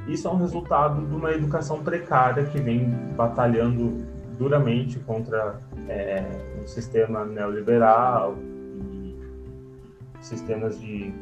isso 0.09 0.27
é 0.29 0.31
um 0.31 0.37
resultado 0.37 1.05
de 1.05 1.15
uma 1.15 1.33
educação 1.33 1.83
precária 1.83 2.45
que 2.45 2.59
vem 2.59 2.89
batalhando 3.15 4.03
duramente 4.39 4.99
contra 5.01 5.61
é, 5.89 6.25
um 6.63 6.67
sistema 6.67 7.25
neoliberal, 7.25 8.37
sistemas 10.27 10.79
de 10.81 11.13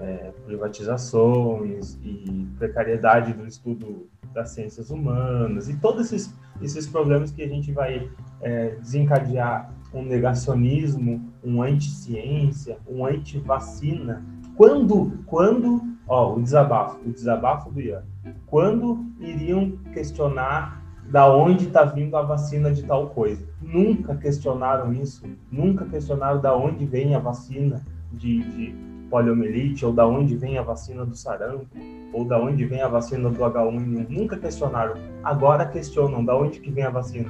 é, 0.00 0.32
privatizações 0.44 1.98
e 2.02 2.48
precariedade 2.58 3.32
do 3.32 3.46
estudo 3.46 4.08
das 4.32 4.50
ciências 4.50 4.90
humanas 4.90 5.68
e 5.68 5.76
todos 5.76 6.12
esses, 6.12 6.34
esses 6.60 6.86
problemas 6.86 7.30
que 7.30 7.42
a 7.42 7.48
gente 7.48 7.72
vai 7.72 8.10
é, 8.40 8.70
desencadear 8.76 9.72
um 9.92 10.02
negacionismo, 10.02 11.32
um 11.42 11.62
anti-ciência, 11.62 12.78
um 12.88 13.06
anti-vacina. 13.06 14.24
Quando, 14.56 15.22
quando, 15.24 15.80
ó, 16.08 16.34
o 16.34 16.42
desabafo, 16.42 16.98
o 17.06 17.12
desabafo 17.12 17.70
do 17.70 17.80
Ian, 17.80 18.02
quando 18.46 19.06
iriam 19.20 19.72
questionar 19.92 20.82
da 21.08 21.32
onde 21.32 21.66
está 21.66 21.84
vindo 21.84 22.16
a 22.16 22.22
vacina 22.22 22.72
de 22.72 22.82
tal 22.82 23.10
coisa? 23.10 23.46
Nunca 23.62 24.16
questionaram 24.16 24.92
isso, 24.92 25.24
nunca 25.50 25.84
questionaram 25.84 26.40
da 26.40 26.56
onde 26.56 26.84
vem 26.84 27.14
a 27.14 27.18
vacina, 27.18 27.84
de, 28.14 28.42
de 28.42 28.74
poliomielite, 29.10 29.84
ou 29.84 29.92
da 29.92 30.06
onde 30.06 30.36
vem 30.36 30.58
a 30.58 30.62
vacina 30.62 31.04
do 31.04 31.14
sarampo, 31.14 31.66
ou 32.12 32.24
da 32.24 32.38
onde 32.38 32.64
vem 32.64 32.82
a 32.82 32.88
vacina 32.88 33.28
do 33.28 33.38
H1N1. 33.38 34.08
Nunca 34.08 34.36
questionaram. 34.36 34.94
Agora 35.22 35.66
questionam 35.66 36.24
da 36.24 36.36
onde 36.36 36.60
que 36.60 36.70
vem 36.70 36.84
a 36.84 36.90
vacina. 36.90 37.28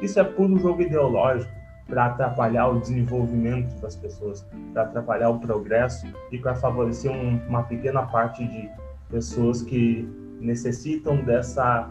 Isso 0.00 0.20
é 0.20 0.24
puro 0.24 0.58
jogo 0.58 0.82
ideológico 0.82 1.50
para 1.86 2.06
atrapalhar 2.06 2.68
o 2.68 2.80
desenvolvimento 2.80 3.80
das 3.80 3.96
pessoas, 3.96 4.46
para 4.72 4.82
atrapalhar 4.82 5.30
o 5.30 5.38
progresso 5.38 6.06
e 6.32 6.38
para 6.38 6.54
favorecer 6.54 7.10
um, 7.10 7.40
uma 7.48 7.62
pequena 7.62 8.02
parte 8.02 8.44
de 8.44 8.68
pessoas 9.08 9.62
que 9.62 10.08
necessitam 10.40 11.16
dessa 11.18 11.88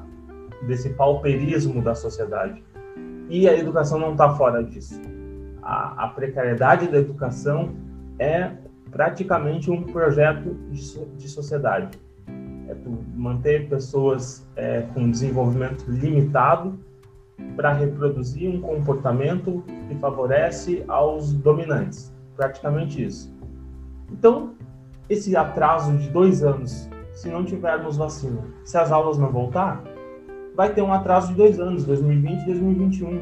desse 0.67 0.89
pauperismo 0.89 1.81
da 1.81 1.93
sociedade. 1.93 2.63
E 3.29 3.47
a 3.47 3.57
educação 3.57 3.99
não 3.99 4.11
está 4.13 4.29
fora 4.35 4.63
disso. 4.63 4.99
A, 5.61 6.05
a 6.05 6.07
precariedade 6.09 6.87
da 6.87 6.97
educação 6.97 7.75
é 8.19 8.51
praticamente 8.91 9.69
um 9.69 9.83
projeto 9.83 10.55
de, 10.69 11.05
de 11.17 11.27
sociedade. 11.27 11.97
É 12.67 12.75
manter 13.13 13.69
pessoas 13.69 14.47
é, 14.55 14.81
com 14.93 15.09
desenvolvimento 15.09 15.85
limitado 15.87 16.79
para 17.55 17.73
reproduzir 17.73 18.49
um 18.49 18.61
comportamento 18.61 19.63
que 19.87 19.95
favorece 19.95 20.83
aos 20.87 21.33
dominantes. 21.33 22.13
Praticamente 22.35 23.03
isso. 23.03 23.33
Então, 24.11 24.53
esse 25.09 25.35
atraso 25.35 25.95
de 25.97 26.09
dois 26.09 26.43
anos, 26.43 26.89
se 27.13 27.29
não 27.29 27.43
tivermos 27.45 27.97
vacina, 27.97 28.41
se 28.63 28.77
as 28.77 28.91
aulas 28.91 29.17
não 29.17 29.31
voltar, 29.31 29.83
vai 30.55 30.73
ter 30.73 30.81
um 30.81 30.93
atraso 30.93 31.29
de 31.29 31.35
dois 31.35 31.59
anos, 31.59 31.85
2020 31.85 32.41
e 32.41 32.45
2021. 32.45 33.21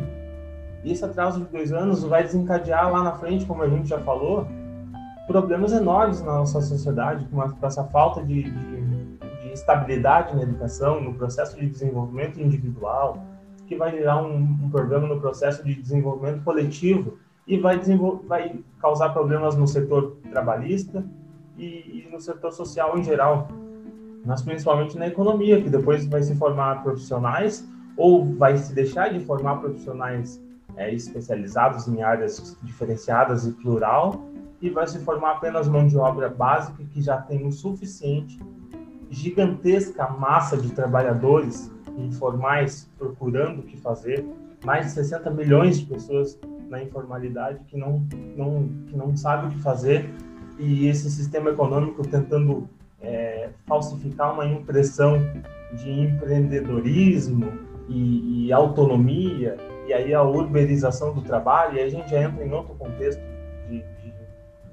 E 0.84 0.92
esse 0.92 1.04
atraso 1.04 1.42
de 1.42 1.52
dois 1.52 1.72
anos 1.72 2.04
vai 2.04 2.24
desencadear 2.24 2.92
lá 2.92 3.04
na 3.04 3.14
frente, 3.14 3.46
como 3.46 3.64
a 3.64 3.70
gente 3.70 3.90
já 3.90 4.00
falou, 4.00 4.48
problemas 5.28 5.72
enormes 5.72 6.22
na 6.22 6.40
nossa 6.40 6.62
sociedade, 6.62 7.26
com, 7.32 7.42
essa 7.66 7.84
falta 7.86 8.24
de, 8.24 8.44
de, 8.44 8.82
de, 8.82 9.54
estabilidade 9.54 10.36
na 10.36 10.44
educação, 10.44 11.00
no 11.00 11.14
processo 11.14 11.56
de 11.56 11.68
desenvolvimento 11.68 12.42
individual, 12.42 13.24
que 13.68 13.76
vai 13.76 13.92
gerar 13.92 14.22
um, 14.22 14.36
um, 14.36 14.70
problema 14.70 15.08
no 15.08 15.20
processo 15.22 15.64
de 15.64 15.76
desenvolvimento 15.76 16.44
coletivo 16.44 17.18
e 17.48 17.58
vai, 17.58 17.80
vai 18.28 18.60
causar 18.80 19.10
problemas 19.10 19.56
no 19.56 19.68
setor 19.68 20.18
trabalhista 20.32 21.06
e, 21.58 21.66
e 22.06 22.10
no 22.12 22.20
setor 22.20 22.52
social 22.52 22.98
em 22.98 23.04
geral, 23.04 23.48
mas 24.26 24.42
principalmente 24.42 24.98
na 24.98 25.08
economia, 25.08 25.62
que 25.62 25.70
depois 25.70 26.06
vai 26.08 26.24
se 26.24 26.36
formar 26.36 26.82
profissionais 26.84 27.68
ou 27.96 28.26
vai 28.36 28.58
se 28.58 28.74
deixar 28.74 29.10
de 29.10 29.20
formar 29.20 29.58
profissionais 29.58 30.42
é, 30.76 30.94
especializados 30.94 31.88
em 31.88 32.02
áreas 32.02 32.58
diferenciadas 32.62 33.46
e 33.46 33.52
plural 33.52 34.26
e 34.62 34.70
vai 34.70 34.88
se 34.88 35.00
formar 35.00 35.34
apenas 35.34 35.68
mão 35.68 35.86
de 35.86 35.98
obra 35.98 36.30
básica 36.30 36.84
que 36.86 37.02
já 37.02 37.18
tem 37.18 37.46
o 37.46 37.52
suficiente 37.52 38.40
gigantesca 39.10 40.08
massa 40.08 40.58
de 40.58 40.72
trabalhadores 40.72 41.72
informais 41.98 42.90
procurando 42.98 43.60
o 43.60 43.64
que 43.64 43.78
fazer, 43.78 44.26
mais 44.66 44.88
de 44.88 44.92
60 44.94 45.30
milhões 45.30 45.80
de 45.80 45.86
pessoas 45.86 46.40
na 46.70 46.82
informalidade 46.82 47.60
que 47.68 47.78
não, 47.78 48.06
não, 48.36 48.68
que 48.88 48.96
não 48.96 49.16
sabe 49.16 49.48
o 49.48 49.50
que 49.52 49.60
fazer 49.60 50.10
e 50.58 50.88
esse 50.88 51.10
sistema 51.12 51.52
econômico 51.52 52.08
tentando 52.08 52.68
é, 53.02 53.50
falsificar 53.68 54.34
uma 54.34 54.46
impressão 54.46 55.20
de 55.74 55.92
empreendedorismo 55.92 57.52
e, 57.90 58.48
e, 58.48 58.54
autonomia 58.54 59.58
e 59.88 59.94
aí 59.94 60.14
a 60.14 60.24
urbanização 60.24 61.14
do 61.14 61.22
trabalho 61.22 61.78
e 61.78 61.82
a 61.82 61.90
gente 61.90 62.10
já 62.10 62.24
entra 62.24 62.44
em 62.44 62.52
outro 62.52 62.74
contexto 62.76 63.22
de, 63.70 63.84
de, 64.02 64.14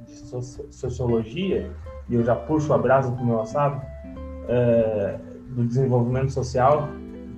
de 0.07 0.75
sociologia 0.75 1.71
e 2.09 2.15
eu 2.15 2.25
já 2.25 2.35
puxo 2.35 2.73
a 2.73 2.79
brasa 2.79 3.11
para 3.11 3.23
o 3.23 3.27
meu 3.27 3.41
assado 3.41 3.81
é, 4.49 5.19
do 5.49 5.65
desenvolvimento 5.65 6.33
social 6.33 6.89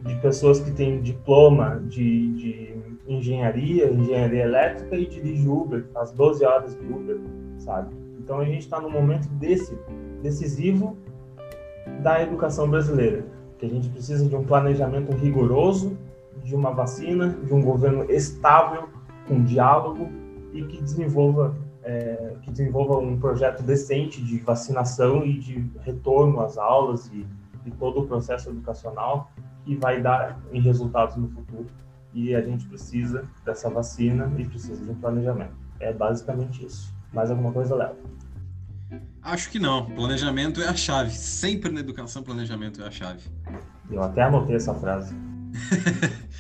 de 0.05 0.15
pessoas 0.17 0.61
que 0.61 0.71
têm 0.71 1.01
diploma 1.01 1.81
de, 1.87 2.33
de 2.33 2.75
engenharia, 3.07 3.91
engenharia 3.91 4.43
elétrica 4.43 4.97
e 4.97 5.07
dirige 5.07 5.49
Uber, 5.49 5.85
faz 5.93 6.11
12 6.13 6.45
horas 6.45 6.77
de 6.77 6.85
Uber, 6.85 7.19
sabe? 7.59 7.95
Então 8.19 8.41
a 8.41 8.45
gente 8.45 8.61
está 8.61 8.81
no 8.81 8.91
momento 8.91 9.29
desse 9.29 9.77
decisivo 10.23 10.97
da 12.03 12.23
educação 12.23 12.69
brasileira, 12.69 13.25
que 13.59 13.67
a 13.67 13.69
gente 13.69 13.89
precisa 13.89 14.29
de 14.29 14.35
um 14.35 14.45
planejamento 14.45 15.13
rigoroso, 15.13 15.97
de 16.45 16.55
uma 16.55 16.71
vacina, 16.71 17.29
de 17.29 17.53
um 17.53 17.63
governo 17.63 18.11
estável, 18.11 18.89
com 19.27 19.43
diálogo 19.43 20.11
e 20.53 20.65
que 20.65 20.81
desenvolva 20.83 21.55
é, 21.85 22.37
que 22.43 22.51
desenvolva 22.51 22.99
um 22.99 23.19
projeto 23.19 23.63
decente 23.63 24.23
de 24.23 24.39
vacinação 24.39 25.25
e 25.25 25.39
de 25.39 25.69
retorno 25.81 26.41
às 26.41 26.57
aulas 26.57 27.11
e, 27.13 27.27
e 27.67 27.71
todo 27.73 28.01
o 28.01 28.07
processo 28.07 28.51
educacional 28.51 29.31
que 29.65 29.75
vai 29.77 30.01
dar 30.01 30.41
em 30.53 30.61
resultados 30.61 31.17
no 31.17 31.29
futuro. 31.29 31.67
E 32.15 32.35
a 32.35 32.43
gente 32.43 32.67
precisa 32.67 33.25
dessa 33.45 33.71
vacina 33.71 34.31
e 34.39 34.45
precisa 34.45 34.85
de 34.85 34.91
um 34.91 34.95
planejamento. 34.95 35.55
É 35.81 35.93
basicamente 35.93 36.65
isso. 36.65 36.95
Mais 37.13 37.31
alguma 37.31 37.53
coisa, 37.53 37.75
Léo? 37.75 37.97
Acho 39.23 39.51
que 39.51 39.59
não. 39.59 39.87
Planejamento 39.87 40.61
é 40.61 40.69
a 40.69 40.75
chave. 40.75 41.11
Sempre 41.11 41.73
na 41.73 41.81
educação, 41.81 42.23
planejamento 42.23 42.83
é 42.83 42.87
a 42.87 42.91
chave. 42.91 43.23
Eu 43.91 44.03
até 44.03 44.23
anotei 44.23 44.57
essa 44.57 44.75
frase. 44.75 45.15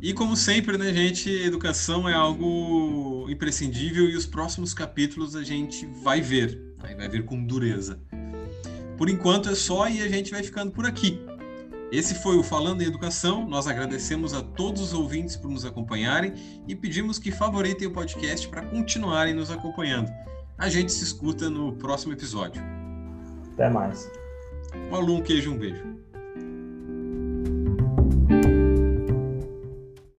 E 0.00 0.12
como 0.12 0.36
sempre, 0.36 0.76
né, 0.76 0.92
gente, 0.92 1.30
educação 1.30 2.08
é 2.08 2.12
algo 2.12 3.26
imprescindível 3.30 4.08
e 4.08 4.14
os 4.14 4.26
próximos 4.26 4.74
capítulos 4.74 5.34
a 5.34 5.42
gente 5.42 5.86
vai 5.86 6.20
ver, 6.20 6.62
aí 6.80 6.94
vai 6.94 7.08
ver 7.08 7.24
com 7.24 7.42
dureza. 7.42 7.98
Por 8.98 9.08
enquanto 9.08 9.48
é 9.48 9.54
só 9.54 9.88
e 9.88 10.02
a 10.02 10.08
gente 10.08 10.30
vai 10.30 10.42
ficando 10.42 10.70
por 10.70 10.86
aqui. 10.86 11.18
Esse 11.90 12.14
foi 12.22 12.36
o 12.36 12.42
Falando 12.42 12.82
em 12.82 12.86
Educação. 12.86 13.48
Nós 13.48 13.66
agradecemos 13.66 14.34
a 14.34 14.42
todos 14.42 14.82
os 14.82 14.92
ouvintes 14.92 15.34
por 15.34 15.50
nos 15.50 15.64
acompanharem 15.64 16.34
e 16.68 16.74
pedimos 16.74 17.18
que 17.18 17.32
favoritem 17.32 17.88
o 17.88 17.92
podcast 17.92 18.46
para 18.48 18.66
continuarem 18.66 19.34
nos 19.34 19.50
acompanhando. 19.50 20.10
A 20.58 20.68
gente 20.68 20.92
se 20.92 21.04
escuta 21.04 21.48
no 21.48 21.72
próximo 21.72 22.12
episódio. 22.12 22.62
Até 23.54 23.68
mais. 23.70 24.10
Um 24.90 24.94
aluno, 24.94 25.22
queijo, 25.22 25.52
um 25.52 25.58
beijo. 25.58 25.95